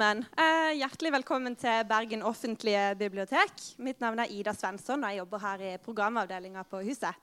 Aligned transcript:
sammen. 0.00 0.24
Eh, 0.36 0.78
hjertelig 0.80 1.10
velkommen 1.12 1.54
til 1.60 1.82
Bergen 1.84 2.22
offentlige 2.24 2.94
bibliotek. 2.96 3.50
Mitt 3.84 4.00
navn 4.00 4.22
er 4.22 4.30
Ida 4.32 4.54
Svensson, 4.56 5.02
og 5.04 5.10
jeg 5.10 5.20
jobber 5.20 5.42
her 5.42 5.60
i 5.60 5.72
programavdelinga 5.76 6.62
på 6.64 6.80
huset. 6.86 7.18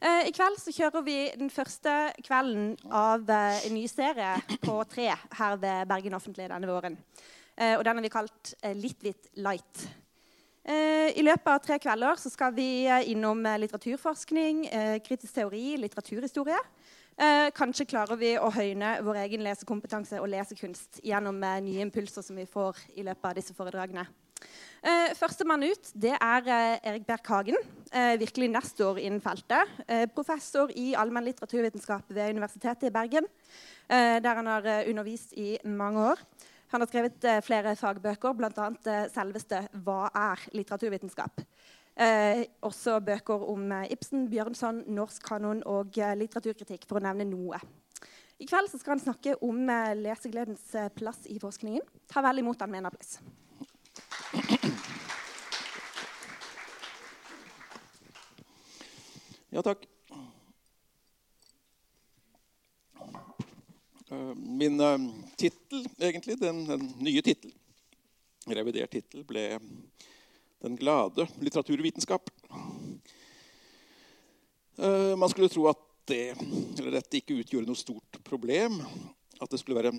Eh, 0.00 0.28
I 0.28 0.32
kveld 0.32 0.56
så 0.56 0.72
kjører 0.72 1.04
vi 1.04 1.16
den 1.36 1.50
første 1.52 1.92
kvelden 2.24 2.78
av 2.88 3.28
eh, 3.28 3.60
en 3.66 3.76
ny 3.76 3.84
serie 3.92 4.38
på 4.62 4.78
tre 4.88 5.10
her 5.12 5.60
ved 5.60 5.84
Bergen 5.90 6.16
offentlige 6.16 6.48
denne 6.48 6.70
våren. 6.70 6.96
Og 7.58 7.82
den 7.82 7.98
har 7.98 8.04
vi 8.04 8.08
kalt 8.08 8.52
Litt 8.78 9.00
hvitt 9.02 9.32
light. 9.42 9.80
I 10.62 11.24
løpet 11.24 11.48
av 11.50 11.58
tre 11.58 11.76
kvelder 11.82 12.20
så 12.22 12.30
skal 12.30 12.52
vi 12.54 12.86
innom 13.10 13.42
litteraturforskning, 13.42 14.60
kritisk 15.02 15.34
teori, 15.34 15.72
litteraturhistorie. 15.82 16.60
Eh, 17.18 17.48
kanskje 17.50 17.88
klarer 17.90 18.14
vi 18.14 18.36
å 18.38 18.46
høyne 18.54 18.92
vår 19.02 19.16
egen 19.24 19.42
lesekompetanse 19.42 20.20
og 20.22 20.28
lesekunst 20.30 21.00
gjennom 21.02 21.40
eh, 21.42 21.56
nye 21.66 21.82
impulser 21.82 22.22
som 22.22 22.36
vi 22.38 22.44
får 22.46 22.78
i 22.94 23.02
løpet 23.02 23.26
av 23.26 23.34
disse 23.34 23.56
foredragene. 23.56 24.04
Eh, 24.86 25.14
Førstemann 25.18 25.64
ut 25.66 25.90
det 25.98 26.12
er 26.14 26.46
eh, 26.46 26.76
Erik 26.92 27.08
Berg 27.08 27.26
Hagen. 27.26 27.58
Eh, 27.90 28.14
virkelig 28.20 28.52
nestor 28.52 29.00
innen 29.02 29.18
feltet. 29.24 29.72
Eh, 29.88 30.04
professor 30.14 30.70
i 30.78 30.92
allmenn 30.94 31.26
litteraturvitenskap 31.26 32.06
ved 32.06 32.36
Universitetet 32.38 32.86
i 32.86 32.94
Bergen, 32.94 33.26
der 33.88 34.36
han 34.36 34.46
har 34.46 34.66
undervist 34.84 35.30
i 35.32 35.56
mange 35.64 36.10
år. 36.10 36.18
Han 36.74 36.82
har 36.82 36.90
skrevet 36.90 37.24
flere 37.40 37.72
fagbøker, 37.80 38.34
bl.a. 38.36 38.66
Selveste 39.08 39.62
'Hva 39.72 40.10
er 40.12 40.42
litteraturvitenskap?' 40.52 41.40
Eh, 41.98 42.44
også 42.62 43.00
bøker 43.02 43.42
om 43.50 43.72
eh, 43.74 43.88
Ibsen, 43.90 44.28
Bjørnson, 44.30 44.84
norsk 44.94 45.24
kanon 45.26 45.64
og 45.66 45.96
eh, 45.98 46.12
litteraturkritikk, 46.14 46.84
for 46.86 47.00
å 47.00 47.02
nevne 47.02 47.24
noe. 47.26 47.58
I 48.38 48.46
kveld 48.46 48.70
skal 48.70 48.92
han 48.94 49.02
snakke 49.02 49.32
om 49.42 49.64
eh, 49.66 49.96
lesegledens 49.98 50.62
plass 50.94 51.24
i 51.26 51.40
forskningen. 51.42 51.82
Ta 52.06 52.22
vel 52.22 52.38
imot 52.44 52.62
han 52.62 52.70
med 52.70 52.84
en 52.84 52.90
applaus. 52.92 53.18
Ja, 59.50 59.64
takk. 59.66 59.82
Min 64.38 64.78
tittel, 65.40 65.82
egentlig, 65.98 66.38
den, 66.38 66.62
den 66.68 66.86
nye 67.02 67.26
tittel, 67.26 67.50
revidert 68.46 68.94
tittel, 68.94 69.26
ble 69.26 69.48
'Den 70.60 70.76
glade 70.76 71.28
litteraturvitenskap'. 71.40 72.30
Eh, 74.78 75.16
Man 75.16 75.28
skulle 75.28 75.48
tro 75.48 75.66
at 75.68 75.78
det, 76.06 76.34
dette 76.76 77.20
ikke 77.20 77.38
utgjorde 77.42 77.68
noe 77.68 77.78
stort 77.78 78.18
problem. 78.24 78.80
At 79.40 79.50
det 79.50 79.60
skulle 79.60 79.78
være 79.78 79.94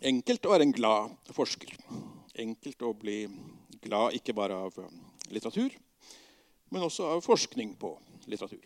enkelt 0.00 0.46
å 0.46 0.52
være 0.54 0.68
en 0.68 0.72
glad 0.72 1.32
forsker. 1.36 1.76
Enkelt 2.34 2.82
å 2.82 2.94
bli 2.96 3.28
glad 3.84 4.16
ikke 4.16 4.34
bare 4.34 4.56
av 4.66 4.78
litteratur, 5.30 5.74
men 6.70 6.82
også 6.82 7.10
av 7.14 7.24
forskning 7.24 7.74
på 7.76 7.92
litteratur. 8.26 8.64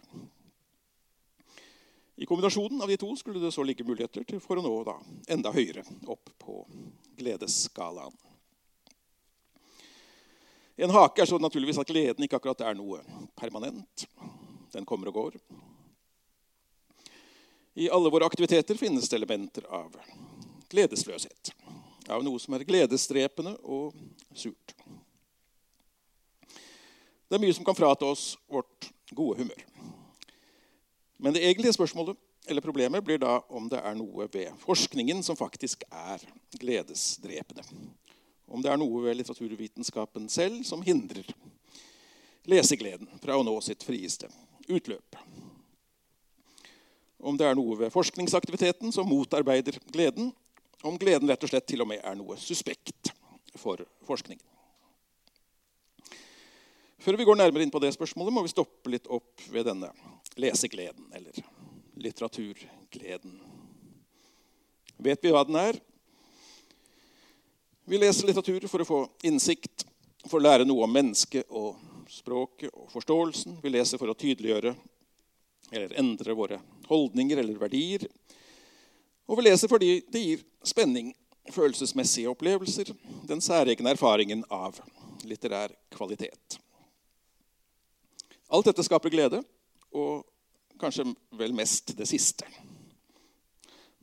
I 2.19 2.27
kombinasjonen 2.27 2.81
av 2.83 2.91
de 2.91 2.97
to 2.99 3.11
skulle 3.17 3.43
det 3.43 3.53
så 3.55 3.63
ligge 3.63 3.87
muligheter 3.87 4.25
for 4.43 4.59
å 4.59 4.65
nå 4.65 4.73
da, 4.87 4.97
enda 5.31 5.53
høyere 5.55 5.85
opp 6.11 6.33
på 6.39 6.65
gledesskalaen. 7.19 8.15
En 10.79 10.91
hake 10.95 11.23
er 11.23 11.27
så 11.27 11.39
naturligvis 11.43 11.81
at 11.83 11.89
gleden 11.91 12.23
ikke 12.23 12.39
akkurat 12.39 12.61
er 12.63 12.77
noe 12.79 13.01
permanent. 13.39 14.05
Den 14.71 14.87
kommer 14.87 15.11
og 15.11 15.17
går. 15.17 15.39
I 17.79 17.89
alle 17.95 18.11
våre 18.15 18.27
aktiviteter 18.27 18.79
finnes 18.79 19.11
det 19.11 19.19
elementer 19.19 19.67
av 19.75 19.97
gledesløshet. 20.71 21.51
Av 22.09 22.23
noe 22.23 22.39
som 22.39 22.55
er 22.55 22.67
gledesdrepende 22.69 23.57
og 23.63 23.97
surt. 24.39 24.75
Det 27.29 27.37
er 27.37 27.43
mye 27.43 27.59
som 27.59 27.67
kan 27.67 27.77
frata 27.77 28.07
oss 28.07 28.33
vårt 28.47 28.89
gode 29.11 29.43
humør. 29.43 29.67
Men 31.19 31.35
det 31.35 31.43
egentlige 31.43 31.75
spørsmålet 31.75 32.17
eller 32.49 32.65
problemet 32.65 33.05
blir 33.05 33.19
da 33.21 33.41
om 33.53 33.67
det 33.69 33.83
er 33.83 33.97
noe 33.99 34.29
ved 34.33 34.55
forskningen 34.63 35.21
som 35.27 35.37
faktisk 35.37 35.83
er 35.91 36.23
gledesdrepende. 36.55 37.67
Om 38.49 38.65
det 38.65 38.73
er 38.73 38.81
noe 38.81 39.05
ved 39.05 39.19
litteraturvitenskapen 39.19 40.29
selv 40.33 40.63
som 40.65 40.83
hindrer 40.85 41.29
lesegleden 42.49 43.09
fra 43.21 43.37
å 43.37 43.45
nå 43.45 43.55
sitt 43.61 43.85
frieste 43.85 44.31
utløp. 44.69 45.17
Om 47.19 47.37
det 47.37 47.49
er 47.49 47.57
noe 47.59 47.77
ved 47.77 47.93
forskningsaktiviteten 47.93 48.95
som 48.95 49.09
motarbeider 49.11 49.77
gleden. 49.93 50.31
Om 50.87 50.97
gleden 51.01 51.29
rett 51.29 51.43
og 51.43 51.51
slett 51.51 51.67
til 51.69 51.83
og 51.83 51.91
med 51.91 52.01
er 52.07 52.17
noe 52.17 52.39
suspekt 52.41 53.11
for 53.59 53.83
forskningen. 54.07 54.45
Før 56.99 57.19
vi 57.19 57.27
går 57.27 57.39
nærmere 57.39 57.65
inn 57.67 57.73
på 57.73 57.81
det 57.83 57.93
spørsmålet, 57.95 58.35
må 58.35 58.43
vi 58.45 58.53
stoppe 58.53 58.91
litt 58.91 59.07
opp 59.11 59.43
ved 59.53 59.69
denne 59.69 59.91
lesegleden, 60.39 61.07
eller 61.15 61.37
litteraturgleden. 61.99 63.39
Vet 64.99 65.23
vi 65.23 65.33
hva 65.35 65.45
den 65.47 65.59
er? 65.61 65.79
Vi 67.89 67.99
leser 67.99 68.27
litteratur 68.27 68.67
for 68.69 68.83
å 68.85 68.85
få 68.85 68.97
innsikt, 69.25 69.87
for 70.29 70.37
å 70.37 70.45
lære 70.45 70.67
noe 70.69 70.85
om 70.85 70.91
mennesket 70.93 71.49
og 71.57 71.79
språket 72.13 72.69
og 72.69 72.91
forståelsen. 72.93 73.55
Vi 73.63 73.73
leser 73.73 73.97
for 73.97 74.13
å 74.13 74.17
tydeliggjøre 74.19 74.75
eller 75.71 75.95
endre 75.97 76.37
våre 76.37 76.59
holdninger 76.91 77.41
eller 77.41 77.57
verdier. 77.57 78.05
Og 79.25 79.41
vi 79.41 79.47
leser 79.47 79.73
fordi 79.73 80.03
det 80.13 80.21
gir 80.21 80.45
spenning, 80.69 81.15
følelsesmessige 81.49 82.29
opplevelser, 82.29 82.93
den 83.25 83.41
særegne 83.41 83.97
erfaringen 83.97 84.45
av 84.53 84.77
litterær 85.25 85.73
kvalitet. 85.97 86.61
Alt 88.53 88.69
dette 88.69 88.85
skaper 88.85 89.17
glede, 89.17 89.41
og 89.97 90.27
kanskje 90.77 91.09
vel 91.41 91.57
mest 91.57 91.97
det 91.97 92.13
siste. 92.13 92.45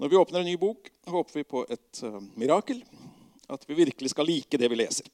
Når 0.02 0.10
vi 0.10 0.24
åpner 0.26 0.42
en 0.42 0.50
ny 0.50 0.58
bok, 0.58 0.90
håper 1.06 1.44
vi 1.44 1.52
på 1.54 1.68
et 1.70 2.02
uh, 2.02 2.18
mirakel. 2.34 2.82
At 3.48 3.70
vi 3.70 3.78
virkelig 3.78 4.10
skal 4.10 4.26
like 4.26 4.58
det 4.58 4.70
vi 4.72 4.80
leser. 4.80 5.08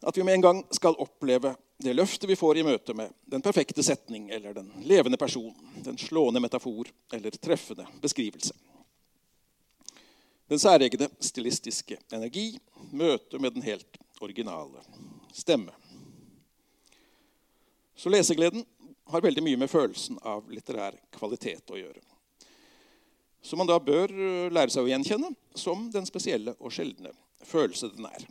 At 0.00 0.16
vi 0.16 0.22
med 0.22 0.34
en 0.34 0.44
gang 0.44 0.64
skal 0.70 0.98
oppleve 1.02 1.54
det 1.78 1.94
løftet 1.94 2.28
vi 2.30 2.36
får 2.36 2.58
i 2.58 2.64
møte 2.64 2.94
med 2.94 3.12
den 3.24 3.42
perfekte 3.42 3.82
setning 3.82 4.30
eller 4.30 4.54
den 4.54 4.70
levende 4.84 5.16
person, 5.16 5.54
den 5.84 5.98
slående 5.98 6.40
metafor 6.40 6.88
eller 7.12 7.30
treffende 7.30 7.86
beskrivelse. 8.00 8.54
Den 10.48 10.58
særegne 10.62 11.08
stilistiske 11.20 11.98
energi, 12.12 12.58
møte 12.92 13.38
med 13.38 13.56
den 13.56 13.66
helt 13.66 13.98
originale 14.20 14.84
stemme. 15.34 15.72
Så 17.96 18.12
lesegleden 18.12 18.64
har 19.10 19.24
veldig 19.24 19.42
mye 19.42 19.58
med 19.58 19.70
følelsen 19.70 20.20
av 20.22 20.46
litterær 20.52 20.96
kvalitet 21.16 21.72
å 21.72 21.80
gjøre. 21.80 22.00
Som 23.46 23.62
man 23.62 23.68
da 23.70 23.78
bør 23.78 24.10
lære 24.50 24.72
seg 24.74 24.82
å 24.82 24.90
gjenkjenne 24.90 25.30
som 25.54 25.86
den 25.94 26.08
spesielle 26.08 26.56
og 26.58 26.72
sjeldne 26.74 27.12
følelse 27.46 27.92
den 27.94 28.08
er. 28.08 28.24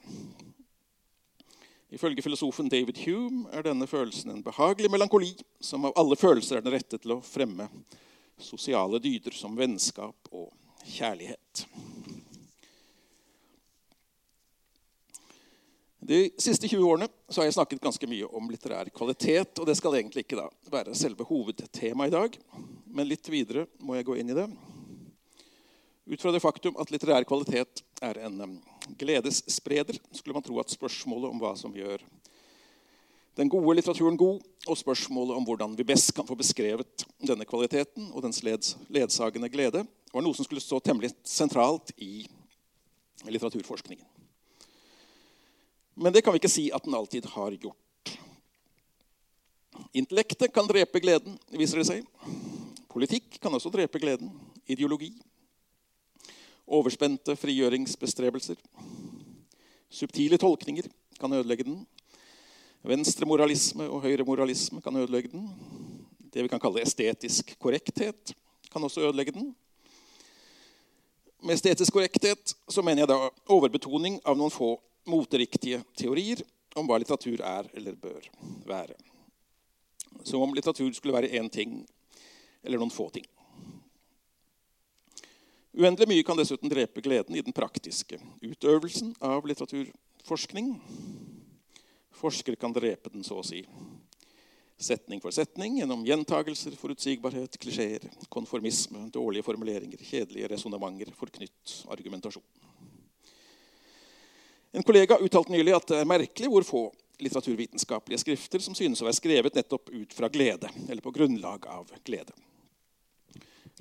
Ifølge 1.95 2.25
filosofen 2.25 2.67
David 2.67 2.97
Hume 3.05 3.45
er 3.55 3.63
denne 3.63 3.87
følelsen 3.87 4.33
en 4.33 4.43
behagelig 4.43 4.89
melankoli 4.91 5.31
som 5.63 5.87
av 5.87 5.95
alle 5.95 6.17
følelser 6.19 6.59
er 6.59 6.65
den 6.65 6.75
rette 6.75 6.99
til 6.99 7.15
å 7.15 7.21
fremme 7.23 7.69
sosiale 8.41 8.99
dyder 8.99 9.31
som 9.31 9.55
vennskap 9.55 10.33
og 10.35 10.49
kjærlighet. 10.83 11.63
De 16.05 16.19
siste 16.37 16.67
20 16.67 16.83
årene 16.85 17.07
så 17.29 17.41
har 17.41 17.47
jeg 17.47 17.55
snakket 17.55 17.81
ganske 17.81 18.11
mye 18.11 18.27
om 18.37 18.51
litterær 18.51 18.91
kvalitet. 18.93 19.55
og 19.57 19.65
Det 19.65 19.77
skal 19.79 19.95
egentlig 19.97 20.25
ikke 20.25 20.43
være 20.69 20.93
selve 20.93 21.25
hovedtemaet 21.25 22.11
i 22.11 22.17
dag, 22.19 22.37
men 22.91 23.09
litt 23.09 23.29
videre 23.31 23.65
må 23.79 23.95
jeg 23.95 24.05
gå 24.05 24.19
inn 24.19 24.35
i 24.35 24.37
det. 24.37 24.49
Ut 26.15 26.21
fra 26.21 26.31
det 26.31 26.39
faktum 26.39 26.77
at 26.79 26.91
litterær 26.93 27.25
kvalitet 27.27 27.81
er 27.99 28.15
en 28.23 28.37
um, 28.39 28.51
gledesspreder, 28.95 29.97
skulle 30.15 30.37
man 30.37 30.45
tro 30.45 30.61
at 30.61 30.71
spørsmålet 30.71 31.27
om 31.27 31.41
hva 31.41 31.49
som 31.59 31.73
gjør 31.75 32.05
den 33.35 33.51
gode 33.51 33.73
litteraturen 33.75 34.15
god, 34.15 34.39
og 34.63 34.79
spørsmålet 34.79 35.35
om 35.35 35.43
hvordan 35.43 35.73
vi 35.75 35.83
best 35.83 36.13
kan 36.15 36.23
få 36.23 36.37
beskrevet 36.39 37.03
denne 37.19 37.43
kvaliteten 37.43 38.07
og 38.13 38.23
dens 38.23 38.39
ledsagende 38.47 39.51
glede, 39.51 39.83
var 40.13 40.23
noe 40.23 40.39
som 40.39 40.47
skulle 40.47 40.63
stå 40.63 40.79
temmelig 40.79 41.11
sentralt 41.27 41.91
i 41.99 42.23
litteraturforskningen. 43.27 44.07
Men 45.99 46.15
det 46.15 46.23
kan 46.23 46.31
vi 46.31 46.39
ikke 46.39 46.55
si 46.55 46.69
at 46.71 46.87
den 46.87 46.95
alltid 46.95 47.27
har 47.35 47.59
gjort. 47.59 48.15
Intellektet 49.91 50.55
kan 50.55 50.71
drepe 50.71 51.03
gleden, 51.03 51.35
viser 51.51 51.83
det 51.83 51.89
seg. 51.91 52.07
Politikk 52.87 53.35
kan 53.43 53.59
også 53.59 53.75
drepe 53.75 53.99
gleden. 53.99 54.31
Ideologi. 54.63 55.11
Overspente 56.67 57.35
frigjøringsbestrebelser. 57.37 58.55
Subtile 59.89 60.37
tolkninger 60.37 60.87
kan 61.19 61.33
ødelegge 61.33 61.63
den. 61.63 61.83
Venstremoralisme 62.85 63.89
og 63.89 64.01
høyremoralisme 64.01 64.81
kan 64.81 64.95
ødelegge 64.95 65.29
den. 65.31 65.49
Det 66.33 66.43
vi 66.43 66.47
kan 66.51 66.59
kalle 66.59 66.81
estetisk 66.81 67.55
korrekthet, 67.59 68.33
kan 68.71 68.83
også 68.83 69.01
ødelegge 69.01 69.31
den. 69.31 69.55
Med 71.43 71.53
estetisk 71.53 71.93
korrekthet 71.93 72.55
så 72.69 72.81
mener 72.81 73.03
jeg 73.03 73.09
da 73.13 73.29
overbetoning 73.53 74.19
av 74.25 74.37
noen 74.37 74.53
få 74.53 74.75
moteriktige 75.05 75.83
teorier 75.97 76.41
om 76.75 76.87
hva 76.89 76.97
litteratur 76.99 77.43
er 77.45 77.69
eller 77.77 77.95
bør 77.95 78.25
være. 78.65 78.97
Som 80.25 80.41
om 80.41 80.53
litteratur 80.53 80.89
skulle 80.93 81.13
være 81.13 81.29
én 81.37 81.49
ting 81.49 81.83
eller 82.63 82.81
noen 82.81 82.93
få 82.93 83.09
ting. 83.13 83.25
Uendelig 85.75 86.07
mye 86.07 86.23
kan 86.23 86.37
dessuten 86.39 86.71
drepe 86.71 87.01
gleden 87.03 87.35
i 87.35 87.41
den 87.43 87.51
praktiske 87.51 88.15
utøvelsen 88.39 89.09
av 89.19 89.43
litteraturforskning. 89.43 90.69
Forskere 92.15 92.55
kan 92.55 92.71
drepe 92.71 93.11
den, 93.11 93.25
så 93.27 93.41
å 93.41 93.43
si, 93.43 93.59
setning 94.79 95.19
for 95.19 95.35
setning 95.35 95.81
gjennom 95.81 96.05
gjentagelser, 96.07 96.77
forutsigbarhet, 96.79 97.59
klisjeer, 97.59 98.07
konformisme, 98.31 99.09
dårlige 99.11 99.43
formuleringer, 99.49 99.99
kjedelige 99.99 100.53
resonnementer, 100.55 101.11
forknytt 101.19 101.75
argumentasjon. 101.91 102.47
En 104.75 104.83
kollega 104.83 105.19
uttalte 105.19 105.51
nylig 105.51 105.75
at 105.75 105.91
det 105.91 105.99
er 105.99 106.07
merkelig 106.07 106.55
hvor 106.55 106.67
få 106.67 106.87
litteraturvitenskapelige 107.19 108.23
skrifter 108.23 108.63
som 108.63 108.75
synes 108.79 109.03
å 109.03 109.09
være 109.09 109.19
skrevet 109.19 109.59
nettopp 109.59 109.91
ut 109.91 110.15
fra 110.15 110.31
glede, 110.31 110.71
eller 110.87 111.03
på 111.03 111.11
grunnlag 111.19 111.67
av 111.67 111.91
glede. 112.07 112.31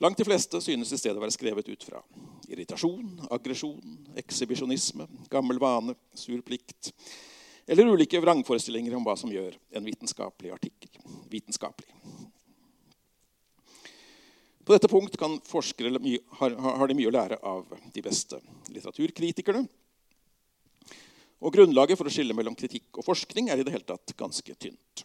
Langt 0.02 0.18
de 0.18 0.26
fleste 0.26 0.58
synes 0.62 0.90
i 0.90 0.98
stedet 0.98 1.18
å 1.18 1.22
være 1.22 1.36
skrevet 1.36 1.68
ut 1.70 1.84
fra 1.86 2.00
irritasjon, 2.50 3.28
aggresjon, 3.34 3.98
ekshibisjonisme, 4.18 5.06
gammel 5.30 5.60
vane, 5.62 5.94
sur 6.18 6.40
plikt 6.46 6.90
eller 7.66 7.88
ulike 7.88 8.20
vrangforestillinger 8.20 8.96
om 8.98 9.04
hva 9.06 9.14
som 9.16 9.30
gjør 9.32 9.54
en 9.72 9.86
vitenskapelig 9.86 10.52
artikkel 10.52 10.90
vitenskapelig. 11.30 11.94
På 14.64 14.72
dette 14.72 14.88
punkt 14.88 15.16
kan 15.20 15.36
forskere 15.44 15.98
har, 16.38 16.86
de 16.88 16.96
mye 16.96 17.08
å 17.10 17.14
lære 17.14 17.38
av 17.44 17.72
de 17.92 18.04
beste 18.04 18.38
litteraturkritikerne. 18.72 19.64
Og 21.44 21.52
Grunnlaget 21.52 22.00
for 22.00 22.08
å 22.08 22.12
skille 22.12 22.36
mellom 22.36 22.56
kritikk 22.56 22.96
og 22.96 23.04
forskning 23.04 23.50
er 23.52 23.60
i 23.60 23.66
det 23.66 23.74
hele 23.74 23.84
tatt 23.84 24.14
ganske 24.16 24.56
tynt. 24.56 25.04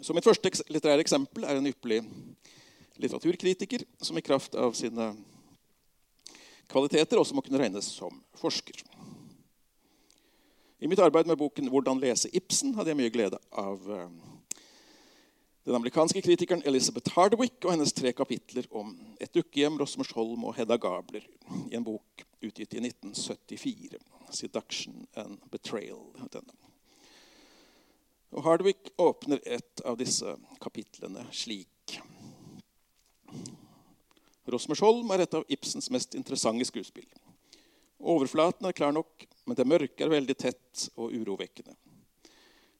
Så 0.00 0.16
Mitt 0.16 0.24
første 0.24 0.52
litterære 0.72 1.04
eksempel 1.04 1.44
er 1.44 1.58
en 1.58 1.68
ypperlig 1.68 2.00
litteraturkritiker 3.02 3.84
som 4.00 4.18
i 4.18 4.24
kraft 4.24 4.54
av 4.54 4.74
sine 4.76 5.12
kvaliteter 6.70 7.20
også 7.20 7.36
må 7.36 7.44
kunne 7.46 7.60
regnes 7.60 7.88
som 7.94 8.22
forsker. 8.40 8.82
I 10.78 10.88
mitt 10.90 11.00
arbeid 11.00 11.26
med 11.26 11.38
boken 11.38 11.68
'Hvordan 11.68 12.00
lese 12.00 12.28
Ibsen' 12.28 12.74
hadde 12.74 12.90
jeg 12.90 12.96
mye 12.96 13.10
glede 13.10 13.38
av 13.52 13.90
eh, 13.90 14.08
den 15.64 15.74
amerikanske 15.74 16.22
kritikeren 16.22 16.62
Elizabeth 16.66 17.10
Hardwick 17.14 17.64
og 17.64 17.72
hennes 17.72 17.92
tre 17.92 18.12
kapitler 18.12 18.66
om 18.70 18.92
et 19.20 19.32
dukkehjem, 19.34 19.78
Rosmersholm 19.78 20.44
og 20.44 20.54
Hedda 20.54 20.76
Gabler 20.76 21.24
i 21.70 21.74
en 21.74 21.84
bok 21.84 22.26
utgitt 22.42 22.74
i 22.74 22.80
1974. 22.80 23.98
'Seduction 24.30 25.06
and 25.14 25.38
Betrayal'. 25.50 26.42
Og 28.30 28.42
Hardwick 28.42 28.90
åpner 28.98 29.40
et 29.46 29.80
av 29.84 29.96
disse 29.96 30.36
kapitlene 30.60 31.26
slik. 31.32 31.68
Rosmersholm 34.46 35.10
er 35.10 35.24
et 35.24 35.34
av 35.34 35.46
Ibsens 35.50 35.90
mest 35.90 36.14
interessante 36.14 36.66
skuespill. 36.68 37.08
Overflaten 37.98 38.68
er 38.68 38.76
klar 38.76 38.92
nok, 38.94 39.26
men 39.46 39.58
det 39.58 39.66
mørke 39.66 40.04
er 40.04 40.12
veldig 40.12 40.36
tett 40.38 40.88
og 40.94 41.14
urovekkende. 41.14 41.74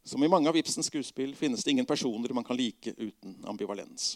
Som 0.06 0.22
i 0.22 0.30
mange 0.30 0.46
av 0.46 0.56
Ibsens 0.56 0.86
skuespill 0.86 1.32
finnes 1.34 1.64
det 1.64 1.72
ingen 1.74 1.88
personer 1.88 2.34
man 2.36 2.46
kan 2.46 2.56
like 2.56 2.94
uten 2.94 3.40
ambivalens. 3.50 4.14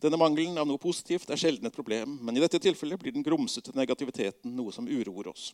Denne 0.00 0.16
mangelen 0.16 0.56
av 0.56 0.64
noe 0.64 0.80
positivt 0.80 1.28
er 1.28 1.36
sjelden 1.36 1.68
et 1.68 1.76
problem, 1.76 2.14
men 2.24 2.36
i 2.36 2.40
dette 2.40 2.62
tilfellet 2.62 3.02
blir 3.02 3.12
den 3.12 3.26
grumsete 3.26 3.74
negativiteten 3.76 4.54
noe 4.56 4.72
som 4.72 4.88
uroer 4.88 5.28
oss. 5.28 5.50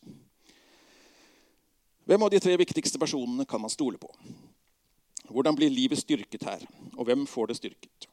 Hvem 2.07 2.23
av 2.23 2.31
de 2.31 2.39
tre 2.39 2.53
viktigste 2.55 2.99
personene 3.01 3.43
kan 3.43 3.59
man 3.59 3.73
stole 3.73 3.99
på? 3.99 4.07
Hvordan 5.27 5.57
blir 5.59 5.73
livet 5.73 5.99
styrket 5.99 6.47
her, 6.47 6.63
og 6.95 7.09
hvem 7.09 7.27
får 7.27 7.51
det 7.51 7.57
styrket? 7.59 8.07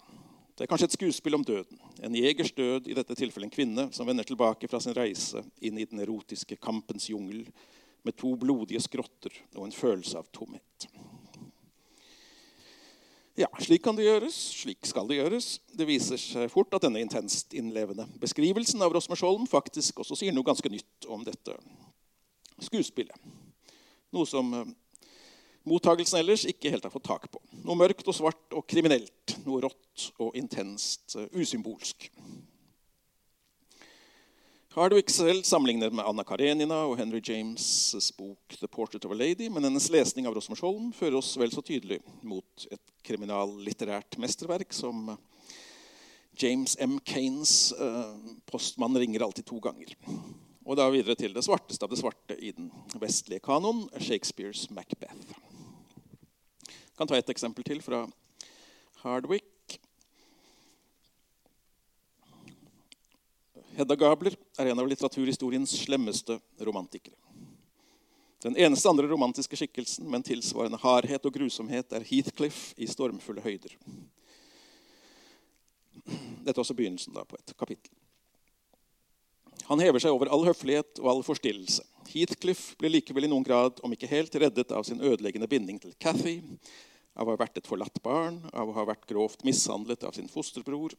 Det 0.54 0.64
er 0.64 0.70
kanskje 0.70 0.86
et 0.86 0.94
skuespill 0.94 1.34
om 1.34 1.44
døden. 1.44 1.80
En 2.06 2.14
jegers 2.14 2.52
død, 2.54 2.86
i 2.86 2.94
dette 2.94 3.16
tilfellet 3.18 3.48
en 3.48 3.54
kvinne, 3.54 3.88
som 3.92 4.06
vender 4.06 4.26
tilbake 4.26 4.68
fra 4.70 4.78
sin 4.80 4.94
reise 4.94 5.42
inn 5.58 5.80
i 5.82 5.86
den 5.90 6.02
erotiske 6.04 6.60
kampens 6.62 7.08
jungel 7.10 7.48
med 8.06 8.14
to 8.20 8.36
blodige 8.38 8.82
skrotter 8.84 9.34
og 9.56 9.64
en 9.66 9.74
følelse 9.74 10.20
av 10.20 10.28
tomhet. 10.30 10.86
Ja, 13.34 13.48
slik 13.58 13.82
kan 13.82 13.98
det 13.98 14.06
gjøres. 14.06 14.36
Slik 14.60 14.86
skal 14.86 15.08
det 15.10 15.18
gjøres. 15.18 15.56
Det 15.74 15.88
viser 15.88 16.20
seg 16.22 16.52
fort 16.52 16.76
at 16.76 16.84
denne 16.86 17.02
intenst 17.02 17.56
innlevende 17.58 18.06
beskrivelsen 18.22 18.78
av 18.78 18.94
Rosmer 18.94 19.18
Rosmersholm 19.18 19.48
faktisk 19.50 20.04
også 20.04 20.20
sier 20.20 20.36
noe 20.36 20.46
ganske 20.46 20.70
nytt 20.70 21.08
om 21.10 21.26
dette 21.26 21.56
skuespillet. 22.62 23.18
Noe 24.14 24.30
som 24.30 24.54
eh, 24.54 24.70
mottagelsen 25.69 26.20
ellers 26.20 26.44
ikke 26.49 26.72
helt 26.72 26.84
har 26.84 26.93
fått 26.93 27.08
tak 27.08 27.28
på. 27.32 27.40
Noe 27.64 27.78
mørkt 27.78 28.08
og 28.08 28.16
svart 28.16 28.56
og 28.56 28.66
kriminelt. 28.69 29.38
Noe 29.44 29.64
rått 29.64 30.11
og 30.20 30.37
intenst 30.38 31.16
usymbolsk. 31.32 32.11
Har 34.75 34.90
du 34.90 34.96
ikke 34.99 35.14
selv 35.14 35.44
sammenlignet 35.46 35.94
med 35.94 36.02
Anna 36.02 36.25
Karenina 36.26 36.81
og 36.88 36.96
Henry 36.99 37.20
James' 37.22 38.11
bok 38.19 38.56
'The 38.58 38.66
Portrait 38.66 39.05
of 39.05 39.12
a 39.12 39.14
Lady', 39.14 39.46
men 39.49 39.62
hennes 39.62 39.87
lesning 39.90 40.26
av 40.26 40.34
Rosmersholm 40.34 40.88
fører 40.93 41.20
oss 41.20 41.37
vel 41.38 41.52
så 41.55 41.62
tydelig 41.62 42.00
mot 42.26 42.66
et 42.66 42.82
kriminallitterært 43.06 44.19
mesterverk 44.19 44.75
som 44.75 45.14
James 46.43 46.75
M. 46.81 46.99
Kanes 46.99 47.70
uh, 47.78 48.19
'Postmann 48.50 48.99
ringer 48.99 49.22
alltid 49.22 49.46
to 49.46 49.62
ganger'. 49.62 49.94
Og 50.66 50.76
da 50.76 50.90
videre 50.90 51.14
til 51.14 51.34
det 51.34 51.46
svarteste 51.46 51.87
av 51.87 51.94
det 51.94 52.02
svarte 52.02 52.34
i 52.34 52.50
den 52.50 52.72
vestlige 52.99 53.46
kanon, 53.46 53.87
Shakespeares 54.00 54.66
'Macbeth' 54.75 55.53
kan 56.96 57.08
ta 57.11 57.19
et 57.19 57.31
eksempel 57.31 57.67
til 57.67 57.82
fra 57.82 58.05
Hardwick. 59.02 59.79
Hedda 63.75 63.96
Gabler 63.99 64.37
er 64.58 64.70
en 64.70 64.79
av 64.79 64.87
litteraturhistoriens 64.87 65.73
slemmeste 65.82 66.38
romantikere. 66.62 67.17
Den 68.44 68.56
eneste 68.61 68.91
andre 68.91 69.08
romantiske 69.08 69.56
skikkelsen 69.56 70.04
med 70.04 70.21
en 70.21 70.26
tilsvarende 70.28 70.78
hardhet 70.83 71.26
og 71.26 71.33
grusomhet 71.33 71.95
er 71.97 72.04
Heathcliff 72.04 72.75
i 72.76 72.87
'Stormfulle 72.87 73.40
høyder'. 73.40 73.78
Dette 76.45 76.59
er 76.59 76.62
også 76.62 76.76
begynnelsen 76.76 77.14
på 77.14 77.38
et 77.40 77.57
kapittel. 77.59 77.90
Han 79.64 79.80
hever 79.80 80.02
seg 80.02 80.12
over 80.12 80.28
all 80.28 80.45
høflighet 80.45 81.00
og 81.00 81.09
all 81.09 81.23
forstillelse. 81.25 81.83
Heathcliff 82.12 82.75
blir 82.76 82.92
likevel 82.92 83.25
i 83.25 83.30
noen 83.33 83.47
grad, 83.47 83.80
om 83.83 83.92
ikke 83.97 84.11
helt, 84.11 84.37
reddet 84.37 84.73
av 84.76 84.85
sin 84.85 85.00
ødeleggende 85.00 85.49
binding 85.49 85.80
til 85.80 85.95
Cathy, 85.97 86.42
av 87.14 87.28
å 87.28 87.35
ha 87.35 87.40
vært 87.40 87.59
et 87.61 87.68
forlatt 87.68 88.00
barn, 88.02 88.40
av 88.52 88.68
å 88.68 88.76
ha 88.76 88.85
vært 88.88 89.06
grovt 89.11 89.44
mishandlet 89.47 90.04
av 90.06 90.14
sin 90.16 90.30
fosterbror. 90.30 90.94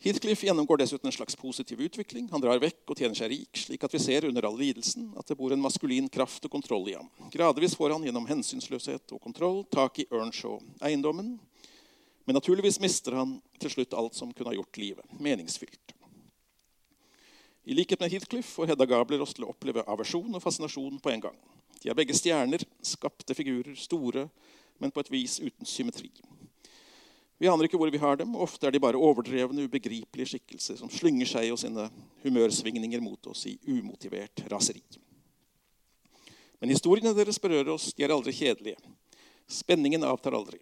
Heathcliff 0.00 0.46
gjennomgår 0.46 0.80
dessuten 0.80 1.10
en 1.10 1.12
slags 1.12 1.36
positiv 1.36 1.80
utvikling. 1.84 2.30
Han 2.32 2.40
drar 2.40 2.60
vekk 2.62 2.88
og 2.88 2.96
tjener 2.96 3.18
seg 3.18 3.28
rik, 3.34 3.50
slik 3.52 3.82
at 3.84 3.92
vi 3.92 4.00
ser 4.00 4.24
under 4.24 4.46
all 4.48 4.56
lidelsen 4.56 5.10
at 5.20 5.28
det 5.28 5.36
bor 5.36 5.52
en 5.52 5.60
maskulin 5.60 6.08
kraft 6.08 6.46
og 6.48 6.54
kontroll 6.54 6.88
i 6.88 6.96
ham. 6.96 7.10
Gradvis 7.34 7.76
får 7.76 7.92
han 7.92 8.06
gjennom 8.08 8.28
hensynsløshet 8.30 9.12
og 9.12 9.20
kontroll 9.20 9.60
tak 9.68 10.00
i 10.00 10.08
Earnshaw-eiendommen. 10.08 11.34
Men 12.24 12.38
naturligvis 12.38 12.80
mister 12.80 13.18
han 13.18 13.36
til 13.60 13.74
slutt 13.74 13.96
alt 13.98 14.16
som 14.16 14.32
kunne 14.32 14.54
ha 14.54 14.56
gjort 14.56 14.80
livet 14.80 15.20
meningsfylt. 15.20 15.92
I 17.68 17.76
likhet 17.76 18.00
med 18.00 18.14
Heathcliff 18.14 18.54
får 18.56 18.72
Hedda 18.72 18.86
Gabler 18.88 19.20
oss 19.20 19.36
til 19.36 19.44
å 19.44 19.52
oppleve 19.52 19.84
aversjon 19.84 20.32
og 20.32 20.40
fascinasjon 20.40 20.96
på 21.04 21.12
en 21.12 21.26
gang. 21.28 21.36
De 21.82 21.92
er 21.92 21.96
begge 21.96 22.16
stjerner, 22.16 22.64
skapte 22.80 23.36
figurer, 23.36 23.76
store, 23.76 24.30
men 24.80 24.92
på 24.92 25.04
et 25.04 25.12
vis 25.12 25.38
uten 25.40 25.68
symmetri. 25.68 26.10
Vi 27.40 27.48
aner 27.48 27.64
ikke 27.64 27.78
hvor 27.80 27.88
vi 27.92 28.00
har 28.00 28.18
dem, 28.20 28.34
ofte 28.36 28.68
er 28.68 28.74
de 28.74 28.82
bare 28.82 29.00
overdrevne, 29.00 29.64
ubegripelige 29.64 30.34
skikkelser 30.34 30.76
som 30.76 30.90
slynger 30.92 31.28
seg 31.28 31.52
og 31.54 31.60
sine 31.62 31.86
humørsvingninger 32.24 33.00
mot 33.00 33.30
oss 33.32 33.46
i 33.48 33.54
umotivert 33.64 34.42
raseri. 34.52 34.82
Men 36.60 36.74
historiene 36.74 37.14
deres 37.16 37.40
berører 37.40 37.72
oss, 37.72 37.94
de 37.96 38.04
er 38.04 38.12
aldri 38.12 38.34
kjedelige. 38.36 38.76
Spenningen 39.48 40.04
avtar 40.04 40.36
aldri. 40.36 40.60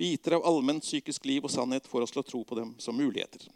Biter 0.00 0.34
av 0.40 0.46
allment 0.48 0.82
psykisk 0.82 1.28
liv 1.30 1.46
og 1.46 1.52
sannhet 1.54 1.86
får 1.86 2.06
oss 2.06 2.16
til 2.16 2.24
å 2.24 2.26
tro 2.26 2.42
på 2.48 2.58
dem 2.58 2.74
som 2.82 2.98
muligheter. 2.98 3.46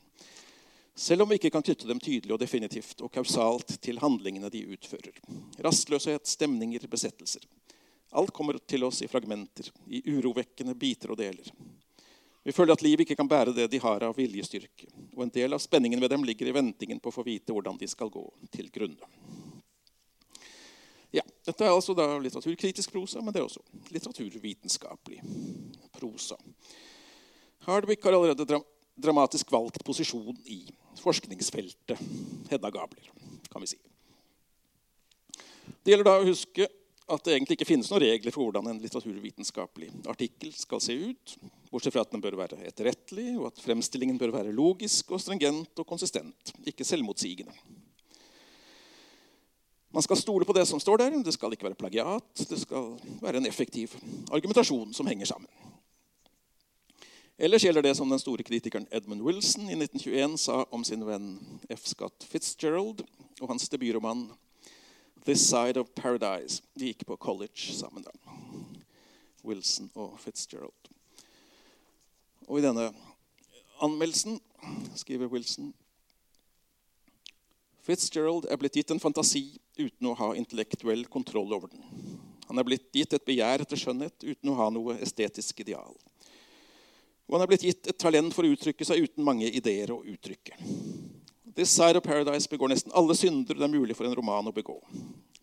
Selv 0.94 1.25
om 1.25 1.32
vi 1.32 1.40
ikke 1.40 1.50
kan 1.50 1.64
knytte 1.66 1.88
dem 1.90 1.99
tydelig 1.99 2.37
og 2.37 2.38
definitivt 2.38 3.02
og 3.02 3.11
kausalt 3.11 3.75
til 3.82 3.99
handlingene 3.99 4.52
de 4.54 4.62
utfører. 4.76 5.18
Rastløshet, 5.66 6.30
stemninger, 6.30 6.87
besettelser. 6.87 7.42
Alt 8.14 8.30
kommer 8.35 8.59
til 8.62 8.85
oss 8.87 9.02
i 9.02 9.09
fragmenter, 9.11 9.71
i 9.90 10.04
urovekkende 10.14 10.76
biter 10.78 11.11
og 11.11 11.18
deler. 11.18 11.49
Vi 12.44 12.52
føler 12.52 12.76
at 12.76 12.83
livet 12.85 13.06
ikke 13.06 13.16
kan 13.18 13.28
bære 13.28 13.54
det 13.56 13.71
de 13.73 13.80
har 13.80 14.04
av 14.04 14.14
viljestyrke. 14.18 14.87
Og 15.16 15.25
en 15.25 15.33
del 15.33 15.56
av 15.56 15.62
spenningen 15.64 16.00
ved 16.02 16.12
dem 16.12 16.26
ligger 16.28 16.50
i 16.50 16.54
ventingen 16.54 17.00
på 17.00 17.11
å 17.11 17.14
få 17.16 17.25
vite 17.26 17.56
hvordan 17.56 17.78
de 17.80 17.88
skal 17.88 18.12
gå 18.12 18.23
til 18.52 18.68
grunne. 18.75 19.09
Ja, 21.14 21.25
Dette 21.47 21.64
er 21.64 21.73
altså 21.73 21.94
da 21.97 22.06
litteraturkritisk 22.18 22.92
prosa, 22.92 23.23
men 23.23 23.33
det 23.33 23.40
er 23.40 23.49
også 23.49 23.62
litteraturvitenskapelig 23.94 25.21
prosa. 25.97 26.38
Hardwick 27.64 28.04
har 28.04 28.16
allerede 28.18 28.61
dramatisk 28.94 29.52
valgt 29.54 29.83
posisjon 29.87 30.37
i 30.44 30.61
forskningsfeltet 31.00 32.00
Hedda 32.50 32.71
Gabler, 32.71 33.11
kan 33.50 33.64
vi 33.64 33.73
si. 33.73 33.80
Det 35.85 35.94
gjelder 35.94 36.11
da 36.11 36.18
å 36.21 36.26
huske 36.28 36.68
at 37.04 37.25
det 37.25 37.34
egentlig 37.34 37.58
ikke 37.58 37.68
finnes 37.68 37.90
noen 37.92 38.02
regler 38.06 38.32
for 38.32 38.46
hvordan 38.46 38.70
en 38.70 38.80
litteraturvitenskapelig 38.80 39.90
artikkel 40.08 40.54
skal 40.56 40.80
se 40.80 40.96
ut, 40.96 41.34
bortsett 41.68 41.92
fra 41.92 42.04
at 42.06 42.12
den 42.14 42.23
bør 42.25 42.38
være 42.40 42.62
etterrettelig, 42.64 43.34
og 43.37 43.50
at 43.50 43.61
fremstillingen 43.61 44.20
bør 44.20 44.32
være 44.38 44.54
logisk 44.56 45.12
og 45.12 45.20
stringent 45.20 45.82
og 45.82 45.88
konsistent, 45.88 46.54
ikke 46.64 46.87
selvmotsigende. 46.88 47.52
Man 49.94 50.02
skal 50.02 50.18
stole 50.18 50.49
på 50.49 50.56
det 50.56 50.64
som 50.66 50.80
står 50.82 51.04
der. 51.04 51.20
Det 51.23 51.32
skal 51.37 51.52
ikke 51.54 51.68
være 51.68 51.78
plagiat. 51.78 52.40
Det 52.50 52.56
skal 52.58 52.96
være 53.23 53.38
en 53.38 53.46
effektiv 53.46 53.92
argumentasjon 54.34 54.90
som 54.96 55.06
henger 55.06 55.28
sammen. 55.30 55.46
Ellers 57.38 57.62
gjelder 57.62 57.82
det 57.82 57.92
som 57.99 58.11
den 58.11 58.18
store 58.18 58.42
kritikeren 58.46 58.88
Edmund 58.90 59.23
Wilson 59.23 59.68
i 59.68 59.76
1921 59.78 60.38
sa 60.38 60.64
om 60.75 60.82
sin 60.87 61.06
venn 61.06 61.37
F. 61.70 61.87
Scott 61.90 62.26
Fitzgerald 62.26 63.04
og 63.40 63.49
hans 63.52 63.68
debutroman 63.70 64.28
'This 65.24 65.48
Side 65.48 65.80
of 65.80 65.88
Paradise'. 65.96 66.62
De 66.76 66.90
gikk 66.92 67.06
på 67.06 67.16
college 67.16 67.72
sammen, 67.72 68.04
da. 68.04 68.12
Wilson 69.44 69.90
og 69.94 70.18
Fitzgerald. 70.20 70.90
Og 72.48 72.58
i 72.58 72.64
denne 72.64 72.90
anmeldelsen 73.80 74.40
skriver 74.96 75.32
Wilson 75.32 75.72
Fitzgerald 77.84 78.46
er 78.48 78.56
blitt 78.56 78.76
gitt 78.78 78.92
en 78.94 79.00
fantasi 79.00 79.58
uten 79.76 80.08
å 80.08 80.14
ha 80.16 80.30
intellektuell 80.36 81.04
kontroll 81.12 81.52
over 81.52 81.68
den. 81.68 81.84
Han 82.48 82.60
er 82.60 82.64
blitt 82.64 82.88
gitt 82.96 83.12
et 83.12 83.26
begjær 83.26 83.64
etter 83.64 83.80
skjønnhet 83.80 84.24
uten 84.24 84.52
å 84.52 84.56
ha 84.56 84.70
noe 84.72 84.96
estetisk 85.04 85.60
ideal. 85.64 85.92
Og 87.28 87.36
han 87.36 87.44
er 87.44 87.50
blitt 87.50 87.64
gitt 87.64 87.88
et 87.88 88.00
talent 88.00 88.32
for 88.36 88.44
å 88.44 88.52
uttrykke 88.52 88.88
seg 88.88 89.04
uten 89.04 89.24
mange 89.24 89.48
ideer 89.48 89.92
å 89.92 90.00
uttrykke. 90.00 90.56
This 91.54 91.70
Side 91.70 91.96
of 91.96 92.02
Paradise 92.02 92.49
begår 92.50 92.68
nesten 92.73 92.92
alle 92.99 93.14
synder 93.14 93.54
det 93.54 93.62
er 93.62 93.70
mulig 93.70 93.94
for 93.94 94.08
en 94.08 94.16
roman 94.18 94.50
å 94.50 94.54
begå. 94.54 94.75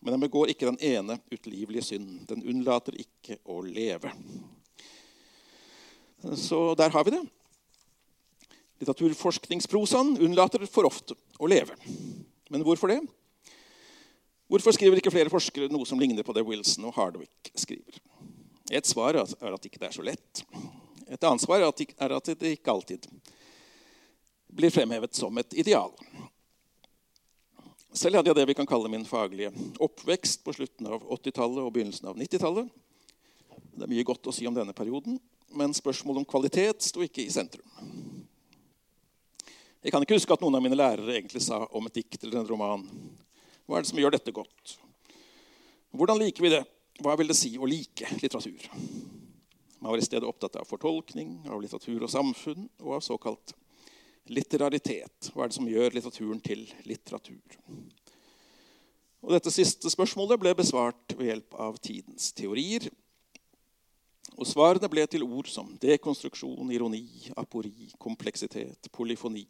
Men 0.02 0.16
den 0.16 0.24
begår 0.26 0.50
ikke 0.52 0.68
den 0.68 0.80
ene 0.84 1.16
utlivelige 1.32 1.86
synd. 1.92 2.26
Den 2.28 2.42
unnlater 2.44 2.96
ikke 3.00 3.38
å 3.48 3.62
leve. 3.64 4.12
Så 6.36 6.74
der 6.78 6.92
har 6.92 7.06
vi 7.06 7.14
det. 7.14 7.22
Litteraturforskningsprosaen 8.82 10.18
unnlater 10.26 10.66
for 10.66 10.90
ofte 10.90 11.16
å 11.38 11.48
leve. 11.48 11.78
Men 12.50 12.66
hvorfor 12.66 12.92
det? 12.92 13.00
Hvorfor 14.52 14.74
skriver 14.76 15.00
ikke 15.00 15.14
flere 15.14 15.32
forskere 15.32 15.72
noe 15.72 15.88
som 15.88 16.00
ligner 16.02 16.26
på 16.26 16.34
det 16.36 16.44
Wilson 16.44 16.90
og 16.90 16.96
Hardwick 16.98 17.54
skriver? 17.56 18.02
Et 18.68 18.84
svar 18.84 19.16
er 19.16 19.24
at 19.24 19.62
det 19.62 19.70
ikke 19.70 19.86
er 19.86 19.94
så 19.96 20.04
lett. 20.04 20.42
Et 21.08 21.24
annet 21.24 21.40
svar 21.40 21.62
er 21.62 22.16
at 22.18 22.34
det 22.36 22.52
ikke 22.58 22.74
alltid 22.74 23.08
blir 24.52 24.70
fremhevet 24.70 25.14
som 25.16 25.38
et 25.40 25.54
ideal. 25.54 25.92
Selv 27.92 28.18
hadde 28.18 28.32
jeg 28.32 28.38
det 28.38 28.46
vi 28.48 28.56
kan 28.56 28.68
kalle 28.68 28.88
min 28.92 29.04
faglige 29.08 29.52
oppvekst 29.82 30.44
på 30.44 30.54
slutten 30.56 30.88
av 30.88 31.04
80-tallet 31.16 31.64
og 31.64 31.72
begynnelsen 31.74 32.08
av 32.08 32.20
90-tallet. 32.20 32.70
Det 33.72 33.84
er 33.84 33.92
mye 33.92 34.06
godt 34.08 34.28
å 34.28 34.34
si 34.34 34.46
om 34.48 34.56
denne 34.56 34.72
perioden, 34.76 35.18
men 35.56 35.76
spørsmålet 35.76 36.22
om 36.22 36.28
kvalitet 36.28 36.84
sto 36.84 37.04
ikke 37.04 37.24
i 37.24 37.32
sentrum. 37.32 37.68
Jeg 39.82 39.92
kan 39.92 40.04
ikke 40.04 40.16
huske 40.16 40.32
at 40.32 40.44
noen 40.44 40.56
av 40.56 40.62
mine 40.64 40.78
lærere 40.78 41.16
egentlig 41.16 41.42
sa 41.44 41.64
om 41.74 41.88
et 41.88 41.96
dikt 41.98 42.22
eller 42.22 42.40
en 42.40 42.48
roman 42.48 42.86
hva 43.66 43.78
er 43.78 43.84
det 43.84 43.92
som 43.92 44.00
gjør 44.00 44.12
dette 44.16 44.34
godt? 44.34 44.76
Hvordan 45.96 46.18
liker 46.20 46.44
vi 46.44 46.50
det? 46.52 46.62
Hva 47.02 47.14
vil 47.16 47.30
det 47.30 47.36
si 47.38 47.54
å 47.56 47.68
like 47.68 48.08
litteratur? 48.18 48.66
Man 49.78 49.90
var 49.90 50.00
i 50.00 50.04
stedet 50.04 50.28
opptatt 50.28 50.58
av 50.60 50.68
fortolkning, 50.68 51.38
av 51.48 51.62
litteratur 51.62 52.04
og 52.04 52.10
samfunn 52.12 52.66
og 52.82 52.96
av 52.98 53.04
såkalt 53.04 53.54
litteraritet. 54.30 55.32
Hva 55.32 55.44
er 55.44 55.50
det 55.52 55.58
som 55.58 55.68
gjør 55.70 55.96
litteraturen 55.96 56.42
til 56.44 56.64
litteratur? 56.88 57.58
Og 59.22 59.34
Dette 59.36 59.52
siste 59.54 59.90
spørsmålet 59.90 60.40
ble 60.42 60.54
besvart 60.58 61.14
ved 61.14 61.30
hjelp 61.30 61.58
av 61.62 61.78
tidens 61.82 62.32
teorier. 62.34 62.88
Og 64.38 64.48
Svarene 64.48 64.88
ble 64.90 65.04
til 65.10 65.26
ord 65.26 65.50
som 65.50 65.74
dekonstruksjon, 65.82 66.72
ironi, 66.74 67.04
apori, 67.38 67.90
kompleksitet, 68.02 68.90
polyfoni 68.94 69.46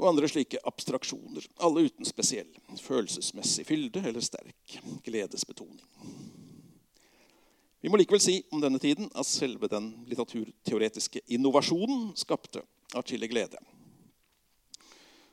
og 0.00 0.08
andre 0.08 0.28
slike 0.30 0.60
abstraksjoner, 0.64 1.44
alle 1.60 1.84
uten 1.90 2.08
spesiell 2.08 2.48
følelsesmessig 2.80 3.66
fylde 3.68 4.00
eller 4.08 4.24
sterk 4.24 4.78
gledesbetoning. 5.04 5.84
Vi 7.80 7.88
må 7.88 7.96
likevel 7.96 8.20
si 8.20 8.40
om 8.52 8.60
denne 8.60 8.78
tiden 8.80 9.08
at 9.16 9.28
selve 9.28 9.68
den 9.72 9.92
litteraturteoretiske 10.08 11.22
innovasjonen 11.32 12.10
skapte 12.18 12.60
atskillig 12.96 13.30
glede. 13.32 13.60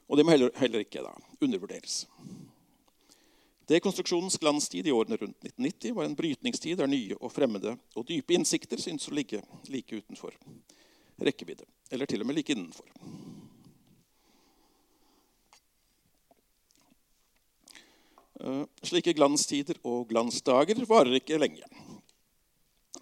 Og 0.07 0.15
det 0.15 0.23
må 0.23 0.31
heller, 0.31 0.53
heller 0.55 0.85
ikke 0.85 1.03
da 1.03 1.11
undervurderes. 1.43 2.05
Dekonstruksjonens 3.67 4.39
glanstid 4.39 4.87
i 4.87 4.93
årene 4.95 5.17
rundt 5.19 5.43
1990 5.43 5.95
var 5.97 6.07
en 6.07 6.15
brytningstid 6.15 6.77
der 6.79 6.87
nye 6.87 7.17
og 7.19 7.33
fremmede 7.35 7.73
og 7.99 8.07
dype 8.07 8.37
innsikter 8.37 8.79
syntes 8.79 9.09
å 9.11 9.17
ligge 9.17 9.41
like 9.67 9.99
utenfor 9.99 10.37
rekkevidde, 11.19 11.65
eller 11.91 12.07
til 12.07 12.23
og 12.23 12.29
med 12.29 12.37
like 12.37 12.53
innenfor. 12.53 12.87
Eh, 18.39 18.63
slike 18.85 19.15
glanstider 19.17 19.81
og 19.83 20.07
glansdager 20.13 20.79
varer 20.87 21.19
ikke 21.19 21.41
lenge. 21.41 21.65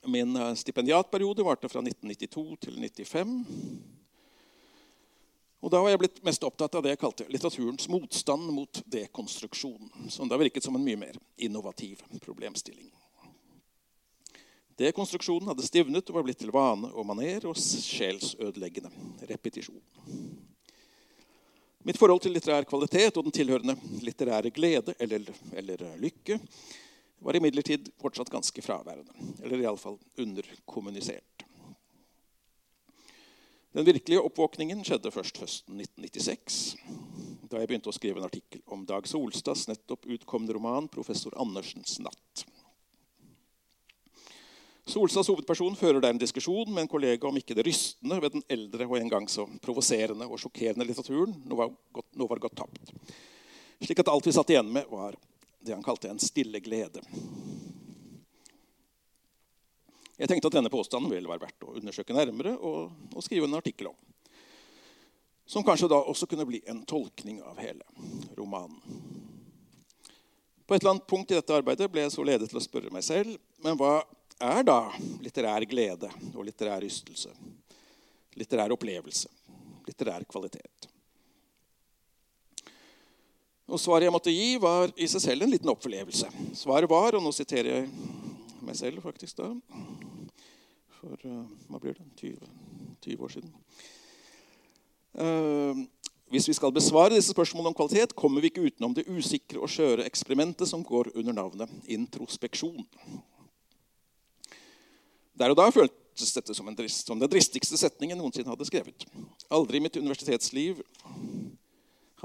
Min 0.03 0.35
eh, 0.35 0.53
stipendiatperiode 0.53 1.43
varte 1.43 1.69
fra 1.69 1.79
1992 1.79 2.57
til 2.61 2.83
1995. 2.83 3.45
Og 5.65 5.71
Da 5.71 5.81
var 5.81 5.89
jeg 5.89 5.99
blitt 6.03 6.19
mest 6.25 6.43
opptatt 6.45 6.75
av 6.77 6.83
det 6.85 6.91
jeg 6.93 7.01
kalte 7.01 7.25
litteraturens 7.25 7.87
motstand 7.89 8.51
mot 8.53 8.81
dekonstruksjon, 8.85 9.89
som 10.13 10.29
da 10.29 10.37
virket 10.37 10.63
som 10.63 10.75
en 10.77 10.83
mye 10.85 10.99
mer 10.99 11.17
innovativ 11.41 12.03
problemstilling. 12.21 12.91
Dekonstruksjonen 14.77 15.49
hadde 15.49 15.65
stivnet 15.65 16.09
og 16.11 16.19
var 16.19 16.27
blitt 16.27 16.41
til 16.43 16.51
vane 16.53 16.91
og 16.91 17.07
maner 17.07 17.47
og 17.49 17.57
sjelsødeleggende 17.57 18.91
repetisjon. 19.31 19.81
Mitt 21.85 21.97
forhold 22.01 22.21
til 22.21 22.33
litterær 22.35 22.65
kvalitet 22.67 23.17
og 23.17 23.27
den 23.27 23.33
tilhørende 23.33 23.75
litterære 24.05 24.51
glede 24.53 24.93
eller, 24.99 25.29
eller 25.53 25.83
lykke 26.01 26.39
var 27.19 27.37
imidlertid 27.37 27.91
fortsatt 28.01 28.29
ganske 28.29 28.61
fraværende. 28.61 29.13
Eller 29.43 29.63
iallfall 29.63 29.99
underkommunisert. 30.17 31.45
Den 33.75 33.85
virkelige 33.85 34.23
oppvåkningen 34.23 34.85
skjedde 34.87 35.11
først 35.11 35.41
høsten 35.41 35.81
1996, 35.83 36.59
da 37.51 37.59
jeg 37.59 37.67
begynte 37.67 37.91
å 37.91 37.95
skrive 37.95 38.21
en 38.21 38.27
artikkel 38.29 38.61
om 38.71 38.85
Dag 38.87 39.03
Solstads 39.09 39.65
nettopp 39.67 40.07
utkomne 40.15 40.55
roman 40.55 40.87
'Professor 40.87 41.35
Andersens 41.35 41.97
natt'. 41.99 42.45
Solstads 44.87 45.27
hovedperson 45.27 45.75
fører 45.75 45.99
der 45.99 46.13
en 46.13 46.21
diskusjon 46.21 46.71
med 46.71 46.85
en 46.85 46.87
kollega 46.87 47.27
om 47.27 47.35
ikke 47.35 47.55
det 47.57 47.65
rystende 47.65 48.21
ved 48.21 48.37
den 48.37 48.43
eldre 48.47 48.85
og 48.85 48.99
en 48.99 49.09
gang 49.09 49.27
så 49.27 49.43
provoserende 49.59 50.27
og 50.29 50.39
sjokkerende 50.39 50.85
litteraturen 50.85 51.33
nå 51.43 51.57
var, 51.57 51.71
gått, 51.91 52.11
nå 52.13 52.27
var 52.29 52.39
gått 52.43 52.55
tapt. 52.55 52.93
Slik 53.81 53.99
at 53.99 54.11
alt 54.13 54.27
vi 54.29 54.31
satt 54.37 54.53
igjen 54.53 54.71
med, 54.71 54.85
var 54.87 55.17
det 55.65 55.73
han 55.73 55.83
kalte 55.85 56.11
en 56.11 56.21
stille 56.21 56.61
glede. 56.63 57.01
Jeg 60.15 60.31
tenkte 60.31 60.47
at 60.47 60.55
denne 60.55 60.71
påstanden 60.71 61.11
ville 61.11 61.27
være 61.27 61.43
verdt 61.43 61.65
å 61.67 61.73
undersøke 61.75 62.15
nærmere 62.15 62.55
og, 62.55 62.93
og 63.11 63.25
skrive 63.25 63.49
en 63.49 63.57
artikkel 63.57 63.89
om. 63.91 63.97
Som 65.45 65.65
kanskje 65.65 65.89
da 65.91 65.99
også 65.99 66.29
kunne 66.29 66.47
bli 66.47 66.61
en 66.71 66.85
tolkning 66.87 67.41
av 67.43 67.59
hele 67.61 67.83
romanen. 68.37 68.79
På 70.65 70.73
et 70.73 70.81
eller 70.81 70.95
annet 70.95 71.07
punkt 71.07 71.29
i 71.29 71.37
dette 71.37 71.53
arbeidet 71.53 71.91
ble 71.91 72.05
jeg 72.05 72.15
så 72.15 72.23
ledet 72.25 72.47
til 72.49 72.57
å 72.57 72.63
spørre 72.63 72.93
meg 72.93 73.03
selv 73.05 73.35
men 73.61 73.77
hva 73.77 73.99
er 74.41 74.65
da 74.65 74.79
litterær 75.23 75.67
glede 75.69 76.09
og 76.33 76.43
litterær 76.47 76.83
ystelse. 76.85 77.31
Litterær 78.35 78.73
opplevelse. 78.75 79.29
Litterær 79.85 80.25
kvalitet. 80.27 80.89
Og 83.65 83.81
Svaret 83.81 84.05
jeg 84.05 84.13
måtte 84.13 84.33
gi, 84.33 84.55
var 84.61 84.91
i 84.93 85.07
seg 85.09 85.23
selv 85.23 85.45
en 85.45 85.53
liten 85.53 85.71
opplevelse. 85.71 86.29
Svaret 86.57 86.89
var, 86.89 87.17
og 87.17 87.23
nå 87.25 87.31
siterer 87.33 87.71
jeg 87.71 87.87
meg 88.65 88.77
selv 88.77 89.01
faktisk 89.05 89.37
da 89.37 89.51
For 90.99 91.21
uh, 91.25 91.43
hva 91.69 91.81
blir 91.81 91.97
det? 91.97 92.05
20, 92.17 92.49
20 93.05 93.25
år 93.25 93.33
siden. 93.33 93.51
Uh, 95.15 95.85
hvis 96.33 96.47
vi 96.49 96.55
skal 96.57 96.73
besvare 96.73 97.15
disse 97.15 97.33
spørsmålene 97.33 97.71
om 97.71 97.77
kvalitet, 97.77 98.15
kommer 98.17 98.41
vi 98.41 98.49
ikke 98.49 98.65
utenom 98.65 98.93
det 98.97 99.05
usikre 99.09 99.61
og 99.61 99.69
skjøre 99.69 100.05
eksperimentet 100.05 100.69
som 100.69 100.85
går 100.85 101.11
under 101.15 101.33
navnet 101.37 101.89
introspeksjon. 101.89 102.85
Der 105.35 105.53
og 105.53 105.57
da 105.59 105.67
føltes 105.73 106.33
dette 106.33 106.55
som, 106.57 106.69
drist, 106.77 107.05
som 107.05 107.21
den 107.21 107.29
dristigste 107.29 107.77
setningen 107.77 108.17
noensinne 108.17 108.49
hadde 108.49 108.67
skrevet. 108.67 109.05
Aldri 109.53 109.81
i 109.81 109.85
mitt 109.85 109.97
universitetsliv 109.99 110.81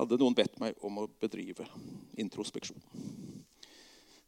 hadde 0.00 0.18
noen 0.20 0.36
bedt 0.36 0.58
meg 0.62 0.78
om 0.86 1.02
å 1.02 1.08
bedrive 1.20 1.66
introspeksjon. 2.20 2.80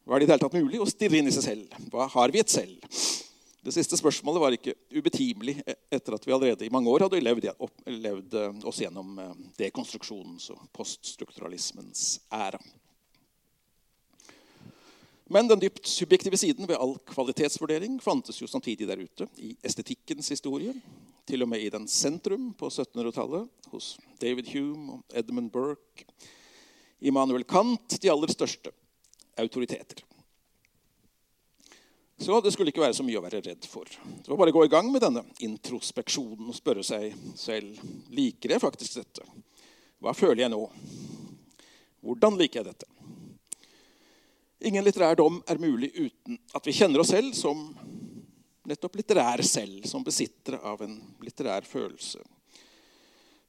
Var 0.05 0.19
det 0.19 0.25
i 0.25 0.27
det 0.27 0.35
hele 0.35 0.43
tatt 0.43 0.59
mulig 0.59 0.81
å 0.83 0.89
stirre 0.91 1.21
inn 1.21 1.31
i 1.31 1.35
seg 1.35 1.45
selv? 1.47 1.77
Hva 1.93 2.09
har 2.11 2.33
vi 2.35 2.43
et 2.43 2.51
selv? 2.51 2.83
Det 3.63 3.71
siste 3.71 3.95
spørsmålet 3.95 4.43
var 4.43 4.55
ikke 4.57 4.75
ubetimelig 4.91 5.61
etter 5.63 6.17
at 6.17 6.25
vi 6.27 6.33
allerede 6.35 6.67
i 6.67 6.73
mange 6.75 6.91
år 6.91 7.05
hadde 7.05 7.21
levd, 7.23 7.47
opp, 7.63 7.77
levd 7.87 8.35
eh, 8.35 8.65
oss 8.67 8.81
gjennom 8.83 9.13
eh, 9.23 9.37
dekonstruksjonens 9.61 10.49
og 10.51 10.65
poststrukturalismens 10.75 12.17
æra. 12.35 12.59
Men 15.33 15.49
den 15.49 15.63
dypt 15.63 15.87
subjektive 15.89 16.37
siden 16.37 16.69
ved 16.69 16.77
all 16.77 16.99
kvalitetsvurdering 17.09 17.97
fantes 18.05 18.43
jo 18.43 18.47
samtidig 18.51 18.85
der 18.89 19.01
ute, 19.01 19.27
i 19.41 19.55
estetikkens 19.65 20.29
historie. 20.35 20.75
Til 21.25 21.45
og 21.45 21.49
med 21.49 21.63
i 21.65 21.71
den 21.73 21.87
sentrum 21.89 22.51
på 22.59 22.69
1700-tallet, 22.69 23.49
hos 23.73 23.95
David 24.21 24.51
Hume 24.53 24.99
og 24.99 25.17
Edmund 25.17 25.49
Burke. 25.55 26.05
Immanuel 27.01 27.47
Kant, 27.49 27.97
de 28.03 28.11
aller 28.13 28.29
største 28.29 28.75
autoriteter. 29.41 30.05
Så 32.23 32.41
det 32.41 32.53
skulle 32.53 32.71
ikke 32.71 32.85
være 32.85 32.95
så 32.95 33.07
mye 33.07 33.19
å 33.19 33.25
være 33.25 33.41
redd 33.43 33.65
for. 33.67 33.89
Det 33.89 34.29
var 34.29 34.39
bare 34.39 34.53
å 34.53 34.59
gå 34.61 34.67
i 34.69 34.71
gang 34.71 34.93
med 34.93 35.03
denne 35.03 35.25
introspeksjonen 35.43 36.53
og 36.53 36.59
spørre 36.59 36.85
seg 36.87 37.17
selv 37.41 37.81
liker 38.15 38.53
jeg 38.53 38.63
faktisk 38.63 39.01
dette. 39.01 39.25
Hva 40.03 40.13
føler 40.15 40.45
jeg 40.45 40.53
nå? 40.53 40.61
Hvordan 42.05 42.37
liker 42.39 42.61
jeg 42.61 42.75
dette? 42.75 43.02
Ingen 44.63 44.85
litterær 44.87 45.19
dom 45.19 45.41
er 45.51 45.59
mulig 45.59 45.91
uten 45.97 46.39
at 46.55 46.67
vi 46.67 46.75
kjenner 46.77 47.03
oss 47.03 47.11
selv 47.11 47.35
som 47.35 47.65
nettopp 48.69 49.01
litterære 49.01 49.43
selv, 49.43 49.83
som 49.91 50.05
besittere 50.07 50.61
av 50.63 50.85
en 50.85 50.95
litterær 51.25 51.67
følelse. 51.67 52.23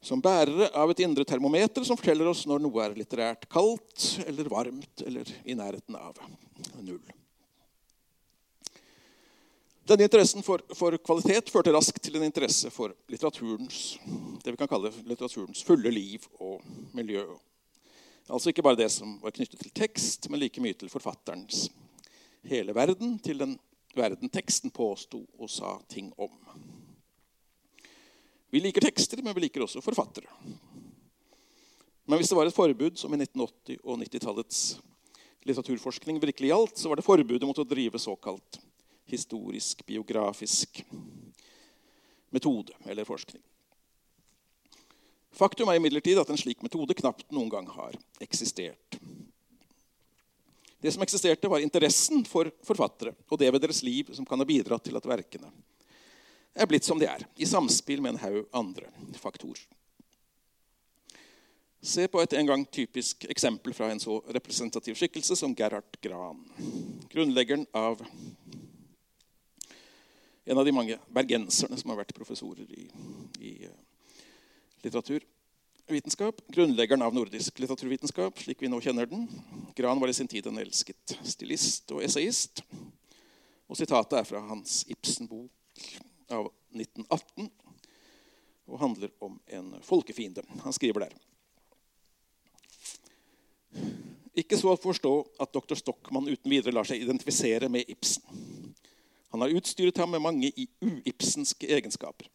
Som 0.03 0.21
bærere 0.23 0.71
av 0.75 0.89
et 0.91 1.03
indre 1.05 1.23
termometer 1.27 1.85
som 1.85 1.99
forteller 1.99 2.27
oss 2.31 2.47
når 2.49 2.63
noe 2.65 2.81
er 2.83 2.97
litterært 2.97 3.45
kaldt 3.51 4.25
eller 4.25 4.49
varmt 4.51 5.05
eller 5.05 5.29
i 5.45 5.55
nærheten 5.55 5.99
av 5.99 6.17
null. 6.81 7.03
Denne 9.83 10.07
interessen 10.07 10.43
for, 10.43 10.63
for, 10.73 10.95
kvalitet 11.03 11.49
førte 11.51 11.71
raskt 11.75 12.01
til 12.03 12.15
en 12.15 12.23
interesse 12.23 12.69
for 12.71 12.95
litteraturens 13.11 13.97
det 14.43 14.53
vi 14.53 14.59
kan 14.59 14.69
kalle 14.71 14.93
litteraturens 15.03 15.63
fulle 15.67 15.91
liv 15.91 16.23
og 16.39 16.63
miljø. 16.95 17.25
Altså 18.29 18.51
ikke 18.51 18.63
bare 18.63 18.79
det 18.79 18.89
som 18.93 19.17
var 19.23 19.35
knyttet 19.35 19.59
til 19.59 19.73
tekst, 19.75 20.29
men 20.29 20.39
like 20.39 20.61
mye 20.63 20.77
til 20.77 20.91
forfatterens 20.91 21.67
hele 22.47 22.75
verden, 22.75 23.17
til 23.19 23.39
den 23.39 23.57
verden 23.95 24.31
teksten 24.31 24.71
påsto 24.73 25.25
og 25.37 25.51
sa 25.51 25.75
ting 25.91 26.11
om. 26.17 26.31
Vi 28.53 28.61
liker 28.61 28.85
tekster, 28.85 29.21
men 29.23 29.35
vi 29.35 29.47
liker 29.47 29.65
også 29.65 29.81
forfattere. 29.81 30.29
Men 32.05 32.19
hvis 32.19 32.29
det 32.29 32.37
var 32.37 32.47
et 32.47 32.55
forbud 32.55 32.99
som 32.99 33.13
i 33.15 33.17
1980- 33.17 33.79
og 33.83 34.01
90-tallets 34.03 34.59
litteraturforskning 35.43 36.19
virkelig 36.21 36.51
gjaldt, 36.51 36.77
så 36.79 36.89
var 36.89 36.99
det 36.99 37.05
forbudet 37.07 37.47
mot 37.47 37.59
å 37.59 37.67
drive 37.67 37.99
såkalt 37.99 38.59
historisk, 39.09 39.85
biografisk 39.87 40.83
metode 42.33 42.75
eller 42.85 43.07
forskning. 43.07 43.41
Faktum 45.33 45.69
er 45.69 45.79
imidlertid 45.79 46.19
at 46.21 46.29
en 46.29 46.37
slik 46.37 46.61
metode 46.61 46.93
knapt 46.97 47.31
noen 47.33 47.49
gang 47.49 47.67
har 47.73 47.97
eksistert. 48.21 48.99
Det 50.83 50.91
som 50.91 51.03
eksisterte, 51.05 51.49
var 51.49 51.63
interessen 51.63 52.25
for 52.27 52.51
forfattere 52.65 53.15
og 53.29 53.39
det 53.39 53.49
ved 53.55 53.63
deres 53.63 53.81
liv 53.87 54.11
som 54.13 54.27
kan 54.27 54.41
ha 54.41 54.45
bidratt 54.45 54.83
til 54.85 54.99
at 54.99 55.07
verkene 55.07 55.51
er 56.53 56.69
blitt 56.69 56.85
som 56.85 56.99
de 57.01 57.07
er, 57.09 57.23
i 57.35 57.47
samspill 57.49 58.01
med 58.01 58.13
en 58.13 58.21
haug 58.21 58.43
andre 58.53 58.89
faktorer. 59.17 59.63
Se 61.83 62.05
på 62.07 62.21
et 62.21 62.33
en 62.39 62.47
gang 62.47 62.61
typisk 62.71 63.25
eksempel 63.27 63.73
fra 63.75 63.89
en 63.91 63.99
så 63.99 64.21
representativ 64.31 64.95
skikkelse 64.95 65.35
som 65.35 65.55
Gerhard 65.57 65.97
Gran. 66.01 66.39
Grunnleggeren 67.11 67.65
av 67.75 68.05
en 70.45 70.57
av 70.57 70.65
de 70.65 70.75
mange 70.75 70.99
bergenserne 71.11 71.75
som 71.79 71.91
har 71.91 71.99
vært 72.03 72.15
professorer 72.15 72.69
i, 72.71 72.85
i 73.39 73.53
litteraturvitenskap. 74.83 76.41
Grunnleggeren 76.47 77.01
av 77.01 77.15
nordisk 77.15 77.59
litteraturvitenskap, 77.59 78.39
slik 78.39 78.61
vi 78.61 78.71
nå 78.71 78.79
kjenner 78.83 79.09
den. 79.09 79.27
Gran 79.75 79.99
var 79.99 80.11
i 80.11 80.13
sin 80.13 80.27
tid 80.27 80.47
en 80.47 80.61
elsket 80.61 81.17
stilist 81.23 81.91
og 81.95 82.03
essayist. 82.05 82.63
Og 83.67 83.79
sitatet 83.79 84.19
er 84.19 84.27
fra 84.27 84.43
hans 84.49 84.83
Ibsen-bok 84.91 85.51
av 86.33 86.49
1918 86.75 87.49
og 88.69 88.79
handler 88.79 89.11
om 89.23 89.39
en 89.47 89.73
folkefiende. 89.83 90.43
Han 90.63 90.75
skriver 90.75 91.07
der. 91.07 91.15
Ikke 94.33 94.57
så 94.57 94.71
å 94.73 94.79
forstå 94.79 95.13
at 95.43 95.53
dr. 95.53 95.77
Stockmann 95.77 96.29
uten 96.29 96.49
videre 96.49 96.73
lar 96.73 96.87
seg 96.89 97.03
identifisere 97.03 97.69
med 97.69 97.89
Ibsen. 97.91 98.23
Han 99.33 99.41
har 99.41 99.53
utstyret 99.57 99.97
ham 99.97 100.13
med 100.13 100.21
mange 100.21 100.51
uibsenske 100.81 101.69
egenskaper. 101.73 102.29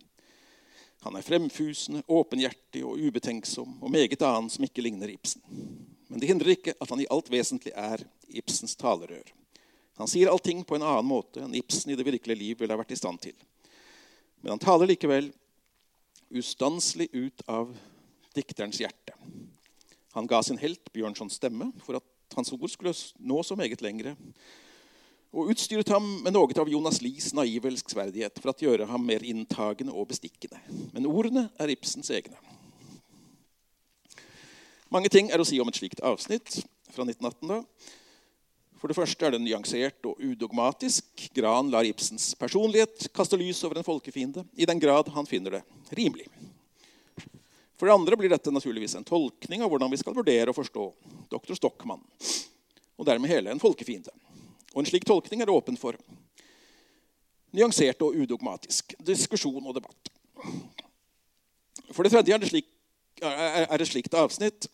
Han 1.07 1.17
er 1.17 1.23
fremfusende, 1.23 2.03
åpenhjertig 2.11 2.83
og 2.87 2.99
ubetenksom 2.99 3.77
og 3.83 3.93
meget 3.93 4.23
annet 4.27 4.55
som 4.55 4.65
ikke 4.67 4.83
ligner 4.83 5.13
Ibsen. 5.13 5.43
Men 6.09 6.21
det 6.21 6.31
hindrer 6.31 6.55
ikke 6.57 6.75
at 6.81 6.91
han 6.91 7.03
i 7.03 7.09
alt 7.11 7.31
vesentlig 7.31 7.75
er 7.77 8.03
Ibsens 8.29 8.75
talerør. 8.79 9.29
Han 9.99 10.11
sier 10.11 10.31
allting 10.31 10.65
på 10.67 10.79
en 10.79 10.87
annen 10.87 11.07
måte 11.07 11.43
enn 11.43 11.55
Ibsen 11.59 11.93
i 11.93 11.99
det 11.99 12.07
virkelige 12.07 12.39
liv 12.39 12.59
ville 12.59 12.75
ha 12.75 12.81
vært 12.81 12.95
i 12.95 12.99
stand 12.99 13.21
til. 13.23 13.37
Men 14.43 14.55
han 14.55 14.63
taler 14.63 14.91
likevel 14.91 15.31
ustanselig 16.29 17.09
ut 17.13 17.43
av 17.51 17.73
dikterens 18.37 18.79
hjerte. 18.83 19.15
Han 20.15 20.27
ga 20.27 20.43
sin 20.43 20.61
helt 20.61 20.93
Bjørnsons 20.95 21.39
stemme 21.39 21.71
for 21.85 21.99
at 21.99 22.37
hans 22.37 22.53
ord 22.55 22.71
skulle 22.71 22.95
nå 23.19 23.43
så 23.47 23.57
meget 23.59 23.83
lengre 23.85 24.15
og 25.35 25.51
utstyret 25.53 25.91
ham 25.93 26.07
med 26.25 26.33
noe 26.33 26.55
av 26.57 26.71
Jonas 26.73 27.03
Lies 27.05 27.35
naive 27.37 27.69
elskverdighet 27.69 28.41
for 28.41 28.53
å 28.53 28.65
gjøre 28.65 28.89
ham 28.89 29.05
mer 29.05 29.25
inntagende 29.27 29.93
og 29.93 30.09
bestikkende. 30.13 30.61
Men 30.95 31.09
ordene 31.11 31.49
er 31.61 31.73
Ibsens 31.75 32.09
egne. 32.15 32.39
Mange 34.89 35.11
ting 35.13 35.29
er 35.29 35.41
å 35.41 35.45
si 35.45 35.59
om 35.61 35.69
et 35.69 35.77
slikt 35.77 36.01
avsnitt 36.01 36.63
fra 36.95 37.05
1918. 37.05 37.45
da. 37.51 37.61
For 38.79 38.89
det 38.89 38.97
første 38.97 39.27
er 39.27 39.35
det 39.35 39.43
nyansert 39.43 40.07
og 40.09 40.21
udogmatisk. 40.23 41.27
Gran 41.37 41.69
lar 41.73 41.85
Ibsens 41.85 42.31
personlighet 42.39 43.11
kaste 43.13 43.37
lys 43.37 43.61
over 43.67 43.81
en 43.81 43.87
folkefiende 43.87 44.47
i 44.57 44.69
den 44.71 44.81
grad 44.81 45.11
han 45.13 45.29
finner 45.29 45.59
det 45.59 45.65
rimelig. 45.99 46.29
For 47.79 47.87
det 47.87 47.95
andre 47.95 48.17
blir 48.19 48.33
dette 48.33 48.51
naturligvis 48.55 48.97
en 48.99 49.07
tolkning 49.07 49.63
av 49.63 49.71
hvordan 49.71 49.93
vi 49.93 50.01
skal 50.01 50.17
vurdere 50.17 50.51
og 50.51 50.57
forstå 50.57 50.87
dr. 51.31 51.53
Stockmann, 51.55 52.01
og 52.99 53.07
dermed 53.07 53.31
hele 53.31 53.53
en 53.53 53.63
folkefiende. 53.63 54.11
Og 54.75 54.81
En 54.83 54.87
slik 54.87 55.07
tolkning 55.09 55.43
er 55.43 55.51
åpen 55.51 55.77
for 55.77 55.97
nyansert 57.57 58.03
og 58.05 58.17
udogmatisk 58.17 58.95
diskusjon 59.01 59.67
og 59.67 59.75
debatt. 59.79 60.11
For 61.93 62.05
det 62.05 62.13
tredje 62.13 62.35
er 62.35 62.43
det, 62.43 62.51
slik, 62.51 62.67
er 63.23 63.81
et 63.81 63.89
slikt 63.89 64.15
avsnitt 64.15 64.69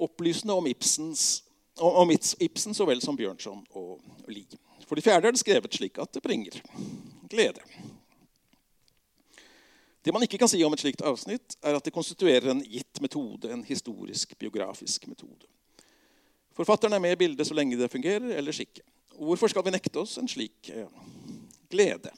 opplysende 0.00 0.54
om, 0.56 0.66
Ibsens, 0.66 1.42
om 1.80 2.12
Ibsen 2.12 2.76
så 2.76 2.86
vel 2.88 3.02
som 3.04 3.16
Bjørnson 3.16 3.64
og 3.76 4.00
Lie. 4.28 4.60
For 4.88 4.98
det 4.98 5.04
fjerde 5.04 5.28
er 5.28 5.36
det 5.36 5.42
skrevet 5.42 5.74
slik 5.76 5.98
at 6.02 6.12
det 6.14 6.22
bringer 6.24 6.56
glede. 7.30 7.60
Det 10.04 10.12
man 10.12 10.24
ikke 10.24 10.38
kan 10.40 10.48
si 10.48 10.62
om 10.64 10.72
et 10.72 10.80
slikt 10.80 11.04
avsnitt, 11.04 11.58
er 11.62 11.76
at 11.76 11.84
det 11.84 11.92
konstituerer 11.92 12.48
en 12.50 12.62
gitt 12.64 13.00
metode, 13.04 13.50
en 13.52 13.64
historisk, 13.64 14.32
biografisk 14.38 15.06
metode. 15.06 15.46
Forfatteren 16.56 16.96
er 16.96 17.02
med 17.02 17.14
i 17.14 17.20
bildet 17.20 17.46
så 17.46 17.56
lenge 17.56 17.78
det 17.78 17.90
fungerer, 17.92 18.32
ellers 18.38 18.60
ikke. 18.62 18.82
Hvorfor 19.20 19.52
skal 19.52 19.64
vi 19.66 19.74
nekte 19.74 20.00
oss 20.00 20.16
en 20.20 20.28
slik 20.28 20.72
eh, 20.74 20.88
glede? 21.70 22.12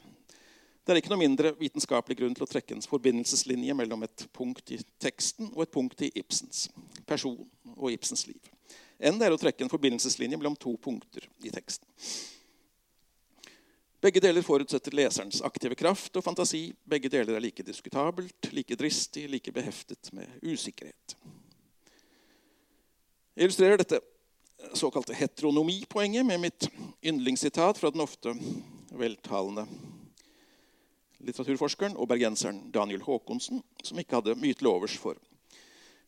Det 0.83 0.95
er 0.95 0.99
ikke 0.99 1.13
noe 1.13 1.23
mindre 1.23 1.53
vitenskapelig 1.59 2.19
grunn 2.19 2.35
til 2.35 2.47
å 2.47 2.51
trekke 2.51 2.75
en 2.75 2.83
forbindelseslinje 2.83 3.77
mellom 3.79 4.03
et 4.07 4.27
punkt 4.35 4.73
i 4.75 4.81
teksten 5.03 5.53
og 5.53 5.67
et 5.67 5.75
punkt 5.75 6.03
i 6.03 6.11
Ibsens 6.19 6.67
person 7.07 7.39
og 7.77 7.93
Ibsens 7.93 8.27
liv 8.27 8.51
enn 9.03 9.19
det 9.19 9.27
er 9.27 9.35
å 9.35 9.41
trekke 9.41 9.65
en 9.65 9.73
forbindelseslinje 9.73 10.39
mellom 10.39 10.57
to 10.59 10.77
punkter 10.81 11.27
i 11.43 11.51
teksten. 11.53 11.89
Begge 14.03 14.23
deler 14.23 14.43
forutsetter 14.43 14.95
leserens 14.99 15.43
aktive 15.47 15.77
kraft 15.79 16.17
og 16.19 16.25
fantasi. 16.27 16.65
Begge 16.91 17.11
deler 17.11 17.37
er 17.37 17.45
like 17.45 17.63
diskutabelt, 17.67 18.51
like 18.55 18.79
dristig, 18.79 19.29
like 19.31 19.55
beheftet 19.55 20.11
med 20.15 20.31
usikkerhet. 20.43 21.15
Jeg 23.33 23.47
illustrerer 23.47 23.79
dette 23.81 24.03
såkalte 24.73 25.15
heteronomipoenget 25.15 26.27
med 26.27 26.41
mitt 26.41 26.69
yndlingssitat 27.05 27.79
fra 27.79 27.91
den 27.91 28.01
ofte 28.01 28.35
veltalende 28.91 29.67
litteraturforskeren 31.23 31.97
og 31.97 32.09
bergenseren 32.11 32.65
Daniel 32.75 33.05
Haakonsen, 33.07 33.63
som 33.85 33.99
ikke 33.99 34.19
hadde 34.19 34.37
mye 34.41 34.57
til 34.59 34.71
overs 34.71 34.97
for 34.99 35.19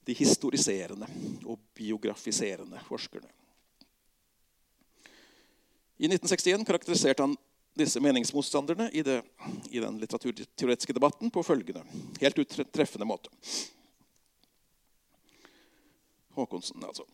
de 0.05 0.17
historiserende 0.17 1.07
og 1.47 1.61
biografiserende 1.75 2.81
forskerne. 2.89 3.31
I 5.99 6.11
1961 6.11 6.67
karakteriserte 6.67 7.23
han 7.23 7.37
disse 7.79 8.01
meningsmotstanderne 8.03 8.91
i, 8.93 9.03
det, 9.03 9.21
i 9.71 9.81
den 9.83 9.99
litteraturteoretiske 10.03 10.95
debatten 10.95 11.31
på 11.31 11.43
følgende 11.43 11.83
helt 12.21 12.39
uttreffende 12.39 13.07
måte. 13.07 13.31
Haakonsen, 16.35 16.83
altså. 16.85 17.07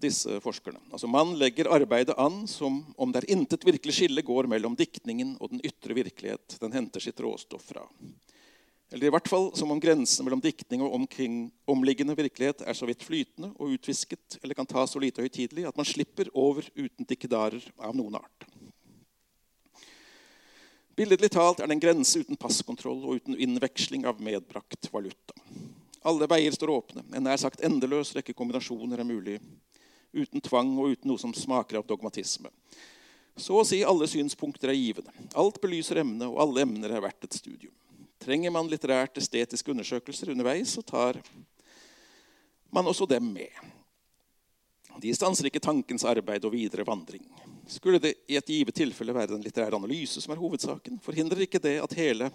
Disse 0.00 0.40
forskerne. 0.40 0.80
Altså 0.90 1.08
Man 1.10 1.34
legger 1.38 1.70
arbeidet 1.72 2.16
an 2.18 2.46
som 2.48 2.82
om 2.96 3.12
der 3.12 3.26
intet 3.30 3.66
virkelig 3.66 3.98
skille 3.98 4.24
går 4.26 4.48
mellom 4.50 4.76
diktningen 4.78 5.36
og 5.40 5.52
den 5.52 5.62
ytre 5.66 5.96
virkelighet 5.96 6.58
den 6.60 6.74
henter 6.76 7.04
sitt 7.04 7.20
råstoff 7.20 7.68
fra. 7.72 7.86
Eller 8.90 9.06
i 9.06 9.12
hvert 9.14 9.28
fall 9.30 9.52
som 9.54 9.70
om 9.70 9.80
grensen 9.80 10.26
mellom 10.26 10.42
diktning 10.42 10.82
og 10.82 10.94
omkring 10.96 11.44
omliggende 11.70 12.16
virkelighet 12.18 12.64
er 12.66 12.74
så 12.74 12.88
vidt 12.90 13.04
flytende 13.06 13.52
og 13.54 13.76
utvisket 13.76 14.40
eller 14.42 14.58
kan 14.58 14.66
tas 14.66 14.90
så 14.90 15.02
lite 15.02 15.22
høytidelig 15.22 15.68
at 15.68 15.78
man 15.78 15.86
slipper 15.86 16.32
over 16.34 16.66
uten 16.74 17.06
dikkedarer 17.06 17.62
av 17.78 17.94
noen 17.94 18.18
art. 18.18 18.48
Billedlig 20.98 21.30
talt 21.32 21.62
er 21.62 21.70
det 21.70 21.78
en 21.78 21.82
grense 21.82 22.18
uten 22.18 22.36
passkontroll 22.36 23.04
og 23.06 23.20
uten 23.22 23.38
innveksling 23.38 24.02
av 24.10 24.18
medbrakt 24.20 24.90
valuta. 24.92 25.36
Alle 26.02 26.26
veier 26.28 26.52
står 26.52 26.72
åpne. 26.74 27.04
En 27.14 27.24
nær 27.24 27.38
sagt 27.40 27.62
endeløs 27.64 28.10
rekke 28.16 28.34
kombinasjoner 28.36 29.00
er 29.00 29.06
mulig. 29.06 29.38
Uten 30.12 30.42
tvang 30.42 30.72
og 30.78 30.94
uten 30.94 31.10
noe 31.10 31.20
som 31.22 31.34
smaker 31.36 31.80
av 31.80 31.86
dogmatisme. 31.86 32.50
Så 33.36 33.56
å 33.56 33.64
si 33.64 33.80
alle 33.86 34.08
synspunkter 34.10 34.72
er 34.72 34.78
givende. 34.78 35.12
Alt 35.38 35.60
belyser 35.62 36.02
emnet, 36.02 36.26
og 36.28 36.40
alle 36.42 36.64
emner 36.66 36.92
er 36.92 37.04
verdt 37.04 37.28
et 37.28 37.38
studium. 37.38 37.74
Trenger 38.20 38.52
man 38.52 38.68
litterært 38.68 39.16
estetiske 39.16 39.72
undersøkelser 39.72 40.32
underveis, 40.34 40.74
så 40.74 40.82
tar 40.84 41.20
man 42.70 42.90
også 42.90 43.06
dem 43.08 43.30
med. 43.32 43.54
De 45.00 45.12
stanser 45.16 45.48
ikke 45.48 45.62
tankens 45.62 46.04
arbeid 46.04 46.44
og 46.44 46.52
videre 46.52 46.84
vandring. 46.84 47.24
Skulle 47.70 48.00
det 48.02 48.16
i 48.28 48.36
et 48.36 48.50
givet 48.50 48.76
tilfelle 48.76 49.14
være 49.16 49.32
den 49.32 49.44
litterære 49.46 49.78
analyse 49.78 50.20
som 50.20 50.34
er 50.34 50.42
hovedsaken, 50.42 50.98
forhindrer 51.00 51.46
ikke 51.46 51.62
det 51.62 51.78
at 51.80 51.94
hele 51.96 52.28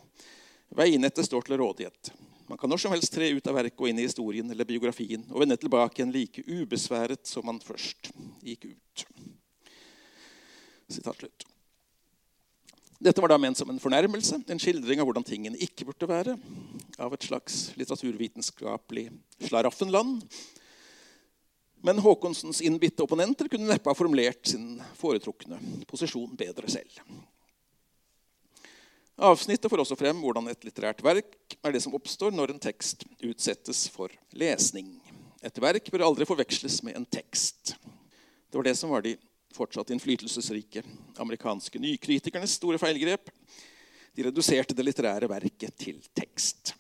veinettet 0.74 1.28
står 1.28 1.46
til 1.46 1.60
rådighet. 1.62 2.14
Man 2.50 2.60
kan 2.62 2.70
når 2.70 2.84
som 2.84 2.94
helst 2.94 3.14
tre 3.14 3.32
ut 3.34 3.48
av 3.50 3.58
verket 3.58 3.82
og 3.82 3.90
inn 3.90 4.00
i 4.00 4.06
historien 4.06 4.52
eller 4.54 4.68
biografien 4.70 5.24
og 5.32 5.42
vende 5.42 5.58
tilbake 5.58 5.98
igjen 5.98 6.14
like 6.14 6.44
ubesværet 6.46 7.26
som 7.26 7.48
man 7.48 7.62
først 7.64 8.12
gikk 8.46 8.70
ut. 8.70 9.06
Slutt. 10.94 11.48
Dette 13.02 13.22
var 13.22 13.34
da 13.34 13.40
ment 13.42 13.58
som 13.60 13.70
en 13.70 13.82
fornærmelse, 13.82 14.38
en 14.48 14.62
skildring 14.62 15.02
av 15.02 15.10
hvordan 15.10 15.26
tingene 15.26 15.60
ikke 15.62 15.88
burde 15.90 16.08
være, 16.10 16.38
av 17.02 17.14
et 17.14 17.26
slags 17.28 17.74
litteraturvitenskapelig 17.76 19.10
slaraffenland. 19.50 20.24
Men 21.86 22.00
Haakonsens 22.02 22.62
innbitte 22.66 23.04
opponenter 23.04 23.50
kunne 23.52 23.68
neppe 23.70 23.92
ha 23.92 23.98
formulert 23.98 24.48
sin 24.50 24.78
foretrukne 24.98 25.60
posisjon 25.90 26.38
bedre 26.40 26.72
selv. 26.72 26.94
Avsnittet 29.16 29.72
får 29.72 29.80
også 29.80 29.96
frem 29.96 30.18
hvordan 30.20 30.50
et 30.52 30.66
litterært 30.68 31.00
verk 31.04 31.56
er 31.64 31.72
det 31.72 31.80
som 31.86 31.94
oppstår 31.96 32.34
når 32.36 32.52
en 32.52 32.60
tekst 32.60 33.06
utsettes 33.24 33.86
for 33.94 34.12
lesning. 34.36 34.90
Et 35.40 35.62
verk 35.64 35.88
bør 35.94 36.04
aldri 36.10 36.28
forveksles 36.28 36.82
med 36.84 36.98
en 37.00 37.08
tekst. 37.08 37.78
Det 38.52 38.60
var 38.60 38.68
det 38.68 38.76
som 38.76 38.92
var 38.92 39.06
de 39.06 39.16
fortsatt 39.56 39.94
innflytelsesrike 39.96 40.84
amerikanske 41.24 41.80
nykritikernes 41.80 42.58
store 42.60 42.82
feilgrep. 42.82 43.32
De 44.16 44.28
reduserte 44.28 44.76
det 44.76 44.84
litterære 44.84 45.32
verket 45.32 45.80
til 45.80 46.04
tekst. 46.12 46.76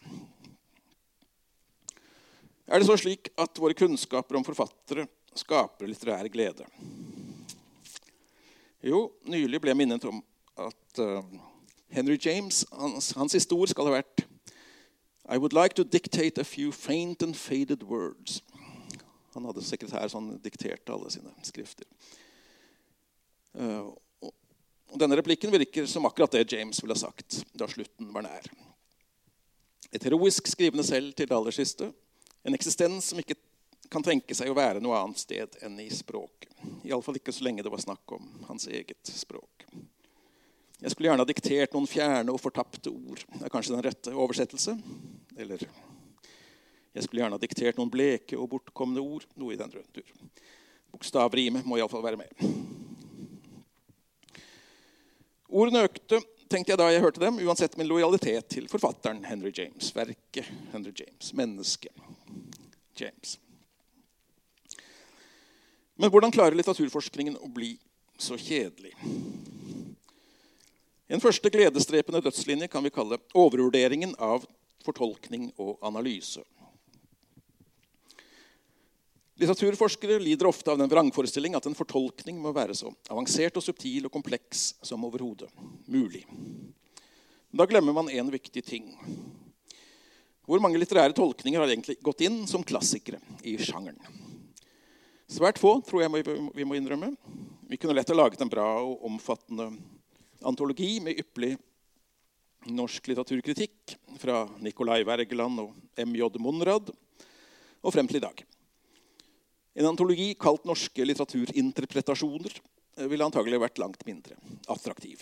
Er 2.67 2.82
det 2.82 2.89
så 2.89 3.00
slik 3.00 3.32
at 3.39 3.63
våre 3.63 3.78
kunnskaper 3.78 4.36
om 4.36 4.43
forfattere 4.43 5.08
skaper 5.39 5.88
litterær 5.88 6.28
glede? 6.34 6.67
Jo, 8.84 9.08
nylig 9.24 9.62
ble 9.62 9.71
jeg 9.71 9.80
minnet 9.86 10.04
om 10.10 10.19
at 10.60 11.00
uh, 11.00 11.24
Henry 11.96 12.18
James, 12.20 12.66
hans, 12.72 13.14
hans 13.16 13.32
siste 13.32 13.56
ord 13.56 13.72
skal 13.72 13.88
ha 13.88 13.96
vært 13.96 14.26
I 15.32 15.40
would 15.40 15.54
like 15.54 15.74
to 15.80 15.84
dictate 15.84 16.38
a 16.38 16.44
few 16.44 16.72
faint 16.72 17.24
and 17.24 17.36
faded 17.36 17.84
words. 17.84 18.44
Han 19.34 19.48
hadde 19.48 19.64
sekretær 19.66 20.08
som 20.12 20.28
dikterte 20.44 20.94
alle 20.94 21.10
sine 21.10 21.32
skrifter. 21.48 21.88
Uh, 23.56 23.96
og 24.22 25.00
denne 25.02 25.18
replikken 25.18 25.52
virker 25.56 25.88
som 25.90 26.06
akkurat 26.06 26.36
det 26.36 26.46
James 26.54 26.84
ville 26.84 26.94
ha 26.94 27.00
sagt 27.00 27.42
da 27.58 27.68
slutten 27.72 28.12
var 28.14 28.28
nær. 28.28 28.46
Et 29.92 30.04
heroisk 30.04 30.52
skrivende 30.52 30.84
selv 30.86 31.16
til 31.16 31.32
det 31.32 31.36
aller 31.36 31.56
siste. 31.56 31.90
En 32.46 32.56
eksistens 32.56 33.10
som 33.12 33.24
ikke 33.24 33.40
kan 33.92 34.04
tenke 34.04 34.36
seg 34.36 34.52
å 34.52 34.58
være 34.58 34.84
noe 34.84 35.00
annet 35.00 35.24
sted 35.24 35.58
enn 35.66 35.80
i 35.80 35.90
språket. 35.94 36.52
Iallfall 36.84 37.18
ikke 37.22 37.34
så 37.34 37.48
lenge 37.48 37.64
det 37.64 37.72
var 37.74 37.82
snakk 37.82 38.18
om 38.20 38.28
hans 38.50 38.68
eget 38.68 39.16
språk. 39.16 39.66
Jeg 40.82 40.92
skulle 40.92 41.08
gjerne 41.08 41.24
ha 41.24 41.30
diktert 41.30 41.76
noen 41.76 41.88
fjerne 41.88 42.34
og 42.34 42.42
fortapte 42.44 42.92
ord. 42.92 43.22
Det 43.32 43.46
er 43.48 43.54
kanskje 43.54 43.76
den 43.76 43.86
rette 43.86 44.12
oversettelse. 44.12 44.76
Eller 45.40 45.64
jeg 46.96 47.04
skulle 47.04 47.24
gjerne 47.24 47.38
ha 47.38 47.42
diktert 47.42 47.80
noen 47.80 47.92
bleke 47.92 48.38
og 48.40 48.50
bortkomne 48.52 49.04
ord. 49.04 49.26
Noe 49.40 49.56
i 49.56 49.60
den 49.60 49.72
tur. 49.72 50.12
Bokstavrimet 50.92 51.68
må 51.68 51.80
iallfall 51.80 52.04
være 52.06 52.20
med. 52.20 52.32
Ordene 55.56 55.86
økte, 55.88 56.20
tenkte 56.52 56.74
jeg 56.74 56.80
da 56.80 56.90
jeg 56.92 57.04
hørte 57.04 57.24
dem, 57.24 57.40
uansett 57.48 57.78
min 57.80 57.88
lojalitet 57.88 58.50
til 58.52 58.68
forfatteren 58.72 59.24
Henry 59.28 59.54
James. 59.56 59.92
Verket 59.96 60.52
Henry 60.74 60.92
James. 60.96 61.32
Mennesket 61.36 62.06
James. 63.00 63.38
Men 65.96 66.12
hvordan 66.12 66.34
klarer 66.36 66.58
litteraturforskningen 66.60 67.40
å 67.40 67.48
bli 67.52 67.78
så 68.20 68.36
kjedelig? 68.40 68.92
En 71.06 71.22
første 71.22 71.52
gledesdrepende 71.54 72.22
dødslinje 72.26 72.70
kan 72.72 72.84
vi 72.86 72.94
kalle 72.94 73.20
overvurderingen 73.38 74.15
av 74.18 74.46
fortolkning 74.86 75.52
og 75.62 75.78
analyse. 75.86 76.41
Litteraturforskere 79.36 80.18
lider 80.24 80.48
ofte 80.48 80.72
av 80.72 80.80
den 80.80 80.89
vrangforestilling 80.89 81.58
at 81.58 81.65
en 81.68 81.76
fortolkning 81.76 82.38
må 82.39 82.54
være 82.56 82.74
så 82.78 82.94
avansert 83.12 83.58
og 83.60 83.65
subtil 83.65 84.08
og 84.08 84.13
kompleks 84.13 84.70
som 84.86 85.04
overhodet 85.06 85.50
mulig. 85.91 86.24
Da 87.56 87.68
glemmer 87.68 87.94
man 87.96 88.10
én 88.10 88.32
viktig 88.32 88.63
ting. 88.65 88.94
Hvor 90.46 90.62
mange 90.63 90.80
litterære 90.80 91.13
tolkninger 91.18 91.62
har 91.62 91.70
egentlig 91.70 91.98
gått 92.06 92.24
inn 92.26 92.46
som 92.48 92.63
klassikere 92.63 93.20
i 93.44 93.58
sjangeren? 93.60 94.00
Svært 95.28 95.60
få, 95.60 95.80
tror 95.84 96.06
jeg 96.06 96.39
vi 96.56 96.65
må 96.65 96.78
innrømme. 96.78 97.12
Vi 97.68 97.78
kunne 97.82 97.96
lett 97.98 98.10
ha 98.13 98.18
laget 98.18 98.41
en 98.41 98.52
bra 98.52 98.68
og 98.86 99.04
omfattende 99.10 99.72
antologi 100.46 101.00
med 101.04 101.20
ypperlig 101.20 101.56
norsk 102.76 103.10
litteraturkritikk 103.12 103.96
fra 104.22 104.44
Nicolai 104.64 105.04
Wergeland 105.06 105.62
og 105.62 105.74
M.J. 106.02 106.30
Monrad 106.42 106.90
og 107.86 107.94
frem 107.94 108.08
til 108.10 108.20
i 108.22 108.24
dag. 108.24 108.46
En 109.76 109.90
antologi 109.90 110.34
kalt 110.40 110.64
'Norske 110.66 111.04
litteraturinterpretasjoner' 111.04 112.62
ville 113.12 113.26
antagelig 113.26 113.60
vært 113.60 113.82
langt 113.82 114.06
mindre 114.08 114.38
attraktiv. 114.72 115.20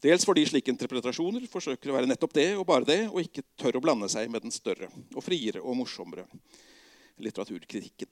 Dels 0.00 0.24
fordi 0.24 0.44
slike 0.46 0.70
interpretasjoner 0.70 1.48
forsøker 1.50 1.90
å 1.90 1.96
være 1.96 2.06
nettopp 2.06 2.36
det 2.36 2.52
og 2.54 2.66
bare 2.68 2.86
det, 2.86 3.00
og 3.10 3.18
ikke 3.24 3.42
tør 3.58 3.80
å 3.80 3.82
blande 3.82 4.08
seg 4.08 4.30
med 4.30 4.44
den 4.46 4.54
større 4.54 4.86
og 5.16 5.24
friere 5.26 5.58
og 5.58 5.74
morsommere 5.80 6.28
litteraturkritikken. 7.18 8.06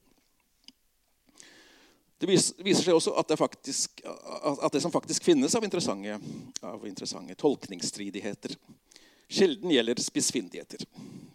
Det 2.19 2.27
viser 2.27 2.81
seg 2.81 2.95
også 2.97 3.13
at 3.21 3.29
det, 3.29 3.37
faktisk, 3.37 4.01
at 4.05 4.73
det 4.73 4.81
som 4.81 4.93
faktisk 4.93 5.25
finnes 5.27 5.53
av 5.55 5.65
interessante, 5.65 6.17
av 6.65 6.87
interessante 6.89 7.37
tolkningsstridigheter, 7.37 8.55
sjelden 9.29 9.75
gjelder 9.75 10.01
spissfindigheter. 10.01 10.87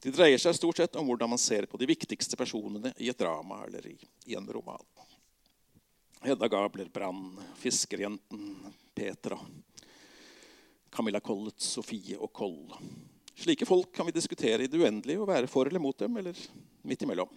De 0.02 0.14
dreier 0.16 0.42
seg 0.42 0.58
stort 0.58 0.82
sett 0.82 0.98
om 0.98 1.06
hvordan 1.06 1.30
man 1.30 1.42
ser 1.42 1.68
på 1.70 1.78
de 1.78 1.90
viktigste 1.92 2.40
personene 2.40 2.96
i 2.98 3.12
et 3.14 3.20
drama 3.20 3.62
eller 3.68 3.86
i, 3.92 3.98
i 4.26 4.38
en 4.40 4.50
roman. 4.50 4.82
Hedda 6.26 6.50
Gabler, 6.50 6.90
Brann, 6.94 7.38
Fiskerjenten, 7.62 8.74
Petra, 8.98 9.38
Camilla 10.90 11.22
Collett, 11.22 11.62
Sofie 11.62 12.18
og 12.18 12.34
Koll. 12.34 12.74
Slike 13.38 13.66
folk 13.66 13.94
kan 13.96 14.10
vi 14.10 14.18
diskutere 14.18 14.66
i 14.66 14.70
det 14.70 14.82
uendelige 14.82 15.22
og 15.22 15.30
være 15.30 15.50
for 15.50 15.70
eller 15.70 15.82
mot 15.82 15.98
dem, 15.98 16.18
eller 16.18 16.38
midt 16.86 17.06
imellom. 17.06 17.30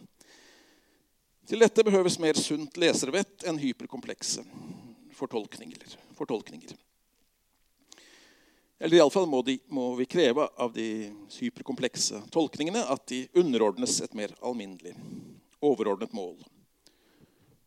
Til 1.45 1.61
dette 1.61 1.85
behøves 1.85 2.17
mer 2.23 2.39
sunt 2.41 2.79
leservett 2.81 3.45
enn 3.45 3.61
hyperkomplekse 3.61 4.45
fortolkninger. 5.15 5.99
fortolkninger. 6.17 6.73
Eller 8.79 8.97
iallfall 8.97 9.27
må, 9.31 9.43
må 9.69 9.95
vi 9.99 10.07
kreve 10.07 10.49
av 10.57 10.73
de 10.75 11.13
hyperkomplekse 11.37 12.23
tolkningene 12.33 12.83
at 12.91 13.07
de 13.09 13.27
underordnes 13.35 14.01
et 14.03 14.15
mer 14.15 14.35
alminnelig, 14.43 14.95
overordnet 15.61 16.13
mål. 16.13 16.37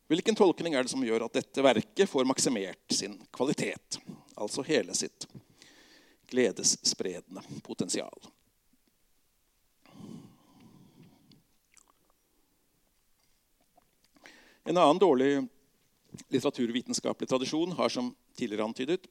Hvilken 0.08 0.36
tolkning 0.36 0.76
er 0.76 0.86
det 0.86 0.92
som 0.92 1.04
gjør 1.04 1.26
at 1.26 1.38
dette 1.38 1.64
verket 1.64 2.10
får 2.10 2.28
maksimert 2.28 2.94
sin 2.94 3.18
kvalitet? 3.36 4.00
Altså 4.36 4.64
hele 4.68 4.96
sitt 4.96 5.28
gledesspredende 6.32 7.44
potensial. 7.64 8.16
En 14.68 14.78
annen 14.78 14.98
dårlig 15.00 15.48
litteraturvitenskapelig 16.28 17.30
tradisjon 17.30 17.72
har 17.72 17.90
som 17.90 18.10
tidligere 18.36 18.66
antydet, 18.68 19.06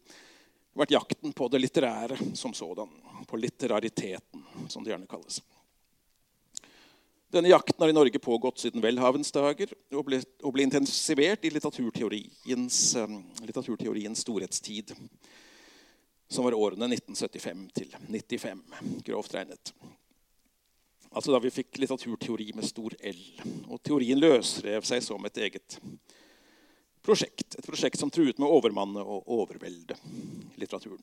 vært 0.77 0.93
jakten 0.93 1.33
på 1.33 1.49
det 1.49 1.63
litterære 1.63 2.19
som 2.37 2.53
sådan. 2.53 2.91
På 3.27 3.41
litterariteten, 3.41 4.43
som 4.69 4.85
det 4.85 4.93
gjerne 4.93 5.09
kalles. 5.09 5.41
Denne 7.33 7.49
jakten 7.49 7.81
har 7.81 7.89
i 7.89 7.97
Norge 7.97 8.21
pågått 8.21 8.61
siden 8.61 8.85
velhavens 8.85 9.33
dager 9.33 9.73
og 9.97 10.05
ble, 10.11 10.21
og 10.45 10.53
ble 10.53 10.69
intensivert 10.69 11.49
i 11.49 11.55
litteraturteoriens, 11.57 12.83
um, 13.01 13.19
litteraturteoriens 13.41 14.27
storhetstid, 14.29 14.93
som 16.29 16.45
var 16.45 16.61
årene 16.61 16.93
1975 16.93 17.67
til 17.81 17.97
95, 18.13 18.63
grovt 19.09 19.41
regnet. 19.41 19.73
Altså 21.17 21.33
da 21.33 21.41
vi 21.41 21.53
fikk 21.53 21.79
litteraturteori 21.81 22.51
med 22.57 22.67
stor 22.69 22.93
L. 23.09 23.21
Og 23.73 23.81
teorien 23.81 24.21
løsrev 24.21 24.85
seg 24.85 25.01
som 25.05 25.25
et 25.25 25.39
eget 25.47 25.79
prosjekt. 27.07 27.57
Et 27.57 27.65
prosjekt 27.65 28.01
som 28.01 28.13
truet 28.13 28.37
med 28.37 28.45
å 28.45 28.59
overmanne 28.59 29.01
og 29.01 29.31
overvelde 29.39 29.97
litteraturen. 30.61 31.01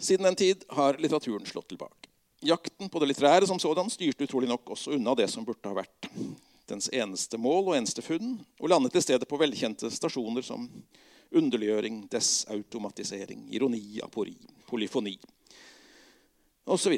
Siden 0.00 0.26
den 0.26 0.38
tid 0.40 0.64
har 0.74 0.98
litteraturen 0.98 1.46
slått 1.46 1.68
tilbake. 1.70 2.08
Jakten 2.42 2.88
på 2.88 3.02
det 3.02 3.10
litterære 3.10 3.46
som 3.46 3.60
sådan 3.60 3.90
styrte 3.92 4.24
utrolig 4.24 4.48
nok 4.48 4.72
også 4.74 4.96
unna 4.96 5.14
det 5.14 5.28
som 5.30 5.44
burde 5.44 5.70
ha 5.70 5.76
vært 5.76 6.08
dens 6.70 6.88
eneste 6.94 7.38
mål 7.38 7.68
og 7.68 7.76
eneste 7.76 8.02
funn, 8.02 8.38
og 8.62 8.70
landet 8.72 8.96
i 8.96 9.02
stedet 9.04 9.28
på 9.28 9.38
velkjente 9.38 9.90
stasjoner 9.92 10.42
som 10.46 10.64
underliggjøring, 11.36 12.04
desautomatisering, 12.10 13.44
ironi, 13.54 14.00
apori, 14.02 14.38
polyfoni 14.70 15.18
osv. 16.70 16.96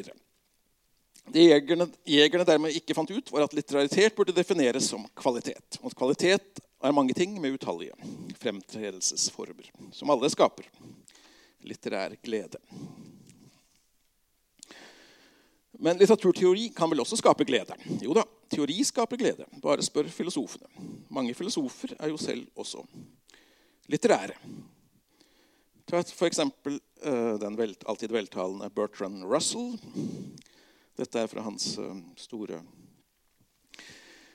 Det 1.30 1.44
jegerne, 1.44 1.86
jegerne 2.08 2.44
dermed 2.44 2.74
ikke 2.76 2.94
fant 2.96 3.10
ut, 3.10 3.30
var 3.32 3.46
at 3.46 3.54
litteraritet 3.56 4.16
burde 4.16 4.34
defineres 4.36 4.88
som 4.90 5.04
kvalitet. 5.16 5.78
Og 5.80 5.92
at 5.92 5.96
kvalitet 5.96 6.62
er 6.82 6.94
mange 6.96 7.14
ting 7.14 7.38
med 7.40 7.54
utallige 7.54 7.94
fremtredelsesformer, 8.42 9.70
som 9.94 10.10
alle 10.10 10.30
skaper 10.32 10.66
litterær 11.62 12.16
glede. 12.22 12.58
Men 15.82 15.98
litteraturteori 15.98 16.68
kan 16.76 16.90
vel 16.90 17.02
også 17.02 17.18
skape 17.18 17.46
glede? 17.46 17.74
Jo 18.02 18.14
da, 18.14 18.22
teori 18.52 18.82
skaper 18.86 19.18
glede. 19.18 19.46
Bare 19.62 19.82
spør 19.82 20.10
filosofene. 20.12 20.68
Mange 21.10 21.34
filosofer 21.34 21.96
er 21.98 22.12
jo 22.12 22.20
selv 22.20 22.44
også 22.54 22.84
litterære. 23.90 24.36
Ta 25.90 26.02
f.eks. 26.02 26.38
Eh, 26.38 27.34
den 27.42 27.58
alltid 27.58 28.14
veltalende 28.14 28.70
Bertrand 28.70 29.24
Russell. 29.26 29.74
Dette 30.98 31.22
er 31.22 31.30
fra 31.30 31.44
hans 31.44 31.70
uh, 31.80 31.94
store 32.20 32.60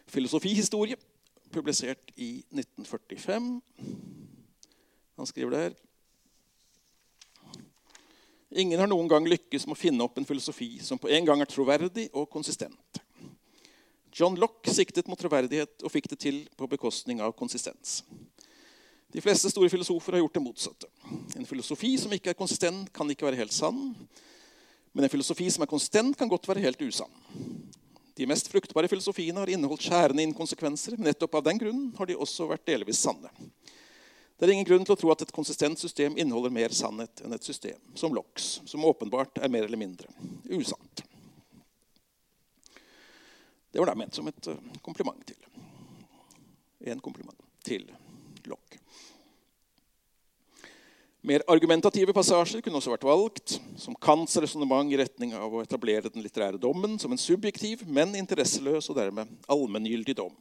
filosofihistorie, 0.08 0.98
publisert 1.54 2.12
i 2.16 2.44
1945. 2.52 3.52
Han 5.18 5.30
skriver 5.30 5.54
der 5.54 5.76
Ingen 8.58 8.80
har 8.80 8.88
noen 8.88 9.10
gang 9.12 9.28
lykkes 9.28 9.68
med 9.68 9.76
å 9.76 9.80
finne 9.80 10.06
opp 10.06 10.18
en 10.18 10.26
filosofi 10.26 10.78
som 10.82 11.00
på 11.02 11.12
en 11.12 11.26
gang 11.28 11.42
er 11.44 11.50
troverdig 11.52 12.08
og 12.16 12.30
konsistent. 12.32 13.02
John 14.18 14.38
Lock 14.40 14.66
siktet 14.72 15.10
mot 15.12 15.20
troverdighet 15.20 15.84
og 15.84 15.94
fikk 15.94 16.08
det 16.10 16.18
til 16.24 16.40
på 16.58 16.70
bekostning 16.72 17.20
av 17.22 17.36
konsistens. 17.38 18.00
De 19.14 19.22
fleste 19.22 19.52
store 19.52 19.70
filosofer 19.70 20.16
har 20.16 20.24
gjort 20.24 20.40
det 20.40 20.44
motsatte. 20.44 20.90
En 21.38 21.46
filosofi 21.46 21.94
som 22.00 22.14
ikke 22.16 22.32
er 22.34 22.40
konsistent, 22.40 22.90
kan 22.96 23.12
ikke 23.12 23.28
være 23.28 23.40
helt 23.44 23.56
sann. 23.56 23.94
Men 24.98 25.06
en 25.06 25.12
filosofi 25.14 25.46
som 25.54 25.62
er 25.62 25.70
konsistent, 25.70 26.16
kan 26.18 26.30
godt 26.30 26.48
være 26.50 26.64
helt 26.64 26.80
usann. 26.82 27.12
De 28.18 28.26
mest 28.26 28.48
fruktbare 28.50 28.90
filosofiene 28.90 29.38
har 29.38 29.52
inneholdt 29.54 29.84
skjærende 29.86 30.24
inkonsekvenser, 30.26 30.96
men 30.98 31.12
nettopp 31.12 31.36
av 31.38 31.44
den 31.46 31.60
grunnen 31.62 31.92
har 32.00 32.10
de 32.10 32.16
også 32.18 32.48
vært 32.50 32.64
delvis 32.66 33.04
sanne. 33.06 33.30
Det 33.30 34.48
er 34.48 34.56
ingen 34.56 34.66
grunn 34.66 34.88
til 34.90 34.96
å 34.96 34.98
tro 34.98 35.12
at 35.14 35.22
et 35.22 35.34
konsistent 35.36 35.78
system 35.78 36.18
inneholder 36.18 36.56
mer 36.56 36.74
sannhet 36.74 37.22
enn 37.22 37.38
et 37.38 37.46
system 37.46 37.78
som 37.94 38.18
LOX, 38.18 38.48
som 38.66 38.90
åpenbart 38.90 39.38
er 39.38 39.54
mer 39.54 39.70
eller 39.70 39.78
mindre 39.78 40.10
usant. 40.50 41.06
Det 43.70 43.78
var 43.78 43.92
da 43.92 43.98
ment 44.02 44.18
som 44.18 44.34
et 44.34 44.50
eh, 44.50 44.82
kompliment 44.82 45.22
til. 45.30 45.38
En 46.90 47.06
kompliment 47.06 47.46
til 47.62 47.86
Lock. 48.50 48.82
Mer 51.28 51.44
argumentative 51.52 52.14
passasjer 52.16 52.62
kunne 52.64 52.80
også 52.80 52.94
vært 52.94 53.04
valgt, 53.04 53.58
som 53.76 53.96
Kants 54.00 54.38
resonnement 54.40 54.88
i 54.94 55.00
retning 55.02 55.34
av 55.36 55.52
å 55.52 55.60
etablere 55.60 56.08
den 56.14 56.24
litterære 56.24 56.60
dommen 56.62 56.94
som 57.02 57.12
en 57.12 57.20
subjektiv, 57.20 57.82
men 57.84 58.16
interesseløs 58.16 58.88
og 58.88 58.96
dermed 58.96 59.34
allmenngyldig 59.52 60.16
dom. 60.22 60.32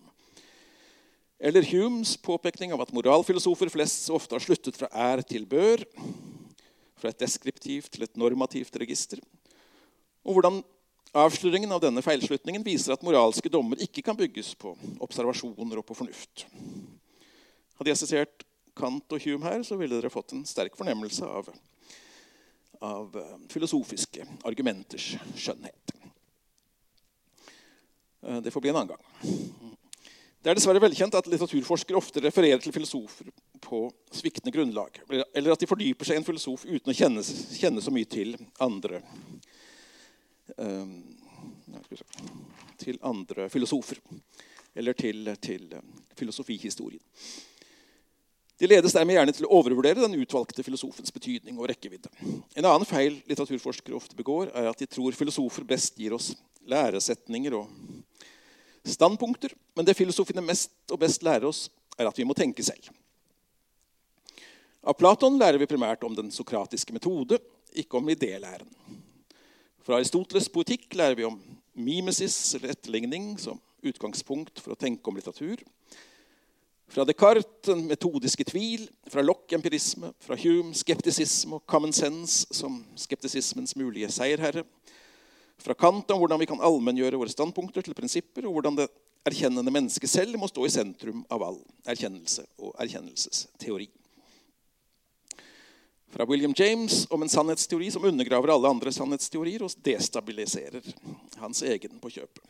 Eller 1.42 1.66
Humes 1.72 2.14
påpekning 2.22 2.70
av 2.77 2.85
at 2.85 2.94
moralfilosofer 2.94 3.72
flest 3.75 4.07
så 4.07 4.14
ofte 4.14 4.38
har 4.38 4.46
sluttet 4.46 4.79
fra 4.79 4.92
er 5.11 5.27
til 5.27 5.49
bør, 5.51 5.83
fra 6.94 7.11
et 7.11 7.18
deskriptivt 7.18 7.90
til 7.96 8.07
et 8.07 8.14
normativt 8.14 8.79
register, 8.79 9.18
og 10.22 10.38
hvordan 10.38 10.62
avsløringen 11.16 11.75
av 11.75 11.83
denne 11.83 12.05
feilslutningen 12.05 12.62
viser 12.62 12.94
at 12.94 13.03
moralske 13.03 13.51
dommer 13.51 13.83
ikke 13.83 14.07
kan 14.07 14.18
bygges 14.18 14.55
på 14.55 14.77
observasjoner 15.03 15.83
og 15.83 15.90
på 15.90 15.99
fornuft. 15.99 16.46
Hadde 17.75 17.90
jeg 17.90 18.07
sitert 18.07 18.53
Kant 18.77 19.12
og 19.17 19.23
Hume 19.25 19.49
her, 19.49 19.62
så 19.65 19.79
ville 19.81 19.97
dere 19.97 20.12
fått 20.12 20.35
en 20.37 20.45
sterk 20.49 20.77
fornemmelse 20.79 21.27
av, 21.27 21.49
av 22.85 23.17
eh, 23.21 23.35
filosofiske 23.53 24.27
argumenters 24.49 25.15
skjønnhet. 25.35 25.95
Eh, 28.23 28.41
det 28.45 28.53
får 28.53 28.65
bli 28.65 28.73
en 28.75 28.81
annen 28.83 28.95
gang. 28.95 29.05
Det 30.43 30.53
er 30.53 30.59
dessverre 30.61 30.83
velkjent 30.85 31.17
at 31.19 31.27
litteraturforskere 31.27 31.99
ofte 31.99 32.23
refererer 32.23 32.61
til 32.62 32.75
filosofer 32.75 33.33
på 33.65 33.81
sviktende 34.15 34.53
grunnlag, 34.55 35.01
eller 35.11 35.57
at 35.57 35.62
de 35.62 35.67
fordyper 35.67 36.07
seg 36.07 36.19
i 36.19 36.23
en 36.23 36.29
filosof 36.29 36.69
uten 36.69 36.93
å 36.93 36.95
kjenne, 36.95 37.25
kjenne 37.59 37.83
så 37.83 37.91
mye 37.91 38.07
til 38.07 38.37
andre 38.62 39.01
um, 40.55 41.01
til 42.79 42.99
andre 43.03 43.49
filosofer. 43.51 43.99
Eller 44.75 44.93
til, 44.93 45.37
til 45.41 45.73
filosofihistorien. 46.17 47.01
De 48.57 48.69
ledes 48.69 48.95
dermed 48.97 49.19
gjerne 49.19 49.35
til 49.37 49.45
å 49.45 49.53
overvurdere 49.59 50.01
den 50.01 50.16
utvalgte 50.16 50.64
filosofens 50.64 51.12
betydning 51.12 51.59
og 51.61 51.69
rekkevidde. 51.69 52.09
En 52.57 52.64
annen 52.64 52.88
feil 52.88 53.19
litteraturforskere 53.29 53.99
ofte 53.99 54.16
begår, 54.16 54.49
er 54.57 54.71
at 54.71 54.81
de 54.81 54.88
tror 54.88 55.16
filosofer 55.16 55.66
best 55.69 55.99
gir 56.01 56.16
oss 56.16 56.31
læresetninger 56.66 57.55
og 57.59 57.69
standpunkter, 58.87 59.53
men 59.77 59.85
det 59.85 59.97
filosofene 59.99 60.45
mest 60.45 60.73
og 60.88 61.03
best 61.03 61.27
lærer 61.27 61.49
oss, 61.51 61.66
er 61.99 62.09
at 62.09 62.16
vi 62.16 62.25
må 62.29 62.37
tenke 62.37 62.64
selv. 62.64 62.88
Av 64.87 64.97
Platon 64.97 65.37
lærer 65.40 65.59
vi 65.61 65.69
primært 65.69 66.05
om 66.07 66.14
den 66.16 66.31
sokratiske 66.33 66.95
metode, 66.95 67.40
ikke 67.77 67.99
om 67.99 68.09
idélæren. 68.09 68.69
Fra 69.85 69.99
Aristoteles' 69.99 70.49
poetikk 70.53 70.95
lærer 70.97 71.19
vi 71.19 71.27
om 71.29 71.40
mimesis, 71.77 72.55
eller 72.57 72.73
etterligning, 72.73 73.35
som 73.38 73.61
utgangspunkt 73.87 74.62
for 74.62 74.73
å 74.73 74.79
tenke 74.79 75.11
om 75.11 75.19
litteratur. 75.19 75.61
Fra 76.87 77.05
Descartes 77.05 77.49
den 77.66 77.87
metodiske 77.88 78.44
tvil, 78.46 78.87
fra 79.11 79.25
Lock 79.25 79.53
empirisme, 79.53 80.12
fra 80.22 80.37
Hume 80.38 80.75
skeptisisme 80.77 81.59
og 81.59 81.66
common 81.66 81.94
sense 81.94 82.46
som 82.55 82.79
skeptisismens 82.99 83.75
mulige 83.77 84.11
seierherre, 84.14 84.62
fra 85.59 85.75
Kant 85.75 86.11
om 86.12 86.20
hvordan 86.20 86.40
vi 86.40 86.49
kan 86.49 86.62
allmenngjøre 86.62 87.18
våre 87.18 87.33
standpunkter 87.33 87.83
til 87.83 87.96
prinsipper, 87.96 88.46
og 88.46 88.59
hvordan 88.59 88.79
det 88.79 88.88
erkjennende 89.27 89.72
mennesket 89.72 90.11
selv 90.11 90.38
må 90.38 90.49
stå 90.51 90.66
i 90.66 90.72
sentrum 90.72 91.25
av 91.33 91.42
all 91.42 91.62
erkjennelse 91.88 92.44
og 92.62 92.77
erkjennelsesteori. 92.83 93.88
Fra 96.14 96.25
William 96.29 96.55
James 96.57 97.03
om 97.11 97.25
en 97.25 97.29
sannhetsteori 97.29 97.90
som 97.90 98.05
undergraver 98.07 98.53
alle 98.55 98.70
andre 98.70 98.92
sannhetsteorier 98.94 99.64
og 99.66 99.75
destabiliserer 99.85 100.87
hans 101.42 101.64
egen 101.66 101.99
på 102.01 102.12
kjøpet. 102.14 102.44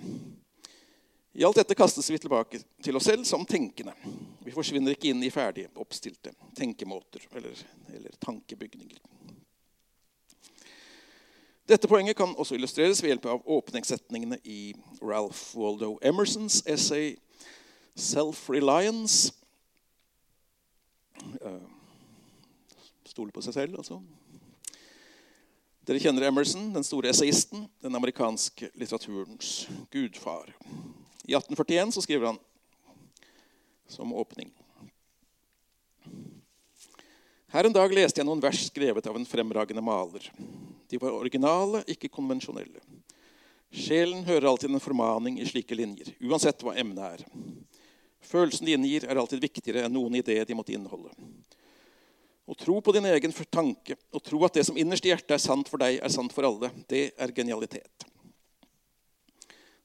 I 1.37 1.44
alt 1.44 1.57
dette 1.57 1.75
kastes 1.77 2.07
vi 2.11 2.16
tilbake 2.18 2.62
til 2.83 2.96
oss 2.96 3.05
selv 3.11 3.27
som 3.29 3.42
tenkende. 3.44 3.92
Vi 4.40 4.55
forsvinner 4.55 4.94
ikke 4.94 5.11
inn 5.11 5.20
i 5.20 5.29
ferdige, 5.29 5.68
oppstilte 5.77 6.33
tenkemåter 6.57 7.27
eller, 7.37 7.59
eller 7.92 8.14
tankebygninger. 8.25 9.03
Dette 11.68 11.90
poenget 11.90 12.16
kan 12.16 12.33
også 12.38 12.57
illustreres 12.57 13.03
ved 13.03 13.12
hjelp 13.12 13.29
av 13.29 13.44
åpningssetningene 13.53 14.38
i 14.49 14.72
Ralph 15.03 15.53
Waldo 15.59 15.99
Emersons 16.01 16.62
essay 16.64 17.18
'Self-Reliance'. 17.96 19.35
Uh, 21.44 21.61
Stole 23.05 23.33
på 23.33 23.44
seg 23.44 23.55
selv, 23.55 23.77
altså. 23.77 24.01
Dere 25.87 26.01
kjenner 26.01 26.27
Emerson, 26.29 26.72
den 26.75 26.85
store 26.85 27.12
essayisten, 27.12 27.68
den 27.83 27.94
amerikanske 27.94 28.70
litteraturens 28.75 29.68
gudfar. 29.92 30.53
I 31.27 31.35
1841 31.35 31.93
så 31.93 32.03
skriver 32.03 32.27
han 32.27 32.39
som 33.89 34.12
åpning 34.15 34.53
Her 37.47 37.65
en 37.65 37.75
dag 37.75 37.95
leste 37.95 38.21
jeg 38.21 38.27
noen 38.29 38.43
vers 38.43 38.61
skrevet 38.69 39.07
av 39.07 39.17
en 39.17 39.27
fremragende 39.27 39.83
maler. 39.83 40.27
De 40.91 40.99
var 41.01 41.15
originale, 41.17 41.81
ikke 41.89 42.11
konvensjonelle. 42.12 42.83
Sjelen 43.73 44.27
hører 44.27 44.49
alltid 44.51 44.71
en 44.71 44.83
formaning 44.83 45.39
i 45.41 45.47
slike 45.49 45.75
linjer, 45.79 46.11
uansett 46.21 46.62
hva 46.62 46.75
emnet 46.79 47.17
er. 47.17 47.25
Følelsen 48.27 48.67
de 48.69 48.75
inngir, 48.77 49.07
er 49.07 49.19
alltid 49.19 49.43
viktigere 49.43 49.87
enn 49.87 49.95
noen 49.95 50.19
idé 50.21 50.37
de 50.45 50.59
måtte 50.59 50.75
inneholde. 50.77 51.15
Å 52.47 52.55
tro 52.59 52.77
på 52.83 52.95
din 52.95 53.09
egen 53.11 53.35
tanke 53.51 53.97
og 54.12 54.23
tro 54.27 54.43
at 54.47 54.59
det 54.59 54.67
som 54.69 54.77
innerst 54.79 55.07
i 55.07 55.15
hjertet 55.15 55.39
er 55.39 55.43
sant 55.43 55.71
for 55.71 55.83
deg, 55.83 55.99
er 55.99 56.12
sant 56.12 56.35
for 56.35 56.47
alle, 56.47 56.71
det 56.91 57.09
er 57.17 57.35
genialitet. 57.35 58.07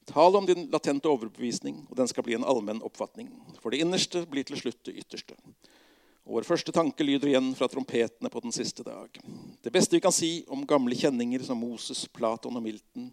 Tal 0.09 0.35
om 0.35 0.45
din 0.45 0.65
latente 0.71 1.09
overbevisning, 1.09 1.83
og 1.89 1.97
den 1.97 2.09
skal 2.09 2.25
bli 2.25 2.33
en 2.35 2.45
allmenn 2.47 2.81
oppfatning. 2.81 3.29
For 3.61 3.71
det 3.71 3.83
innerste 3.83 4.23
blir 4.29 4.47
til 4.47 4.57
slutt 4.59 4.81
det 4.87 4.97
ytterste. 5.03 5.37
Og 6.25 6.37
vår 6.37 6.47
første 6.47 6.73
tanke 6.73 7.05
lyder 7.05 7.31
igjen 7.31 7.51
fra 7.57 7.69
trompetene 7.69 8.29
på 8.29 8.41
den 8.43 8.53
siste 8.55 8.85
dag. 8.85 9.17
Det 9.61 9.73
beste 9.73 9.97
vi 9.97 10.03
kan 10.03 10.13
si 10.15 10.43
om 10.49 10.65
gamle 10.67 10.97
kjenninger 10.97 11.45
som 11.45 11.59
Moses, 11.61 12.05
Platon 12.07 12.57
og 12.57 12.65
Milton, 12.65 13.09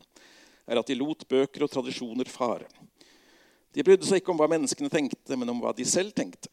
er 0.69 0.81
at 0.81 0.89
de 0.89 0.97
lot 0.99 1.25
bøker 1.29 1.65
og 1.65 1.73
tradisjoner 1.73 2.29
fare. 2.29 2.69
De 3.73 3.85
brydde 3.85 4.09
seg 4.09 4.21
ikke 4.21 4.33
om 4.33 4.41
hva 4.41 4.49
menneskene 4.51 4.93
tenkte, 4.93 5.37
men 5.37 5.49
om 5.53 5.61
hva 5.63 5.75
de 5.77 5.85
selv 5.89 6.17
tenkte. 6.17 6.51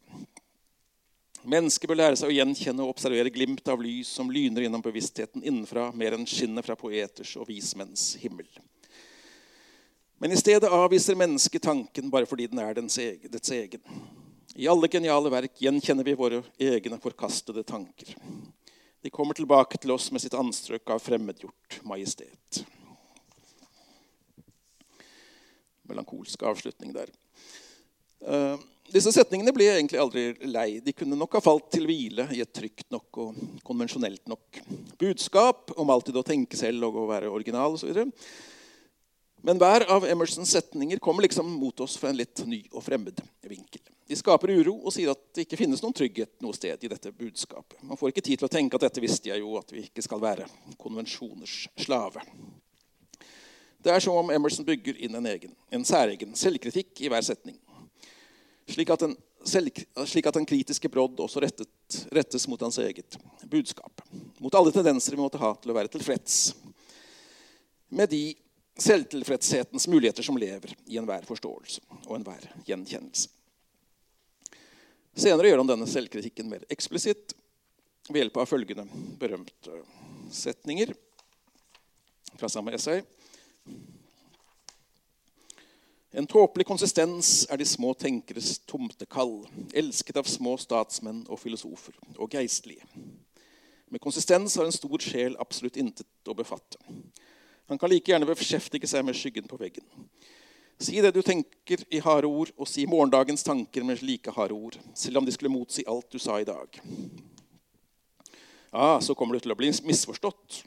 Mennesket 1.46 1.90
bør 1.90 2.00
lære 2.00 2.18
seg 2.18 2.32
å 2.32 2.34
gjenkjenne 2.34 2.82
og 2.82 2.96
observere 2.96 3.30
glimt 3.30 3.68
av 3.70 3.82
lys 3.84 4.10
som 4.18 4.32
lyner 4.34 4.66
gjennom 4.66 4.82
bevisstheten 4.82 5.44
innenfra, 5.46 5.92
mer 5.94 6.16
enn 6.18 6.26
skinnet 6.26 6.66
fra 6.66 6.78
poeters 6.80 7.36
og 7.38 7.46
vismenns 7.52 8.16
himmel. 8.22 8.48
Men 10.18 10.32
i 10.32 10.38
stedet 10.38 10.72
avviser 10.72 11.16
mennesket 11.16 11.62
tanken 11.62 12.10
bare 12.10 12.28
fordi 12.30 12.48
den 12.48 12.62
er 12.64 12.78
dets 12.78 13.52
egen. 13.52 13.82
I 14.56 14.68
alle 14.72 14.88
geniale 14.88 15.32
verk 15.34 15.60
gjenkjenner 15.60 16.08
vi 16.08 16.16
våre 16.16 16.40
egne 16.58 17.00
forkastede 17.04 17.66
tanker. 17.68 18.14
De 19.04 19.12
kommer 19.12 19.36
tilbake 19.36 19.78
til 19.78 19.92
oss 19.92 20.08
med 20.16 20.24
sitt 20.24 20.34
anstrøk 20.34 20.90
av 20.96 21.04
fremmedgjort 21.04 21.82
majestet. 21.86 22.62
Melankolsk 25.86 26.48
avslutning 26.48 26.96
der. 26.96 27.12
Uh, 28.26 28.56
disse 28.96 29.12
setningene 29.14 29.54
ble 29.54 29.68
egentlig 29.74 30.00
aldri 30.02 30.26
lei. 30.48 30.80
De 30.82 30.96
kunne 30.96 31.20
nok 31.20 31.36
ha 31.38 31.44
falt 31.44 31.68
til 31.76 31.86
hvile 31.90 32.30
i 32.34 32.40
et 32.42 32.56
trygt 32.56 32.88
nok 32.96 33.20
og 33.22 33.46
konvensjonelt 33.68 34.24
nok 34.32 34.64
budskap 35.02 35.76
om 35.76 35.92
alltid 35.92 36.18
å 36.18 36.26
tenke 36.26 36.58
selv 36.58 36.88
og 36.88 37.04
å 37.04 37.10
være 37.12 37.34
original 37.34 37.76
osv. 37.76 38.06
Men 39.46 39.60
hver 39.62 39.84
av 39.94 40.06
Emersons 40.10 40.50
setninger 40.50 40.98
kommer 40.98 41.22
liksom 41.22 41.52
mot 41.52 41.80
oss 41.80 42.00
fra 42.02 42.10
en 42.10 42.18
litt 42.18 42.42
ny 42.50 42.64
og 42.72 42.82
fremmed 42.82 43.20
vinkel. 43.46 43.82
De 44.10 44.18
skaper 44.18 44.50
uro 44.58 44.72
og 44.80 44.94
sier 44.94 45.12
at 45.12 45.20
det 45.38 45.44
ikke 45.46 45.60
finnes 45.60 45.84
noen 45.84 45.94
trygghet 45.94 46.32
noe 46.42 46.54
sted 46.58 46.82
i 46.82 46.90
dette 46.90 47.12
budskapet. 47.14 47.78
Man 47.86 48.00
får 48.00 48.10
ikke 48.10 48.24
tid 48.26 48.42
til 48.42 48.48
å 48.48 48.50
tenke 48.50 48.80
at 48.80 48.88
dette 48.88 49.04
visste 49.04 49.30
jeg 49.30 49.44
jo, 49.44 49.52
at 49.60 49.70
vi 49.70 49.84
ikke 49.86 50.02
skal 50.02 50.24
være 50.24 50.48
konvensjoners 50.82 51.60
slave. 51.78 52.24
Det 53.86 53.94
er 53.94 54.02
som 54.02 54.18
om 54.18 54.32
Emerson 54.34 54.66
bygger 54.66 54.98
inn 55.06 55.14
en 55.20 55.28
egen, 55.30 55.54
en 55.70 55.86
særegen 55.86 56.34
selvkritikk 56.34 57.04
i 57.06 57.12
hver 57.14 57.26
setning. 57.28 57.60
Slik 58.74 58.90
at, 58.96 59.06
den, 59.06 59.14
selv, 59.46 59.78
slik 60.10 60.26
at 60.26 60.40
den 60.40 60.48
kritiske 60.50 60.90
brodd 60.90 61.22
også 61.22 61.44
rettet, 61.46 62.00
rettes 62.18 62.48
mot 62.50 62.66
hans 62.66 62.82
eget 62.82 63.20
budskap. 63.46 64.02
Mot 64.42 64.58
alle 64.58 64.74
tendenser 64.74 65.14
vi 65.14 65.22
måtte 65.22 65.44
ha 65.44 65.54
til 65.62 65.70
å 65.70 65.78
være 65.78 65.94
tilfreds 65.94 66.56
med 67.94 68.10
de 68.10 68.24
selvtilfredshetens 68.80 69.88
muligheter 69.88 70.24
som 70.24 70.38
lever 70.38 70.76
i 70.86 70.98
enhver 71.00 71.26
forståelse 71.28 71.82
og 72.06 72.16
enhver 72.18 72.48
gjenkjennelse. 72.68 73.30
Senere 75.16 75.48
gjør 75.48 75.62
han 75.64 75.70
denne 75.70 75.88
selvkritikken 75.88 76.50
mer 76.52 76.66
eksplisitt 76.74 77.34
ved 78.10 78.20
hjelp 78.20 78.42
av 78.42 78.50
følgende 78.50 78.84
berømte 79.20 79.80
setninger 80.36 80.92
fra 82.36 82.50
samme 82.52 82.76
essay. 82.76 83.00
En 86.16 86.28
tåpelig 86.28 86.68
konsistens 86.68 87.46
er 87.52 87.60
de 87.60 87.66
små 87.68 87.94
tenkeres 88.00 88.58
tomtekall, 88.68 89.42
elsket 89.76 90.20
av 90.20 90.28
små 90.32 90.54
statsmenn 90.60 91.26
og 91.28 91.40
filosofer 91.42 91.96
og 92.16 92.36
geistlige. 92.36 92.84
Med 93.92 94.04
konsistens 94.04 94.56
har 94.56 94.68
en 94.68 94.76
stor 94.76 95.04
sjel 95.04 95.36
absolutt 95.40 95.80
intet 95.80 96.32
å 96.32 96.36
befatte. 96.36 96.80
Han 97.70 97.80
kan 97.82 97.90
like 97.90 98.12
gjerne 98.12 98.28
beskjeftige 98.30 98.88
seg 98.90 99.06
med 99.06 99.18
skyggen 99.18 99.48
på 99.50 99.58
veggen. 99.58 99.86
Si 100.78 101.00
det 101.02 101.14
du 101.16 101.22
tenker 101.24 101.82
i 101.90 102.02
harde 102.04 102.28
ord, 102.28 102.52
og 102.60 102.68
si 102.68 102.84
morgendagens 102.90 103.46
tanker 103.48 103.86
med 103.88 104.04
like 104.04 104.32
harde 104.36 104.54
ord, 104.54 104.78
selv 104.94 105.22
om 105.22 105.26
de 105.26 105.34
skulle 105.34 105.54
motsi 105.54 105.86
alt 105.88 106.12
du 106.12 106.20
sa 106.20 106.38
i 106.42 106.48
dag. 106.48 106.82
Ja, 108.76 109.00
så 109.02 109.16
kommer 109.16 109.38
du 109.38 109.46
til 109.46 109.56
å 109.56 109.58
bli 109.58 109.72
misforstått. 109.88 110.66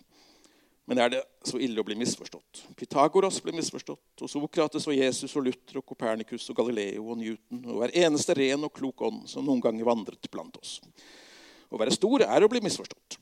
Men 0.89 1.03
er 1.05 1.11
det 1.13 1.19
så 1.45 1.59
ille 1.61 1.83
å 1.83 1.85
bli 1.85 1.99
misforstått? 2.01 2.63
Pythagoras 2.81 3.43
ble 3.45 3.53
misforstått, 3.53 4.23
og 4.25 4.31
Sokrates 4.33 4.87
og 4.89 4.97
Jesus 4.97 5.35
og 5.37 5.45
Luther 5.45 5.83
og 5.83 5.85
Kopernikus 5.91 6.49
og 6.49 6.57
Galileo 6.63 7.11
og 7.13 7.19
Newton 7.21 7.67
og 7.67 7.83
hver 7.83 7.93
eneste 8.07 8.33
ren 8.39 8.65
og 8.65 8.73
klok 8.73 9.05
ånd 9.05 9.27
som 9.29 9.45
noen 9.45 9.61
ganger 9.61 9.85
vandret 9.85 10.31
blant 10.33 10.57
oss. 10.57 10.79
Å 11.69 11.77
være 11.77 11.93
stor 11.93 12.25
er 12.25 12.41
å 12.41 12.49
bli 12.49 12.65
misforstått. 12.65 13.19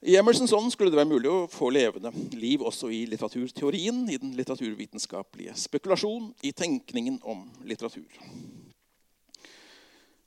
I 0.00 0.16
Emersons 0.16 0.52
ånd 0.52 0.70
skulle 0.72 0.92
det 0.92 1.00
være 1.00 1.10
mulig 1.10 1.30
å 1.30 1.48
få 1.50 1.72
levende 1.74 2.12
liv 2.38 2.62
også 2.62 2.86
i 2.94 3.00
litteraturteorien, 3.10 4.04
i 4.06 4.18
den 4.22 4.36
litteraturvitenskapelige 4.38 5.56
spekulasjon, 5.58 6.28
i 6.46 6.52
tenkningen 6.54 7.16
om 7.26 7.42
litteratur. 7.66 8.06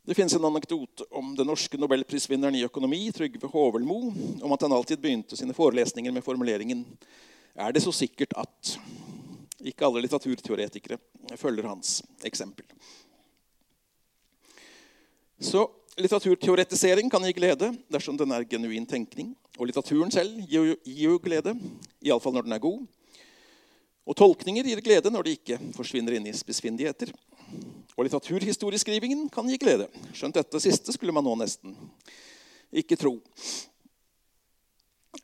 Det 0.03 0.17
finnes 0.17 0.33
en 0.35 0.49
anekdote 0.49 1.05
om 1.15 1.29
den 1.37 1.47
norske 1.47 1.79
nobelprisvinneren 1.79 2.57
i 2.59 2.65
økonomi, 2.67 2.99
Trygve 3.15 3.47
Hovelmo, 3.53 3.99
om 4.43 4.51
at 4.51 4.65
han 4.65 4.75
alltid 4.75 4.99
begynte 4.99 5.39
sine 5.39 5.55
forelesninger 5.55 6.11
med 6.11 6.25
formuleringen 6.25 6.83
'Er 7.55 7.71
det 7.71 7.83
så 7.83 7.91
sikkert 7.91 8.33
at?' 8.35 8.77
Ikke 9.61 9.85
alle 9.85 10.01
litteraturteoretikere 10.01 10.97
følger 11.37 11.67
hans 11.67 12.01
eksempel. 12.25 12.65
Så 15.39 15.69
litteraturteoretisering 15.97 17.09
kan 17.09 17.21
gi 17.21 17.33
glede 17.33 17.77
dersom 17.91 18.17
den 18.17 18.31
er 18.31 18.43
genuin 18.43 18.85
tenkning. 18.85 19.35
Og 19.59 19.67
litteraturen 19.67 20.11
selv 20.13 20.37
gir 20.47 20.75
jo 20.85 21.17
glede, 21.23 21.53
iallfall 22.03 22.35
når 22.37 22.47
den 22.47 22.55
er 22.55 22.63
god. 22.63 22.85
Og 24.07 24.17
tolkninger 24.17 24.65
gir 24.65 24.81
glede 24.83 25.11
når 25.11 25.27
de 25.27 25.35
ikke 25.37 25.59
forsvinner 25.75 26.17
inn 26.17 26.29
i 26.29 26.35
spissfindigheter. 26.35 27.11
Og 27.97 28.07
litteraturhistorieskrivingen 28.07 29.27
kan 29.33 29.49
gi 29.49 29.59
glede. 29.61 29.89
Skjønt 30.15 30.39
dette 30.39 30.61
siste 30.63 30.95
skulle 30.95 31.13
man 31.13 31.27
nå 31.27 31.35
nesten 31.41 31.75
ikke 32.71 32.97
tro. 32.97 33.17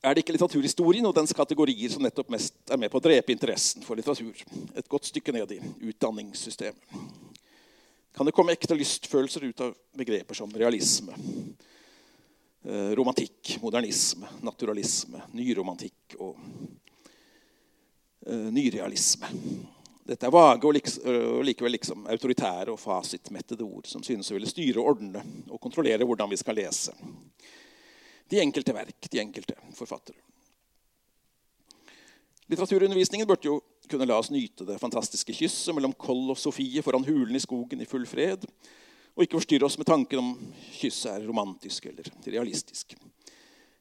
Er 0.03 0.13
det 0.13 0.21
ikke 0.21 0.35
litteraturhistorien 0.35 1.07
og 1.07 1.15
dens 1.15 1.33
kategorier 1.35 1.89
som 1.89 2.03
nettopp 2.03 2.29
mest 2.35 2.55
er 2.69 2.79
med 2.79 2.91
på 2.91 2.99
å 2.99 3.03
drepe 3.03 3.33
interessen 3.33 3.85
for 3.87 3.97
litteratur? 3.97 4.43
Et 4.75 4.91
godt 4.91 5.07
stykke 5.09 5.33
ned 5.33 5.55
i 5.55 5.61
utdanningssystemet. 5.89 6.99
Kan 8.17 8.27
det 8.27 8.33
komme 8.35 8.53
ekte 8.53 8.75
lystfølelser 8.77 9.45
ut 9.47 9.63
av 9.63 9.73
begreper 9.97 10.37
som 10.37 10.51
realisme, 10.51 11.13
romantikk, 12.67 13.57
modernisme, 13.63 14.27
naturalisme, 14.43 15.21
nyromantikk 15.37 16.17
og 16.19 16.35
uh, 18.27 18.47
nyrealisme. 18.51 19.29
Dette 20.07 20.27
er 20.27 20.31
vage 20.31 20.67
og 20.67 21.43
likevel 21.43 21.73
liksom 21.75 22.05
autoritære 22.11 22.71
og 22.71 22.79
fasitmettede 22.79 23.65
ord 23.67 23.87
som 23.91 24.03
synes 24.03 24.31
å 24.31 24.37
ville 24.37 24.47
styre 24.47 24.79
og 24.79 24.93
ordne 24.93 25.23
og 25.47 25.59
kontrollere 25.63 26.07
hvordan 26.07 26.31
vi 26.31 26.39
skal 26.39 26.55
lese 26.59 26.95
de 28.27 28.39
enkelte 28.43 28.73
verk, 28.75 29.09
de 29.11 29.19
enkelte 29.21 29.55
forfattere. 29.75 30.19
Litteraturundervisningen 32.47 33.27
burde 33.27 33.49
jo 33.49 33.59
kunne 33.91 34.07
la 34.07 34.17
oss 34.19 34.31
nyte 34.31 34.65
det 34.67 34.79
fantastiske 34.79 35.35
kysset 35.35 35.75
mellom 35.75 35.95
Koll 35.99 36.29
og 36.31 36.39
Sofie 36.39 36.83
foran 36.83 37.05
hulen 37.07 37.35
i 37.35 37.43
skogen 37.43 37.83
i 37.83 37.87
full 37.87 38.07
fred, 38.07 38.43
og 39.17 39.25
ikke 39.25 39.39
forstyrre 39.39 39.65
oss 39.65 39.79
med 39.81 39.89
tanken 39.89 40.19
om 40.21 40.33
kysset 40.77 41.09
er 41.15 41.23
romantisk 41.25 41.87
eller 41.89 42.05
realistisk. 42.29 42.93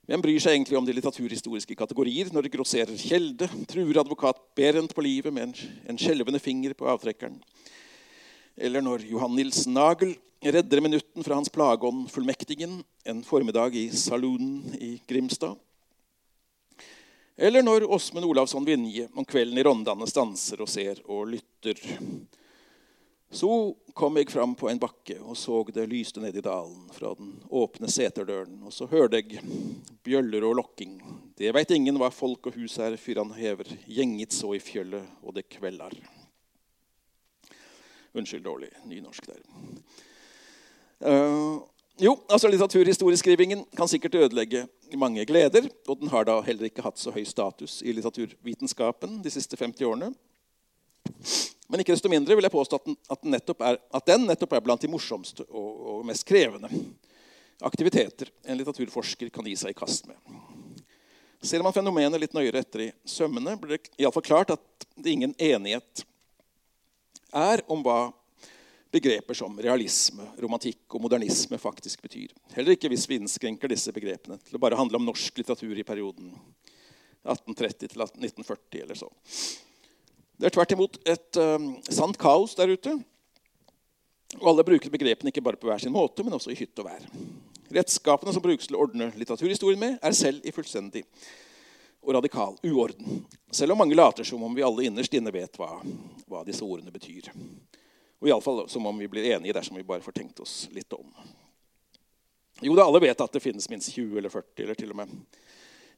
Hvem 0.07 0.23
bryr 0.23 0.39
seg 0.41 0.55
egentlig 0.55 0.79
om 0.79 0.87
de 0.87 0.95
litteraturhistoriske 0.97 1.77
kategorier 1.77 2.31
når 2.33 2.47
det 2.47 2.53
grosserer 2.55 2.97
Kjelde, 2.97 3.49
truer 3.69 4.01
advokat 4.01 4.39
Berent 4.57 4.95
på 4.97 5.05
livet 5.05 5.35
med 5.35 5.51
en, 5.51 5.75
en 5.91 5.99
skjelvende 6.01 6.41
finger 6.41 6.73
på 6.79 6.89
avtrekkeren? 6.89 7.37
Eller 8.57 8.81
når 8.81 9.05
Johan 9.11 9.35
Nilsen 9.37 9.77
Nagel 9.77 10.15
redder 10.41 10.81
minutten 10.81 11.27
fra 11.27 11.37
hans 11.37 11.53
plageånd 11.53 12.07
fullmektigen 12.15 12.79
en 13.05 13.23
formiddag 13.27 13.77
i 13.77 13.91
saloonen 13.93 14.79
i 14.81 14.95
Grimstad? 15.11 15.59
Eller 17.37 17.67
når 17.67 17.85
Åsmund 17.93 18.25
Olavsson 18.25 18.65
Vinje 18.65 19.11
om 19.13 19.27
kvelden 19.29 19.59
i 19.61 19.67
Rondane 19.67 20.09
stanser 20.09 20.63
og 20.65 20.71
ser 20.73 21.03
og 21.05 21.35
lytter 21.35 21.83
så 23.37 23.77
kom 23.97 24.17
jeg 24.17 24.31
fram 24.33 24.55
på 24.57 24.69
en 24.71 24.81
bakke 24.81 25.19
og 25.21 25.37
så 25.37 25.61
det 25.75 25.87
lyste 25.91 26.23
ned 26.23 26.37
i 26.37 26.45
dalen 26.45 26.87
fra 26.93 27.13
den 27.19 27.35
åpne 27.49 27.89
seterdøren. 27.93 28.59
Og 28.65 28.73
så 28.73 28.89
hørte 28.89 29.21
jeg 29.21 29.43
bjøller 30.05 30.45
og 30.49 30.57
lokking. 30.61 30.99
Det 31.37 31.53
veit 31.53 31.73
ingen 31.77 32.01
hva 32.01 32.09
folk 32.13 32.49
og 32.49 32.57
hus 32.57 32.79
er, 32.81 32.97
fyr 33.01 33.21
han 33.21 33.35
hever 33.37 33.69
Gjenget 33.85 34.37
så 34.37 34.55
i 34.57 34.61
fjøllet, 34.63 35.05
og 35.23 35.37
det 35.37 35.49
kveldar. 35.53 35.97
Unnskyld 38.17 38.45
dårlig 38.45 38.71
nynorsk 38.89 39.29
der. 39.29 39.43
Uh, 41.05 41.61
jo, 42.01 42.15
altså 42.33 42.49
Litteraturhistorieskrivingen 42.49 43.67
kan 43.77 43.89
sikkert 43.89 44.15
ødelegge 44.15 44.65
mange 44.97 45.25
gleder. 45.29 45.69
Og 45.89 46.01
den 46.01 46.09
har 46.13 46.25
da 46.25 46.39
heller 46.45 46.71
ikke 46.71 46.85
hatt 46.85 47.01
så 47.01 47.13
høy 47.13 47.25
status 47.29 47.83
i 47.85 47.93
litteraturvitenskapen 47.93 49.21
de 49.25 49.33
siste 49.33 49.61
50 49.61 49.85
årene. 49.89 50.15
Men 51.67 51.83
ikke 51.83 51.95
desto 51.97 52.11
mindre 52.11 52.37
vil 52.39 52.47
jeg 52.47 52.55
påstå 52.55 52.79
at 52.79 52.87
den, 52.87 52.97
at 53.11 53.23
den, 53.23 53.33
nettopp, 53.35 53.63
er, 53.67 53.79
at 53.99 54.07
den 54.07 54.27
nettopp 54.29 54.55
er 54.55 54.65
blant 54.65 54.85
de 54.85 54.91
morsomste 54.91 55.47
og, 55.49 55.71
og, 55.75 56.05
mest 56.07 56.27
krevende 56.29 56.71
aktiviteter 57.65 58.31
en 58.45 58.59
litteraturforsker 58.61 59.31
kan 59.33 59.47
gi 59.49 59.57
seg 59.57 59.73
i 59.73 59.79
kast 59.79 60.07
med. 60.11 60.19
Ser 61.47 61.63
man 61.65 61.75
fenomenet 61.75 62.21
litt 62.21 62.35
nøyere 62.37 62.61
etter 62.61 62.85
i 62.87 62.91
sømmene, 63.09 63.57
blir 63.61 63.77
det 63.77 63.91
iallfall 64.03 64.25
klart 64.27 64.53
at 64.55 64.87
det 64.95 65.15
ingen 65.15 65.35
enighet 65.39 66.05
er 67.37 67.63
om 67.73 67.83
hva 67.85 68.11
begreper 68.93 69.37
som 69.37 69.59
realisme, 69.61 70.25
romantikk 70.41 70.95
og 70.97 71.03
modernisme 71.05 71.59
faktisk 71.61 72.05
betyr. 72.07 72.33
Heller 72.55 72.77
ikke 72.77 72.91
hvis 72.93 73.05
vi 73.11 73.19
innskrenker 73.21 73.71
disse 73.73 73.93
begrepene 73.93 74.39
til 74.45 74.57
å 74.57 74.63
bare 74.63 74.79
handle 74.79 75.01
om 75.01 75.09
norsk 75.09 75.41
litteratur 75.41 75.77
i 75.77 75.85
perioden 75.87 76.31
1830 77.27 77.93
til 77.93 78.05
1940 78.07 78.85
eller 78.85 78.99
så. 78.99 79.11
Det 80.37 80.51
er 80.51 80.53
tvert 80.53 80.73
imot 80.75 80.99
et 81.09 81.39
um, 81.41 81.71
sant 81.89 82.19
kaos 82.21 82.55
der 82.59 82.75
ute. 82.75 82.93
Og 84.37 84.51
alle 84.51 84.67
bruker 84.69 84.93
begrepene 84.93 85.33
ikke 85.33 85.45
bare 85.45 85.57
på 85.61 85.71
hver 85.71 85.81
sin 85.81 85.95
måte, 85.95 86.25
men 86.25 86.37
også 86.37 86.53
i 86.53 86.59
hytt 86.59 86.77
og 86.83 86.91
vær. 86.91 87.07
Redskapene 87.73 88.35
som 88.35 88.45
brukes 88.45 88.69
til 88.69 88.77
å 88.77 88.83
ordne 88.85 89.09
litteraturhistorien 89.17 89.81
med, 89.81 89.97
er 90.05 90.17
selv 90.17 90.45
i 90.45 90.53
fullstendig 90.55 91.07
og 92.07 92.13
radikal 92.19 92.55
uorden. 92.63 93.25
Selv 93.51 93.75
om 93.75 93.81
mange 93.81 93.97
later 93.97 94.29
som 94.29 94.45
om 94.45 94.55
vi 94.55 94.65
alle 94.67 94.87
innerst 94.87 95.15
inne 95.17 95.33
vet 95.35 95.57
hva, 95.59 95.81
hva 96.29 96.45
disse 96.47 96.65
ordene 96.67 96.93
betyr. 96.95 97.33
Og 98.21 98.29
iallfall 98.31 98.67
som 98.71 98.87
om 98.87 99.01
vi 99.01 99.09
blir 99.11 99.33
enige 99.33 99.57
dersom 99.57 99.81
vi 99.81 99.87
bare 99.89 100.05
får 100.05 100.21
tenkt 100.21 100.45
oss 100.45 100.67
litt 100.75 100.93
om. 100.95 101.09
Jo, 102.61 102.77
da 102.77 102.87
alle 102.87 103.03
vet 103.03 103.21
at 103.21 103.33
det 103.33 103.43
finnes 103.45 103.69
minst 103.73 103.93
20 103.97 104.21
eller 104.21 104.33
40 104.33 104.65
eller 104.65 104.79
til 104.79 104.93
og 104.93 105.01
med 105.01 105.17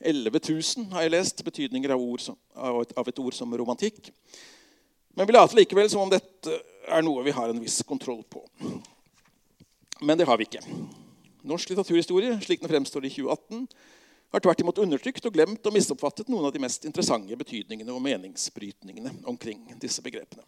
11 0.01 0.41
000 0.49 0.93
har 0.93 1.03
jeg 1.03 1.13
lest 1.13 1.43
betydninger 1.45 1.91
av, 1.91 2.03
som, 2.23 2.37
av, 2.55 2.83
et, 2.87 3.19
ord 3.19 3.35
som 3.35 3.55
romantikk. 3.59 4.13
Men 5.19 5.27
vi 5.27 5.35
later 5.35 5.59
likevel 5.59 5.91
som 5.91 6.05
om 6.05 6.13
dette 6.13 6.55
er 6.87 7.03
noe 7.03 7.25
vi 7.27 7.35
har 7.35 7.51
en 7.51 7.61
viss 7.61 7.81
kontroll 7.83 8.23
på. 8.31 8.45
Men 10.01 10.19
det 10.19 10.29
har 10.29 10.39
vi 10.39 10.47
ikke. 10.47 10.63
Norsk 11.49 11.73
litteraturhistorie, 11.73 12.37
slik 12.45 12.63
den 12.63 12.71
fremstår 12.71 13.09
i 13.09 13.11
2018, 13.11 13.67
har 14.29 14.45
tvert 14.45 14.61
imot 14.63 14.79
undertrykt 14.79 15.27
og 15.27 15.35
glemt 15.35 15.67
og 15.67 15.75
misoppfattet 15.75 16.31
noen 16.31 16.47
av 16.47 16.55
de 16.55 16.63
mest 16.63 16.85
interessante 16.87 17.37
betydningene 17.41 17.95
og 17.95 18.03
meningsbrytningene 18.05 19.15
omkring 19.27 19.65
disse 19.83 20.05
begrepene. 20.05 20.45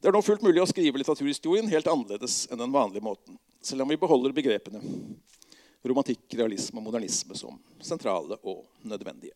Det 0.00 0.10
er 0.10 0.16
nå 0.16 0.22
fullt 0.24 0.44
mulig 0.44 0.62
å 0.62 0.68
skrive 0.68 0.98
litteraturhistorien 0.98 1.68
helt 1.70 1.88
annerledes 1.90 2.46
enn 2.50 2.60
den 2.60 2.74
vanlige 2.74 3.04
måten, 3.04 3.38
selv 3.62 3.84
om 3.84 3.92
vi 3.92 4.00
beholder 4.00 4.34
begrepene 4.34 4.82
romantikk, 5.84 6.24
realisme 6.38 6.80
og 6.80 6.86
modernisme 6.88 7.36
som 7.38 7.58
sentrale 7.82 8.38
og 8.42 8.64
nødvendige. 8.86 9.34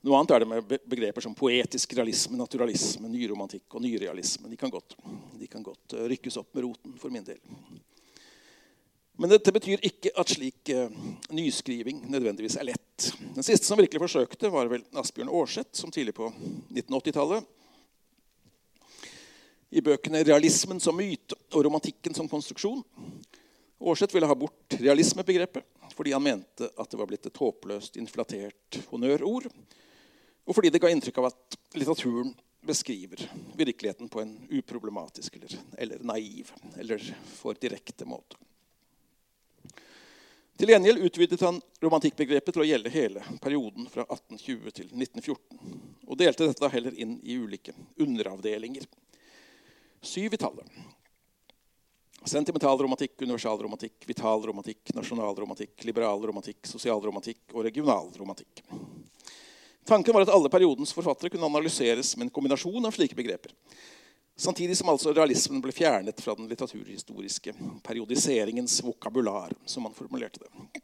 Noe 0.00 0.16
annet 0.16 0.32
er 0.32 0.40
det 0.40 0.48
med 0.48 0.78
begreper 0.88 1.20
som 1.20 1.36
poetisk 1.36 1.92
realisme, 1.98 2.38
naturalisme, 2.40 3.08
nyromantikk 3.12 3.74
og 3.76 3.82
nyrealisme. 3.84 4.48
De 4.48 4.56
kan, 4.56 4.72
godt, 4.72 4.96
de 5.36 5.48
kan 5.50 5.64
godt 5.64 5.92
eh, 5.92 6.06
rykkes 6.14 6.38
opp 6.40 6.54
med 6.56 6.64
roten 6.64 6.94
for 6.96 7.12
min 7.12 7.26
del. 7.26 7.40
Men 9.20 9.28
dette 9.28 9.52
betyr 9.52 9.82
ikke 9.84 10.14
at 10.16 10.30
slik 10.32 10.70
uh, 10.72 10.88
nyskriving 11.36 12.06
nødvendigvis 12.08 12.56
er 12.56 12.70
lett. 12.70 13.10
Den 13.20 13.44
siste 13.44 13.68
som 13.68 13.76
virkelig 13.76 14.00
forsøkte, 14.00 14.48
var 14.48 14.70
vel 14.72 14.86
Asbjørn 14.96 15.28
Aarseth, 15.28 15.74
som 15.76 15.92
tidlig 15.92 16.14
på 16.16 16.30
1980-tallet 16.72 17.44
i 19.70 19.82
bøkene 19.84 20.24
'Realismen 20.24 20.80
som 20.80 20.96
myte' 20.96 21.36
og 21.52 21.60
'Romantikken 21.64 22.16
som 22.16 22.28
konstruksjon' 22.28 22.80
Aarseth 23.80 24.14
ville 24.14 24.28
ha 24.28 24.36
bort 24.36 24.76
realismebegrepet 24.78 25.64
fordi 25.96 26.12
han 26.12 26.22
mente 26.22 26.68
at 26.76 26.90
det 26.90 26.98
var 27.00 27.08
blitt 27.10 27.26
et 27.26 27.40
håpløst 27.40 27.96
inflatert 28.00 28.78
honnørord, 28.92 29.48
og 30.46 30.54
fordi 30.56 30.70
det 30.72 30.80
ga 30.80 30.90
inntrykk 30.92 31.18
av 31.20 31.30
at 31.30 31.56
litteraturen 31.76 32.30
beskriver 32.64 33.24
virkeligheten 33.58 34.08
på 34.08 34.20
en 34.22 34.36
uproblematisk 34.50 35.36
eller, 35.36 35.56
eller 35.78 36.04
naiv 36.04 36.52
eller 36.78 37.04
for 37.24 37.58
direkte 37.60 38.08
måte. 38.08 38.38
Til 40.60 40.74
gjengjeld 40.74 41.00
utvidet 41.00 41.40
han 41.40 41.56
romantikkbegrepet 41.80 42.52
til 42.52 42.60
å 42.60 42.68
gjelde 42.68 42.92
hele 42.92 43.22
perioden 43.40 43.86
fra 43.88 44.04
1820 44.04 44.74
til 44.76 44.90
1914. 44.92 45.60
Og 46.04 46.18
delte 46.20 46.50
dette 46.50 46.68
heller 46.74 46.98
inn 47.00 47.14
i 47.24 47.38
ulike 47.40 47.72
underavdelinger. 47.96 48.84
Syv 50.04 50.36
i 50.36 50.40
tallet. 50.42 50.68
Sentimentalromantikk, 52.28 53.14
universalromantikk, 53.22 54.02
vitalromantikk, 54.06 54.92
nasjonalromantikk, 54.92 55.84
liberalromantikk, 55.88 56.66
sosialromantikk 56.68 57.54
og 57.54 57.64
regionalromantikk. 57.64 58.60
Tanken 59.88 60.14
var 60.14 60.26
at 60.26 60.32
alle 60.34 60.50
periodens 60.52 60.92
forfattere 60.92 61.32
kunne 61.32 61.48
analyseres 61.48 62.12
med 62.16 62.28
en 62.28 62.34
kombinasjon 62.34 62.84
av 62.84 62.92
slike 62.92 63.16
begreper. 63.16 63.54
Samtidig 64.36 64.76
som 64.76 64.92
altså 64.92 65.14
realismen 65.16 65.62
ble 65.64 65.72
fjernet 65.72 66.20
fra 66.20 66.36
den 66.36 66.46
litteraturhistoriske 66.48 67.56
periodiseringens 67.84 68.78
vokabular, 68.84 69.56
som 69.64 69.88
man 69.88 69.96
formulerte 69.96 70.44
det. 70.44 70.82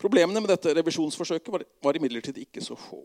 Problemene 0.00 0.40
med 0.42 0.50
dette 0.50 0.72
revisjonsforsøket 0.74 1.52
var, 1.52 1.62
var 1.84 1.96
imidlertid 1.96 2.40
ikke 2.42 2.64
så 2.64 2.74
få. 2.74 3.04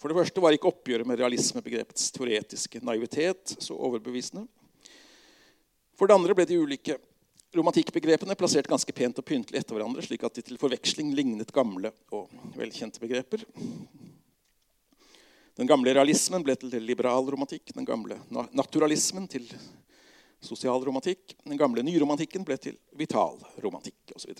For 0.00 0.08
det 0.08 0.16
første 0.22 0.40
var 0.40 0.54
ikke 0.56 0.70
oppgjøret 0.70 1.06
med 1.06 1.20
realismebegrepets 1.20 2.08
teoretiske 2.14 2.80
naivitet 2.86 3.58
så 3.58 3.76
overbevisende. 3.76 4.46
For 6.00 6.08
det 6.08 6.16
andre 6.16 6.32
ble 6.32 6.46
de 6.48 6.56
ulike 6.56 6.94
romantikkbegrepene 7.52 8.32
plassert 8.40 8.68
ganske 8.70 8.92
pent 8.96 9.18
og 9.20 9.26
pyntelig 9.28 9.60
etter 9.60 9.76
hverandre, 9.76 10.00
slik 10.00 10.22
at 10.24 10.38
de 10.38 10.44
til 10.46 10.56
forveksling 10.56 11.10
lignet 11.12 11.52
gamle 11.52 11.90
og 12.16 12.32
velkjente 12.56 13.02
begreper. 13.02 13.44
Den 15.60 15.68
gamle 15.68 15.92
realismen 15.92 16.40
ble 16.46 16.56
til 16.56 16.72
liberal 16.88 17.28
romantikk, 17.28 17.74
den 17.76 17.84
gamle 17.84 18.16
naturalismen 18.32 19.28
til 19.28 19.44
sosial 20.40 20.80
romantikk, 20.88 21.36
Den 21.44 21.60
gamle 21.60 21.84
nyromantikken 21.84 22.48
ble 22.48 22.56
til 22.56 22.80
vital 22.96 23.36
romantikk 23.60 24.16
osv. 24.16 24.32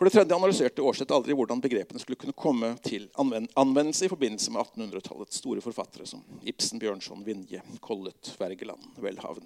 For 0.00 0.08
det 0.08 0.16
tredje 0.16 0.32
analyserte 0.32 0.80
Aarseth 0.80 1.12
aldri 1.12 1.36
hvordan 1.36 1.60
begrepene 1.60 2.00
skulle 2.00 2.16
kunne 2.16 2.32
komme 2.32 2.72
til 2.80 3.10
anvendelse 3.20 4.08
i 4.08 4.12
forbindelse 4.16 4.48
med 4.52 4.64
1800-tallets 4.64 5.44
store 5.44 5.60
forfattere 5.60 6.08
som 6.08 6.24
Ibsen, 6.40 6.80
Bjørnson, 6.80 7.24
Vinje, 7.24 7.60
Collett, 7.84 8.32
Wergeland, 8.40 8.94
Welhaven. 8.96 9.44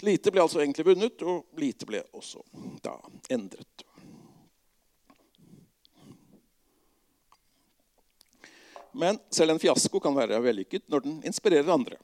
Lite 0.00 0.32
ble 0.32 0.42
altså 0.42 0.62
egentlig 0.62 0.86
vunnet, 0.86 1.22
og 1.22 1.60
lite 1.60 1.88
ble 1.88 2.00
også 2.16 2.42
da 2.84 2.96
endret. 3.32 3.84
Men 8.92 9.20
selv 9.30 9.54
en 9.54 9.60
fiasko 9.62 10.00
kan 10.02 10.16
være 10.16 10.40
vellykket 10.42 10.88
når 10.90 11.04
den 11.04 11.20
inspirerer 11.28 11.68
andre. 11.70 11.98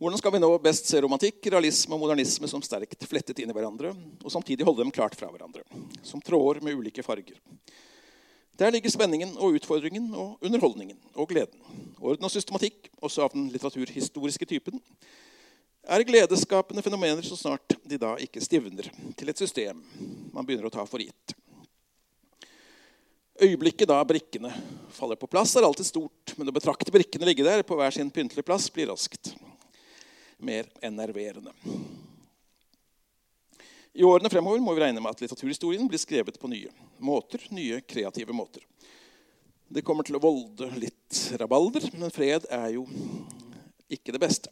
Hvordan 0.00 0.18
skal 0.18 0.32
vi 0.34 0.40
nå 0.42 0.48
best 0.58 0.88
se 0.90 1.00
romantikk, 1.04 1.44
realisme 1.52 1.94
og 1.94 2.02
modernisme 2.02 2.48
som 2.50 2.62
sterkt 2.64 3.06
flettet 3.08 3.38
inn 3.40 3.52
i 3.52 3.54
hverandre, 3.56 3.92
og 4.24 4.32
samtidig 4.32 4.66
holde 4.66 4.82
dem 4.82 4.92
klart 4.94 5.14
fra 5.18 5.28
hverandre, 5.30 5.62
som 6.02 6.22
tråder 6.24 6.64
med 6.64 6.74
ulike 6.80 7.04
farger? 7.06 7.38
Der 8.58 8.70
ligger 8.74 8.90
spenningen 8.90 9.36
og 9.38 9.56
utfordringen 9.58 10.10
og 10.14 10.42
underholdningen 10.44 10.98
og 11.14 11.30
gleden. 11.30 11.58
Orden 11.98 12.26
og 12.26 12.30
systematikk, 12.30 12.90
også 13.02 13.24
av 13.24 13.32
den 13.34 13.48
litteraturhistoriske 13.54 14.46
typen, 14.50 14.82
er 15.86 16.04
gledesskapende 16.06 16.82
fenomener 16.82 17.22
så 17.26 17.36
snart 17.36 17.76
de 17.84 17.98
da 18.00 18.14
ikke 18.22 18.42
stivner 18.44 18.88
til 19.16 19.30
et 19.30 19.40
system 19.40 19.80
man 20.32 20.46
begynner 20.46 20.68
å 20.68 20.74
ta 20.74 20.84
for 20.88 21.02
gitt. 21.02 21.34
Øyeblikket 23.42 23.90
da 23.90 23.98
brikkene 24.06 24.52
faller 24.94 25.18
på 25.18 25.26
plass, 25.26 25.56
er 25.56 25.66
alltid 25.66 25.88
stort. 25.88 26.34
Men 26.38 26.48
å 26.48 26.54
betrakte 26.54 26.92
brikkene 26.94 27.26
ligge 27.26 27.46
der 27.46 27.64
på 27.66 27.76
hver 27.78 27.90
sin 27.94 28.12
pyntelige 28.14 28.46
plass 28.46 28.68
blir 28.72 28.92
raskt 28.92 29.32
mer 30.38 30.68
enerverende. 30.84 31.50
I 33.94 34.06
årene 34.06 34.30
fremover 34.30 34.62
må 34.62 34.74
vi 34.74 34.82
regne 34.82 35.02
med 35.02 35.14
at 35.14 35.20
litteraturhistorien 35.22 35.86
blir 35.90 36.02
skrevet 36.02 36.38
på 36.38 36.50
nye 36.50 36.70
måter. 36.98 37.42
nye 37.50 37.80
kreative 37.80 38.34
måter. 38.34 38.62
Det 39.68 39.82
kommer 39.82 40.06
til 40.06 40.16
å 40.18 40.22
volde 40.22 40.70
litt 40.78 41.20
rabalder, 41.38 41.90
men 41.94 42.10
fred 42.14 42.46
er 42.50 42.74
jo 42.74 42.86
ikke 43.90 44.14
det 44.14 44.22
beste. 44.22 44.50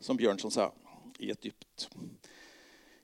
Som 0.00 0.18
Bjørnson 0.18 0.52
sa 0.52 0.70
i, 1.18 1.30
dypt, 1.32 1.88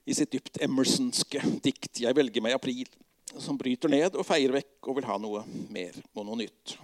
i 0.05 0.13
sitt 0.13 0.31
dypt 0.31 0.61
emersonske 0.61 1.41
dikt 1.63 2.03
'Jeg 2.03 2.15
velger 2.15 2.41
meg 2.41 2.53
april' 2.53 2.91
som 3.39 3.57
bryter 3.57 3.89
ned 3.89 4.15
og 4.15 4.25
feier 4.27 4.53
vekk 4.53 4.89
og 4.89 4.97
vil 4.99 5.07
ha 5.09 5.17
noe 5.21 5.43
mer 5.73 5.95
og 6.13 6.25
noe 6.27 6.37
nytt. 6.43 6.75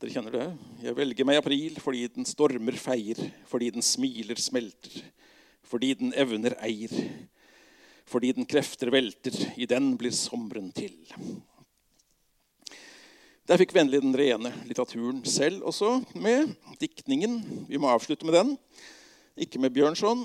Dere 0.00 0.12
kjenner 0.12 0.34
det? 0.34 0.46
Jeg 0.84 0.96
velger 0.96 1.28
meg 1.28 1.40
april 1.40 1.76
fordi 1.80 2.02
den 2.12 2.28
stormer 2.28 2.76
feier, 2.80 3.20
fordi 3.48 3.70
den 3.76 3.84
smiler 3.84 4.40
smelter, 4.40 5.00
fordi 5.64 5.94
den 5.96 6.12
evner 6.16 6.56
eier, 6.64 6.92
fordi 8.06 8.34
den 8.36 8.48
krefter 8.48 8.92
velter, 8.92 9.34
i 9.56 9.68
den 9.68 9.94
blir 9.98 10.14
sommeren 10.14 10.68
til. 10.76 10.94
Der 13.46 13.60
fikk 13.60 13.76
vennlig 13.76 14.00
den 14.02 14.16
rene 14.18 14.50
litteraturen 14.66 15.20
selv 15.22 15.62
også 15.70 16.00
med. 16.18 16.56
Diktningen. 16.80 17.38
Vi 17.68 17.78
må 17.78 17.92
avslutte 17.92 18.26
med 18.26 18.34
den. 18.34 18.56
Ikke 19.38 19.60
med 19.62 19.70
Bjørnson, 19.70 20.24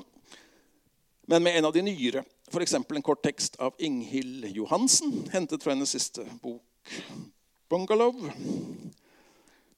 men 1.30 1.43
med 1.43 1.57
en 1.57 1.67
av 1.67 1.74
de 1.76 1.84
nyere 1.86 2.24
F.eks. 2.51 2.74
en 2.74 3.03
kort 3.05 3.22
tekst 3.24 3.55
av 3.63 3.78
Inghild 3.80 4.47
Johansen, 4.51 5.13
hentet 5.32 5.63
fra 5.63 5.72
hennes 5.72 5.93
siste 5.93 6.26
bok 6.41 6.91
'Bungalow'. 7.69 8.32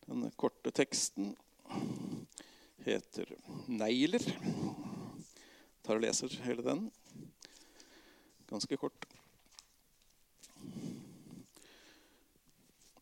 Denne 0.07 0.31
korte 0.37 0.71
teksten 0.71 1.35
heter 2.85 3.35
'Negler'. 3.67 4.25
tar 5.83 5.95
og 5.95 6.01
leser 6.01 6.33
hele 6.47 6.63
den. 6.63 6.91
Ganske 8.49 8.77
kort. 8.77 9.05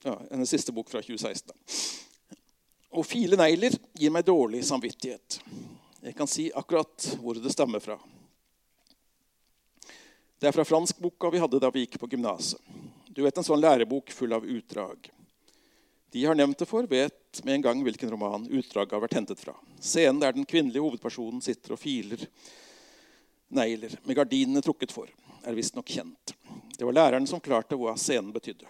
Ja, 0.04 0.22
Hennes 0.32 0.50
siste 0.50 0.72
bok 0.72 0.90
fra 0.90 1.02
2016. 1.02 1.54
Å 2.90 3.04
file 3.06 3.38
negler 3.38 3.76
gir 3.94 4.12
meg 4.12 4.26
dårlig 4.26 4.64
samvittighet. 4.66 5.38
Jeg 6.02 6.16
kan 6.18 6.28
si 6.28 6.48
akkurat 6.58 7.06
hvor 7.22 7.38
det 7.38 7.54
stammer 7.54 7.80
fra. 7.80 8.00
Det 10.42 10.50
er 10.50 10.56
fra 10.56 10.66
franskboka 10.66 11.30
vi 11.30 11.40
hadde 11.44 11.60
da 11.62 11.70
vi 11.70 11.86
gikk 11.86 12.00
på 12.02 12.10
gymnaset. 12.10 12.58
Du 13.14 13.22
vet 13.22 13.38
en 13.38 13.46
sånn 13.46 13.62
lærebok 13.62 14.10
full 14.16 14.34
av 14.34 14.48
utdrag. 14.48 15.12
De 16.12 16.26
har 16.26 16.36
nevnt 16.36 16.58
det 16.58 16.66
for, 16.66 16.88
vet 16.90 17.44
med 17.46 17.60
en 17.60 17.66
gang 17.68 17.84
hvilken 17.86 18.10
roman 18.12 18.48
utdraget 18.50 18.98
har 18.98 19.04
vært 19.04 19.20
hentet 19.20 19.40
fra. 19.40 19.54
Scenen 19.80 20.20
der 20.24 20.34
den 20.34 20.50
kvinnelige 20.50 20.82
hovedpersonen 20.82 21.44
sitter 21.46 21.76
og 21.76 21.80
filer 21.80 22.26
negler 23.54 23.94
med 24.02 24.18
gardinene 24.18 24.64
trukket 24.66 24.92
for, 24.96 25.12
er 25.46 25.56
visstnok 25.56 25.94
kjent. 25.94 26.34
Det 26.74 26.88
var 26.88 26.98
læreren 26.98 27.30
som 27.30 27.44
klarte 27.44 27.78
hva 27.78 27.94
scenen 28.00 28.34
betydde. 28.34 28.66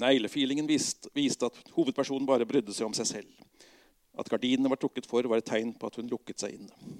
Neglefilingen 0.00 0.68
viste, 0.68 1.46
at 1.46 1.74
hovedpersonen 1.76 2.26
bare 2.28 2.46
brydde 2.48 2.74
seg 2.74 2.88
om 2.88 2.94
seg 2.96 3.08
selv. 3.08 3.44
At 4.18 4.30
gardinene 4.30 4.70
var 4.70 4.78
trukket 4.78 5.08
for, 5.10 5.26
var 5.30 5.42
et 5.42 5.48
tegn 5.48 5.74
på 5.78 5.90
at 5.90 5.98
hun 5.98 6.10
lukket 6.10 6.42
seg 6.42 6.56
inne. 6.56 6.94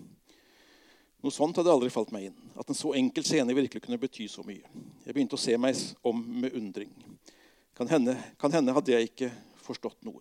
Noe 1.24 1.32
sånt 1.32 1.56
hadde 1.56 1.72
aldri 1.72 1.88
falt 1.88 2.10
meg 2.12 2.28
inn. 2.28 2.36
At 2.60 2.68
en 2.68 2.76
så 2.76 2.92
enkel 2.98 3.24
scene 3.24 3.54
virkelig 3.56 3.80
kunne 3.86 4.00
bety 4.00 4.26
så 4.28 4.44
mye. 4.44 4.60
Jeg 5.06 5.14
begynte 5.14 5.38
å 5.38 5.40
se 5.40 5.56
meg 5.56 5.78
om 6.04 6.20
med 6.20 6.52
undring. 6.58 6.90
Kan 7.74 7.88
hende, 7.88 8.16
kan 8.38 8.52
hende 8.52 8.74
hadde 8.76 8.92
jeg 8.92 9.08
ikke 9.08 9.30
forstått 9.64 10.04
noe. 10.06 10.20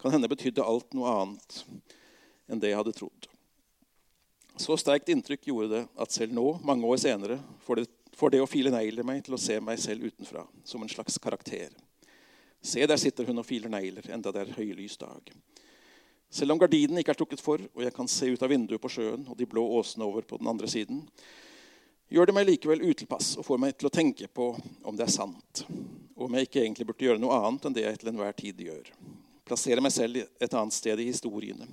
Kan 0.00 0.14
hende 0.14 0.30
betydde 0.30 0.64
alt 0.64 0.96
noe 0.96 1.12
annet 1.20 1.60
enn 2.48 2.62
det 2.62 2.72
jeg 2.72 2.80
hadde 2.80 2.94
trodd. 2.96 3.28
Så 4.56 4.78
sterkt 4.80 5.10
inntrykk 5.12 5.50
gjorde 5.50 5.68
det 5.74 5.82
at 6.00 6.14
selv 6.14 6.32
nå, 6.32 6.46
mange 6.64 6.88
år 6.88 7.00
senere, 7.02 7.36
får 7.66 7.82
det, 7.82 7.86
får 8.16 8.32
det 8.32 8.40
å 8.42 8.48
file 8.48 8.72
negler 8.72 9.04
meg 9.06 9.22
til 9.26 9.36
å 9.36 9.40
se 9.40 9.58
meg 9.60 9.80
selv 9.80 10.08
utenfra, 10.08 10.46
som 10.64 10.82
en 10.82 10.90
slags 10.90 11.18
karakter. 11.22 11.74
Se, 12.64 12.80
der 12.88 12.98
sitter 12.98 13.28
hun 13.28 13.42
og 13.42 13.46
filer 13.46 13.70
negler, 13.70 14.06
enda 14.10 14.32
det 14.32 14.42
er 14.42 14.54
høylys 14.56 14.96
dag. 14.98 15.32
Selv 16.32 16.54
om 16.54 16.60
gardinen 16.60 16.98
ikke 16.98 17.12
er 17.14 17.18
trukket 17.20 17.42
for, 17.44 17.60
og 17.60 17.84
jeg 17.84 17.94
kan 17.94 18.08
se 18.10 18.28
ut 18.32 18.42
av 18.42 18.50
vinduet 18.50 18.82
på 18.82 18.90
sjøen 18.90 19.28
og 19.28 19.36
de 19.38 19.46
blå 19.48 19.62
åsene 19.78 20.08
over 20.08 20.26
på 20.26 20.40
den 20.40 20.48
andre 20.50 20.68
siden, 20.70 21.04
gjør 22.10 22.28
det 22.28 22.34
meg 22.36 22.48
likevel 22.48 22.82
utilpass 22.88 23.34
og 23.38 23.46
får 23.46 23.60
meg 23.62 23.76
til 23.76 23.90
å 23.90 23.94
tenke 23.94 24.28
på 24.32 24.48
om 24.56 24.96
det 24.98 25.06
er 25.06 25.14
sant, 25.14 25.62
og 26.16 26.26
om 26.26 26.38
jeg 26.38 26.48
ikke 26.48 26.62
egentlig 26.64 26.88
burde 26.88 27.06
gjøre 27.06 27.22
noe 27.22 27.38
annet 27.46 27.68
enn 27.68 27.76
det 27.76 27.84
jeg 27.86 28.00
til 28.02 28.12
enhver 28.12 28.36
tid 28.38 28.64
gjør. 28.66 28.90
Plassere 29.46 29.84
meg 29.84 29.94
selv 29.94 30.24
et 30.24 30.56
annet 30.58 30.74
sted 30.74 30.98
i 31.02 31.10
historiene, 31.12 31.68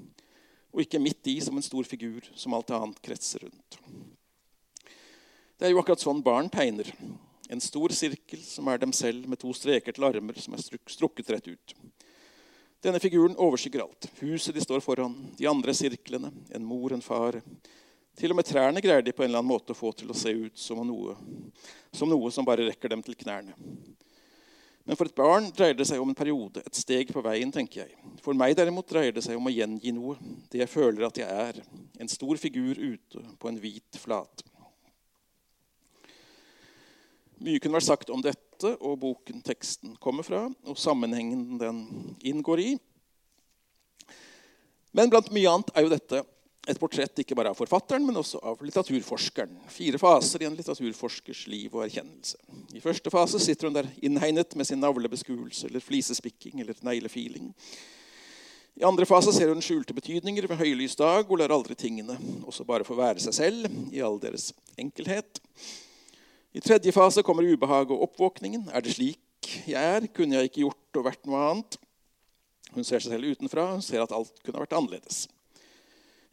og 0.74 0.84
ikke 0.84 1.02
midt 1.02 1.32
i 1.32 1.40
som 1.42 1.58
en 1.58 1.66
stor 1.66 1.88
figur 1.90 2.28
som 2.38 2.54
alt 2.54 2.74
annet 2.76 3.02
kretser 3.02 3.48
rundt. 3.48 3.80
Det 5.64 5.70
er 5.70 5.78
jo 5.78 5.80
akkurat 5.80 6.02
sånn 6.04 6.18
barn 6.20 6.50
tegner. 6.52 6.90
En 7.48 7.62
stor 7.64 7.94
sirkel 7.96 8.42
som 8.44 8.68
er 8.68 8.82
dem 8.82 8.92
selv, 8.92 9.30
med 9.32 9.40
to 9.40 9.54
streker 9.56 9.96
til 9.96 10.04
armer 10.04 10.36
som 10.44 10.58
er 10.58 10.64
strukket 10.92 11.32
rett 11.32 11.48
ut. 11.48 11.74
Denne 12.84 13.00
figuren 13.00 13.38
overskygger 13.40 13.86
alt. 13.86 14.10
Huset 14.20 14.58
de 14.58 14.60
står 14.60 14.84
foran, 14.84 15.16
de 15.40 15.48
andre 15.48 15.72
sirklene, 15.72 16.34
en 16.52 16.68
mor, 16.68 16.92
en 16.92 17.06
far. 17.06 17.40
Til 18.20 18.36
og 18.36 18.42
med 18.42 18.50
trærne 18.52 18.84
greier 18.84 19.08
de 19.08 19.16
på 19.16 19.24
en 19.24 19.32
eller 19.32 19.40
annen 19.40 19.54
måte 19.54 19.72
å 19.72 19.80
få 19.80 19.96
til 19.96 20.12
å 20.12 20.20
se 20.20 20.36
ut 20.36 20.60
som 20.60 20.84
noe 20.84 21.16
som, 21.96 22.12
noe 22.12 22.36
som 22.36 22.44
bare 22.44 22.68
rekker 22.68 22.92
dem 22.92 23.08
til 23.08 23.16
knærne. 23.24 23.56
Men 24.84 25.00
for 25.00 25.08
et 25.08 25.16
barn 25.16 25.48
dreier 25.56 25.80
det 25.80 25.88
seg 25.88 26.04
om 26.04 26.12
en 26.12 26.24
periode, 26.26 26.60
et 26.60 26.76
steg 26.76 27.16
på 27.16 27.24
veien. 27.24 27.56
tenker 27.56 27.86
jeg. 27.86 27.96
For 28.20 28.36
meg 28.36 28.60
derimot 28.60 28.92
dreier 28.92 29.16
det 29.16 29.24
seg 29.24 29.40
om 29.40 29.48
å 29.48 29.60
gjengi 29.62 29.96
noe, 29.96 30.20
det 30.52 30.66
jeg 30.66 30.76
føler 30.76 31.08
at 31.08 31.24
jeg 31.24 31.46
er. 31.48 31.64
En 32.04 32.12
stor 32.12 32.36
figur 32.36 32.76
ute 32.76 33.30
på 33.40 33.48
en 33.48 33.64
hvit 33.64 34.04
flate. 34.04 34.52
Mye 37.42 37.62
kunne 37.62 37.80
vært 37.80 37.90
sagt 37.90 38.12
om 38.14 38.22
dette 38.24 38.76
og 38.80 39.00
boken 39.02 39.42
teksten 39.46 39.96
kommer 40.04 40.26
fra, 40.28 40.46
og 40.70 40.80
sammenhengen 40.80 41.58
den 41.62 41.86
inngår 42.24 42.62
i. 42.64 42.70
Men 44.94 45.10
blant 45.10 45.32
mye 45.34 45.50
annet 45.50 45.74
er 45.74 45.86
jo 45.86 45.94
dette 45.96 46.22
et 46.70 46.80
portrett 46.80 47.20
ikke 47.20 47.36
bare 47.36 47.52
av 47.52 47.58
forfatteren, 47.60 48.06
men 48.08 48.16
også 48.22 48.40
av 48.46 48.62
litteraturforskeren. 48.64 49.58
Fire 49.74 50.00
faser 50.00 50.44
i 50.44 50.48
en 50.48 50.56
litteraturforskers 50.56 51.42
liv 51.52 51.74
og 51.76 51.84
erkjennelse. 51.84 52.38
I 52.78 52.84
første 52.84 53.12
fase 53.12 53.42
sitter 53.44 53.68
hun 53.68 53.76
der 53.76 53.90
innhegnet 54.06 54.56
med 54.56 54.70
sin 54.70 54.80
navlebeskuelse 54.80 55.68
eller 55.68 55.84
flisespikking 55.84 56.64
eller 56.64 56.78
neglefiling. 56.86 57.52
I 58.80 58.86
andre 58.88 59.06
fase 59.06 59.34
ser 59.36 59.52
hun 59.52 59.62
skjulte 59.62 59.94
betydninger 59.94 60.48
ved 60.50 60.62
høylys 60.64 60.96
dag 60.98 61.28
og 61.28 61.38
lar 61.38 61.52
aldri 61.54 61.76
tingene 61.78 62.16
også 62.48 62.66
bare 62.66 62.88
få 62.88 62.96
være 62.98 63.22
seg 63.22 63.36
selv 63.38 63.68
i 63.94 64.02
all 64.02 64.18
deres 64.24 64.50
enkelhet. 64.80 65.44
I 66.54 66.62
tredje 66.62 66.92
fase 66.94 67.24
kommer 67.26 67.48
ubehaget 67.50 67.92
og 67.96 68.04
oppvåkningen. 68.08 68.68
Er 68.70 68.84
det 68.86 68.94
slik 68.94 69.54
jeg 69.66 69.96
er? 69.98 70.06
Kunne 70.14 70.38
jeg 70.38 70.52
ikke 70.52 70.62
gjort 70.62 71.00
og 71.00 71.08
vært 71.08 71.26
noe 71.26 71.40
annet? 71.50 71.78
Hun 72.74 72.86
ser 72.86 73.02
seg 73.02 73.16
selv 73.16 73.34
utenfra. 73.34 73.72
Hun 73.74 73.82
ser 73.86 74.04
at 74.04 74.14
alt 74.14 74.38
kunne 74.46 74.62
vært 74.62 74.76
annerledes. 74.78 75.26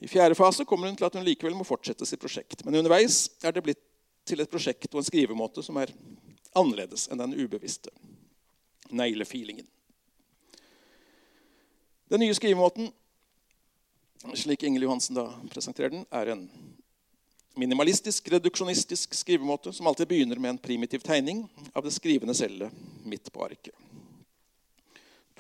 I 0.01 0.09
fjerde 0.09 0.37
fase 0.37 0.65
kommer 0.69 0.89
hun 0.89 0.97
til 0.97 1.09
at 1.09 1.17
hun 1.17 1.25
likevel 1.25 1.57
må 1.57 1.65
fortsette 1.69 2.09
sitt 2.09 2.21
prosjekt. 2.21 2.65
Men 2.65 2.79
underveis 2.81 3.27
er 3.45 3.57
det 3.57 3.65
blitt 3.65 3.81
til 4.29 4.41
et 4.41 4.53
prosjekt 4.53 4.93
og 4.93 5.01
en 5.01 5.09
skrivemåte 5.09 5.65
som 5.65 5.81
er 5.81 5.93
annerledes 6.57 7.09
enn 7.09 7.21
den 7.21 7.37
ubevisste 7.41 7.93
neglefeelingen. 8.91 9.67
Den 12.11 12.25
nye 12.25 12.35
skrivemåten, 12.35 12.91
slik 14.35 14.65
Ingel 14.67 14.85
Johansen 14.89 15.17
da 15.17 15.29
presenterer 15.53 15.93
den, 15.95 16.07
er 16.11 16.33
en 16.33 16.47
minimalistisk, 17.59 18.29
reduksjonistisk 18.33 19.15
skrivemåte 19.15 19.73
som 19.73 19.87
alltid 19.87 20.09
begynner 20.09 20.39
med 20.39 20.55
en 20.55 20.59
primitiv 20.59 20.99
tegning 20.99 21.45
av 21.73 21.85
det 21.85 21.95
skrivende 21.95 22.35
cellet 22.35 22.73
midt 23.05 23.33
på 23.33 23.45
arket. 23.45 23.75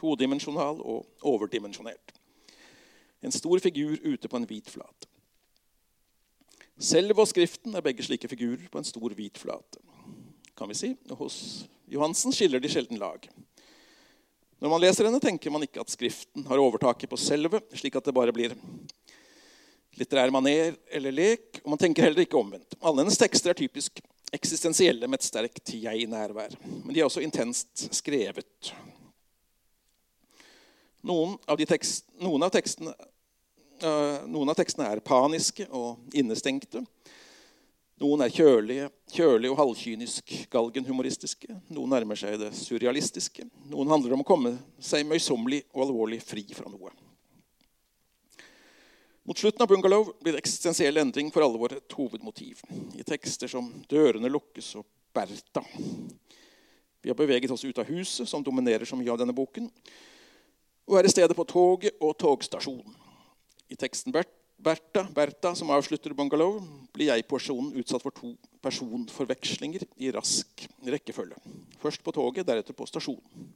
Todimensjonal 0.01 0.81
og 0.81 1.27
overdimensjonert. 1.27 2.15
En 3.21 3.33
stor 3.33 3.61
figur 3.61 3.99
ute 4.03 4.29
på 4.29 4.37
en 4.37 4.49
hvit 4.49 4.71
flate. 4.73 5.09
Selv 6.81 7.19
og 7.21 7.29
skriften 7.29 7.77
er 7.77 7.85
begge 7.85 8.05
slike 8.07 8.29
figurer 8.29 8.65
på 8.73 8.81
en 8.81 8.89
stor, 8.89 9.13
hvit 9.13 9.39
flate. 9.39 9.83
kan 10.57 10.69
vi 10.69 10.75
si. 10.75 10.97
Hos 11.17 11.67
Johansen 11.89 12.33
skiller 12.33 12.61
de 12.61 12.69
sjelden 12.69 12.99
lag. 12.99 13.29
Når 14.61 14.69
man 14.69 14.81
leser 14.81 15.07
henne, 15.09 15.21
tenker 15.21 15.53
man 15.53 15.65
ikke 15.65 15.81
at 15.81 15.93
skriften 15.93 16.45
har 16.49 16.61
overtaket 16.61 17.09
på 17.09 17.17
selve, 17.17 17.63
slik 17.73 17.97
at 17.97 18.05
det 18.05 18.15
bare 18.17 18.33
blir 18.33 18.53
litterær 19.99 20.32
maner 20.34 20.76
eller 20.93 21.14
lek. 21.14 21.61
Og 21.64 21.74
man 21.74 21.80
tenker 21.80 22.07
heller 22.07 22.24
ikke 22.24 22.38
omvendt. 22.41 22.78
Alle 22.80 23.03
hennes 23.03 23.18
tekster 23.20 23.53
er 23.53 23.59
typisk 23.59 24.01
eksistensielle 24.32 25.09
med 25.11 25.20
et 25.20 25.26
sterkt 25.26 25.72
jeg-nærvær. 25.74 26.55
Men 26.64 26.95
de 26.95 27.01
er 27.01 27.09
også 27.09 27.22
intenst 27.24 27.88
skrevet. 27.97 28.72
Noen 31.07 31.38
av, 31.49 31.61
tekst, 31.64 32.11
noen, 32.20 32.45
av 32.45 32.53
tekstene, 32.53 32.93
øh, 33.80 34.28
noen, 34.28 34.53
av 34.53 34.59
tekstene, 34.59 34.91
er 34.93 35.01
paniske 35.05 35.66
og 35.72 36.12
innestengte. 36.12 36.84
Noen 38.01 38.24
er 38.24 38.32
kjølige, 38.32 38.88
kjølige 39.12 39.53
og 39.53 39.59
halvkynisk 39.61 40.34
galgenhumoristiske. 40.53 41.49
Noen 41.72 41.93
nærmer 41.93 42.16
seg 42.20 42.38
det 42.41 42.53
surrealistiske. 42.57 43.45
Noen 43.72 43.93
handler 43.93 44.16
om 44.16 44.24
å 44.24 44.28
komme 44.28 44.55
seg 44.80 45.09
møysommelig 45.09 45.64
og 45.74 45.88
alvorlig 45.88 46.20
fri 46.24 46.47
fra 46.57 46.68
noe. 46.72 46.93
Mot 49.23 49.39
slutten 49.39 49.62
av 49.62 49.68
Bungalow 49.68 50.12
blir 50.21 50.33
det 50.33 50.41
eksistensiell 50.41 50.97
endring 50.97 51.29
for 51.33 51.45
alvor 51.45 51.75
et 51.77 51.93
hovedmotiv. 51.93 52.62
I 52.97 53.05
tekster 53.05 53.49
som 53.53 53.68
'Dørene 53.89 54.33
lukkes' 54.33 54.77
og 54.81 54.87
'Bertha'. 55.14 55.64
Vi 57.03 57.09
har 57.09 57.16
beveget 57.16 57.51
oss 57.51 57.64
ut 57.64 57.79
av 57.79 57.85
huset, 57.85 58.29
som 58.29 58.45
dominerer 58.45 58.85
så 58.85 58.97
mye 58.97 59.12
av 59.12 59.18
denne 59.18 59.37
boken, 59.37 59.71
og 60.89 60.99
er 60.99 61.05
i 61.05 61.12
stedet 61.12 61.37
på 61.37 61.45
toget 61.45 61.97
og 62.01 62.16
togstasjonen. 62.18 62.97
I 63.71 63.77
teksten 63.77 64.12
Bertha, 64.12 65.07
Bertha, 65.14 65.55
som 65.55 65.71
avslutter 65.71 66.12
bungalow, 66.12 66.61
blir 66.93 67.12
jeg-personen 67.12 67.77
utsatt 67.77 68.03
for 68.03 68.11
to 68.11 68.35
personforvekslinger 68.62 69.85
i 69.97 70.11
rask 70.11 70.66
rekkefølge. 70.85 71.37
Først 71.79 72.03
på 72.05 72.12
toget, 72.12 72.47
deretter 72.47 72.77
på 72.77 72.87
stasjonen. 72.87 73.53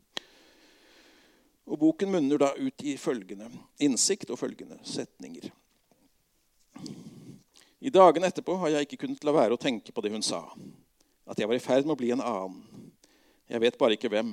Og 1.65 1.79
Boken 1.81 2.11
munner 2.13 2.41
da 2.41 2.53
ut 2.59 2.85
i 2.85 2.97
følgende 3.01 3.49
innsikt 3.81 4.31
og 4.31 4.39
følgende 4.39 4.79
setninger. 4.85 5.49
I 7.85 7.93
dagene 7.93 8.29
etterpå 8.29 8.57
har 8.61 8.73
jeg 8.73 8.87
ikke 8.87 9.05
kunnet 9.05 9.25
la 9.25 9.33
være 9.33 9.57
å 9.57 9.61
tenke 9.61 9.93
på 9.93 10.05
det 10.05 10.13
hun 10.13 10.25
sa. 10.25 10.43
At 11.29 11.41
jeg 11.41 11.49
var 11.49 11.57
i 11.57 11.65
ferd 11.65 11.85
med 11.85 11.97
å 11.97 12.01
bli 12.01 12.13
en 12.13 12.25
annen. 12.25 12.91
Jeg 13.49 13.61
vet 13.61 13.79
bare 13.81 13.97
ikke 13.97 14.09
hvem. 14.13 14.33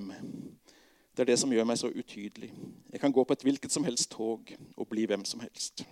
Det 1.12 1.24
er 1.24 1.32
det 1.34 1.40
som 1.40 1.52
gjør 1.52 1.68
meg 1.68 1.80
så 1.80 1.92
utydelig. 1.92 2.52
Jeg 2.92 3.02
kan 3.04 3.12
gå 3.12 3.24
på 3.28 3.36
et 3.36 3.44
hvilket 3.44 3.72
som 3.72 3.84
helst 3.84 4.12
tog 4.12 4.54
og 4.78 4.88
bli 4.92 5.04
hvem 5.08 5.26
som 5.28 5.44
helst. 5.44 5.84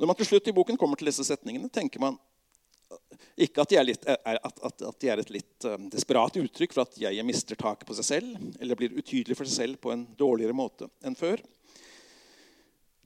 Når 0.00 0.08
man 0.08 0.16
til 0.16 0.28
slutt 0.30 0.48
i 0.48 0.56
boken 0.56 0.80
kommer 0.80 0.96
til 0.96 1.10
disse 1.10 1.24
setningene, 1.28 1.68
tenker 1.68 2.00
man 2.00 2.16
ikke 3.40 3.62
at 3.62 3.70
de 3.70 3.78
er, 3.78 3.86
litt, 3.86 4.04
at, 4.06 4.40
at, 4.44 4.82
at 4.82 4.98
de 5.00 5.10
er 5.12 5.22
et 5.22 5.32
litt 5.32 5.66
um, 5.68 5.86
desperat 5.92 6.36
uttrykk 6.40 6.74
for 6.74 6.84
at 6.84 6.98
jeg 7.00 7.26
mister 7.26 7.58
taket 7.58 7.86
på 7.88 7.96
seg 7.98 8.08
selv 8.08 8.60
eller 8.60 8.78
blir 8.78 8.96
utydelig 8.96 9.36
for 9.38 9.48
seg 9.48 9.64
selv 9.64 9.80
på 9.82 9.92
en 9.94 10.04
dårligere 10.18 10.56
måte 10.56 10.90
enn 11.06 11.18
før. 11.18 11.42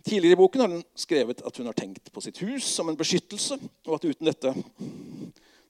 Tidligere 0.05 0.37
i 0.37 0.41
boken 0.41 0.61
har 0.61 0.73
hun 0.73 0.83
skrevet 1.01 1.41
at 1.47 1.59
hun 1.61 1.69
har 1.71 1.77
tenkt 1.79 2.11
på 2.13 2.23
sitt 2.25 2.41
hus 2.45 2.67
som 2.69 2.91
en 2.91 2.99
beskyttelse, 2.99 3.57
og 3.87 3.95
at 3.97 4.05
uten 4.05 4.29
dette, 4.29 4.51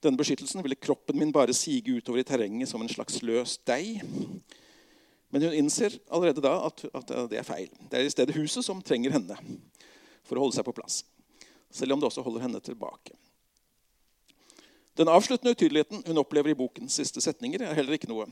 denne 0.02 0.18
beskyttelsen 0.18 0.64
ville 0.64 0.78
kroppen 0.80 1.20
min 1.20 1.32
bare 1.34 1.54
sige 1.54 2.00
utover 2.00 2.22
i 2.22 2.26
terrenget 2.26 2.70
som 2.70 2.82
en 2.82 2.90
slags 2.90 3.20
løs 3.22 3.60
deig. 3.68 4.02
Men 5.30 5.46
hun 5.46 5.54
innser 5.54 5.94
allerede 6.10 6.42
da 6.42 6.56
at, 6.66 6.82
at 6.94 7.14
det 7.30 7.38
er 7.38 7.46
feil. 7.46 7.70
Det 7.90 8.00
er 8.00 8.08
i 8.08 8.10
stedet 8.10 8.34
huset 8.34 8.66
som 8.66 8.82
trenger 8.82 9.14
henne 9.14 9.38
for 10.26 10.38
å 10.38 10.44
holde 10.44 10.58
seg 10.58 10.66
på 10.66 10.74
plass. 10.76 11.04
Selv 11.74 11.94
om 11.94 12.02
det 12.02 12.10
også 12.10 12.22
holder 12.26 12.46
henne 12.46 12.62
tilbake. 12.62 13.14
Den 14.94 15.08
avsluttende 15.08 15.50
utydeligheten 15.50 16.02
hun 16.06 16.18
opplever 16.18 16.50
i 16.50 16.54
bokens 16.54 16.94
siste 16.94 17.20
setninger, 17.20 17.62
er 17.62 17.74
heller 17.74 17.96
ikke 17.96 18.10
noe, 18.10 18.28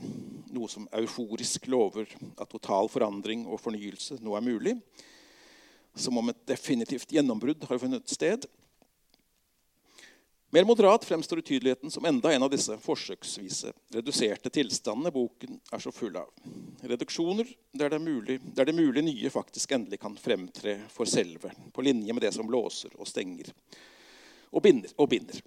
noe 0.47 0.69
som 0.71 0.85
euforisk 0.95 1.67
lover 1.67 2.07
at 2.39 2.47
total 2.51 2.87
forandring 2.91 3.43
og 3.51 3.59
fornyelse 3.59 4.21
nå 4.23 4.37
er 4.37 4.45
mulig. 4.45 4.77
Som 5.95 6.21
om 6.21 6.31
et 6.31 6.45
definitivt 6.47 7.11
gjennombrudd 7.11 7.67
har 7.67 7.81
funnet 7.81 8.07
sted. 8.09 8.47
Mer 10.55 10.63
moderat 10.69 11.03
fremstår 11.03 11.41
utydeligheten 11.41 11.91
som 11.91 12.05
enda 12.05 12.31
en 12.31 12.45
av 12.45 12.51
disse 12.53 12.77
forsøksvise 12.79 13.73
reduserte 13.91 14.51
tilstandene 14.53 15.11
boken 15.11 15.57
er 15.73 15.83
så 15.83 15.91
full 15.91 16.15
av. 16.15 16.29
Reduksjoner 16.79 17.49
der 17.73 17.91
det, 17.91 17.99
mulig, 17.99 18.37
der 18.55 18.69
det 18.69 18.75
mulig 18.77 19.03
nye 19.03 19.31
faktisk 19.33 19.73
endelig 19.75 19.99
kan 19.99 20.15
fremtre 20.15 20.77
for 20.93 21.09
selve, 21.09 21.51
på 21.73 21.83
linje 21.83 22.13
med 22.13 22.23
det 22.23 22.31
som 22.37 22.47
blåser 22.47 22.95
og 22.95 23.09
stenger 23.09 23.51
og 24.53 24.63
binder. 24.63 24.93
Og 24.95 25.09
binder. 25.09 25.41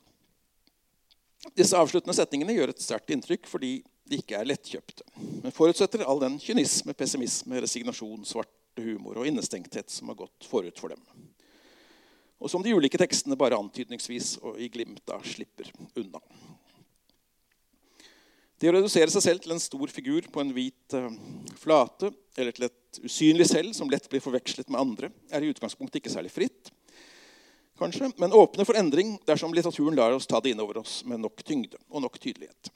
Disse 1.55 1.79
avsluttende 1.79 2.17
setningene 2.17 2.57
gjør 2.57 2.73
et 2.73 2.83
sterkt 2.83 3.13
inntrykk 3.15 3.47
fordi 3.51 3.79
de 4.07 4.21
ikke 4.21 4.39
er 4.39 4.47
lettkjøpte, 4.47 5.05
men 5.43 5.55
forutsetter 5.55 6.05
all 6.07 6.21
den 6.23 6.37
kynisme, 6.43 6.95
pessimisme, 6.95 7.59
resignasjon, 7.63 8.23
svarte 8.27 8.83
humor 8.83 9.19
og 9.21 9.27
innestengthet 9.27 9.91
som 9.91 10.13
har 10.13 10.19
gått 10.21 10.47
forut 10.47 10.79
for 10.79 10.95
dem. 10.95 11.03
Og 12.37 12.53
som 12.53 12.63
de 12.63 12.75
ulike 12.77 13.01
tekstene 13.01 13.39
bare 13.39 13.59
antydningsvis 13.59 14.37
og 14.45 14.61
i 14.61 14.69
glimt 14.73 15.11
av 15.11 15.25
slipper 15.27 15.73
unna. 15.97 16.21
Det 18.57 18.71
å 18.71 18.77
redusere 18.77 19.13
seg 19.13 19.25
selv 19.25 19.43
til 19.45 19.53
en 19.53 19.61
stor 19.61 19.91
figur 19.93 20.29
på 20.33 20.41
en 20.41 20.53
hvit 20.57 20.97
uh, 20.97 21.11
flate, 21.61 22.09
eller 22.41 22.57
til 22.57 22.69
et 22.69 23.01
usynlig 23.05 23.49
selv 23.51 23.75
som 23.77 23.91
lett 23.93 24.07
blir 24.13 24.25
forvekslet 24.25 24.71
med 24.73 24.81
andre, 24.81 25.11
er 25.29 25.45
i 25.45 25.51
utgangspunktet 25.53 26.01
ikke 26.01 26.13
særlig 26.15 26.33
fritt 26.33 26.71
kanskje, 27.79 28.11
men 28.21 28.35
åpne 28.37 28.67
for 28.67 28.79
endring 28.79 29.17
dersom 29.29 29.55
litteraturen 29.55 29.97
lar 29.99 30.15
oss 30.17 30.29
ta 30.29 30.41
det 30.41 30.55
innover 30.55 30.81
oss 30.83 31.03
med 31.05 31.21
nok 31.23 31.43
tyngde 31.47 31.81
og 31.89 32.03
nok 32.05 32.19
tydelighet. 32.19 32.71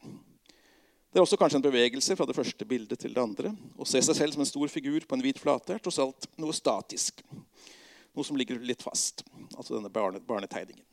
Det 1.11 1.19
er 1.19 1.25
også 1.25 1.39
kanskje 1.41 1.59
en 1.59 1.65
bevegelse 1.65 2.15
fra 2.15 2.27
det 2.29 2.37
første 2.37 2.67
bildet 2.69 3.01
til 3.03 3.15
det 3.17 3.23
andre. 3.23 3.51
Å 3.75 3.87
se 3.89 3.99
seg 4.05 4.15
selv 4.15 4.37
som 4.37 4.45
en 4.45 4.51
stor 4.51 4.71
figur 4.71 5.03
på 5.03 5.17
en 5.17 5.25
hvit 5.25 5.41
flate 5.43 5.75
er 5.75 5.83
tross 5.83 5.99
alt 5.99 6.29
noe 6.39 6.55
statisk. 6.55 7.25
Noe 8.15 8.27
som 8.27 8.39
ligger 8.39 8.63
litt 8.63 8.85
fast. 8.85 9.25
Altså 9.57 9.75
denne 9.75 9.91
barne, 9.91 10.23
barnetegningen. 10.23 10.87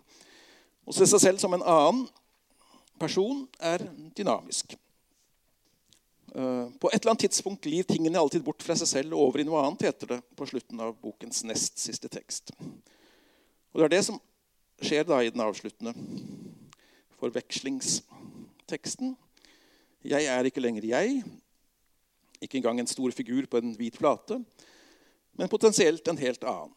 Å 0.87 0.95
se 0.95 1.05
seg 1.05 1.21
selv 1.21 1.43
som 1.43 1.53
en 1.53 1.65
annen 1.65 2.07
person 2.97 3.45
er 3.61 3.83
dynamisk. 4.17 4.73
Eh, 6.33 6.65
på 6.79 6.89
et 6.89 6.99
eller 6.99 7.13
annet 7.13 7.27
tidspunkt 7.27 7.69
glir 7.69 7.85
tingene 7.85 8.19
alltid 8.19 8.41
bort 8.45 8.65
fra 8.65 8.75
seg 8.79 8.89
selv 8.89 9.13
og 9.13 9.29
over 9.29 9.41
i 9.41 9.45
noe 9.47 9.61
annet, 9.63 9.85
heter 9.91 10.15
det 10.15 10.21
på 10.37 10.49
slutten 10.49 10.81
av 10.81 10.97
bokens 11.01 11.43
nest 11.45 11.77
siste 11.81 12.09
tekst. 12.09 12.55
Og 13.77 13.83
Det 13.83 13.85
er 13.85 13.93
det 13.93 14.05
som 14.07 14.15
skjer 14.81 15.03
da 15.05 15.19
i 15.21 15.29
den 15.29 15.41
avsluttende 15.45 15.91
forvekslingsteksten. 17.19 19.11
Jeg 20.01 20.25
er 20.25 20.49
ikke 20.49 20.63
lenger 20.63 20.87
jeg, 20.89 21.21
ikke 22.41 22.57
engang 22.57 22.79
en 22.81 22.89
stor 22.89 23.13
figur 23.13 23.45
på 23.45 23.61
en 23.61 23.75
hvit 23.77 23.99
plate, 24.01 24.39
men 25.37 25.49
potensielt 25.53 26.07
en 26.09 26.17
helt 26.17 26.41
annen. 26.41 26.73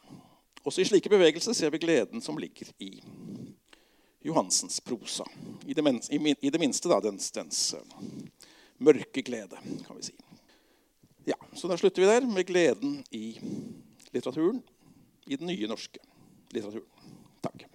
Også 0.60 0.84
i 0.84 0.84
slike 0.90 1.08
bevegelser 1.08 1.56
ser 1.56 1.72
vi 1.72 1.80
gleden 1.80 2.20
som 2.20 2.36
ligger 2.36 2.68
i 2.84 3.00
Johansens 4.20 4.80
prosa. 4.84 5.24
I 5.64 5.72
det, 5.72 6.60
minste 6.60 6.88
da, 6.92 7.00
dens, 7.00 7.30
dens 7.32 7.74
uh, 7.80 7.80
mørke 8.76 9.24
glede, 9.24 9.56
kan 9.86 9.96
vi 9.96 10.02
si. 10.10 10.14
Ja, 11.32 11.40
Så 11.56 11.64
da 11.64 11.80
slutter 11.80 12.04
vi 12.04 12.12
der 12.12 12.28
med 12.28 12.44
gleden 12.44 13.00
i 13.10 13.40
litteraturen 14.12 14.60
i 15.24 15.36
den 15.40 15.46
nye 15.48 15.66
norske 15.68 16.09
litteraturen. 16.52 16.86
Takk. 17.40 17.69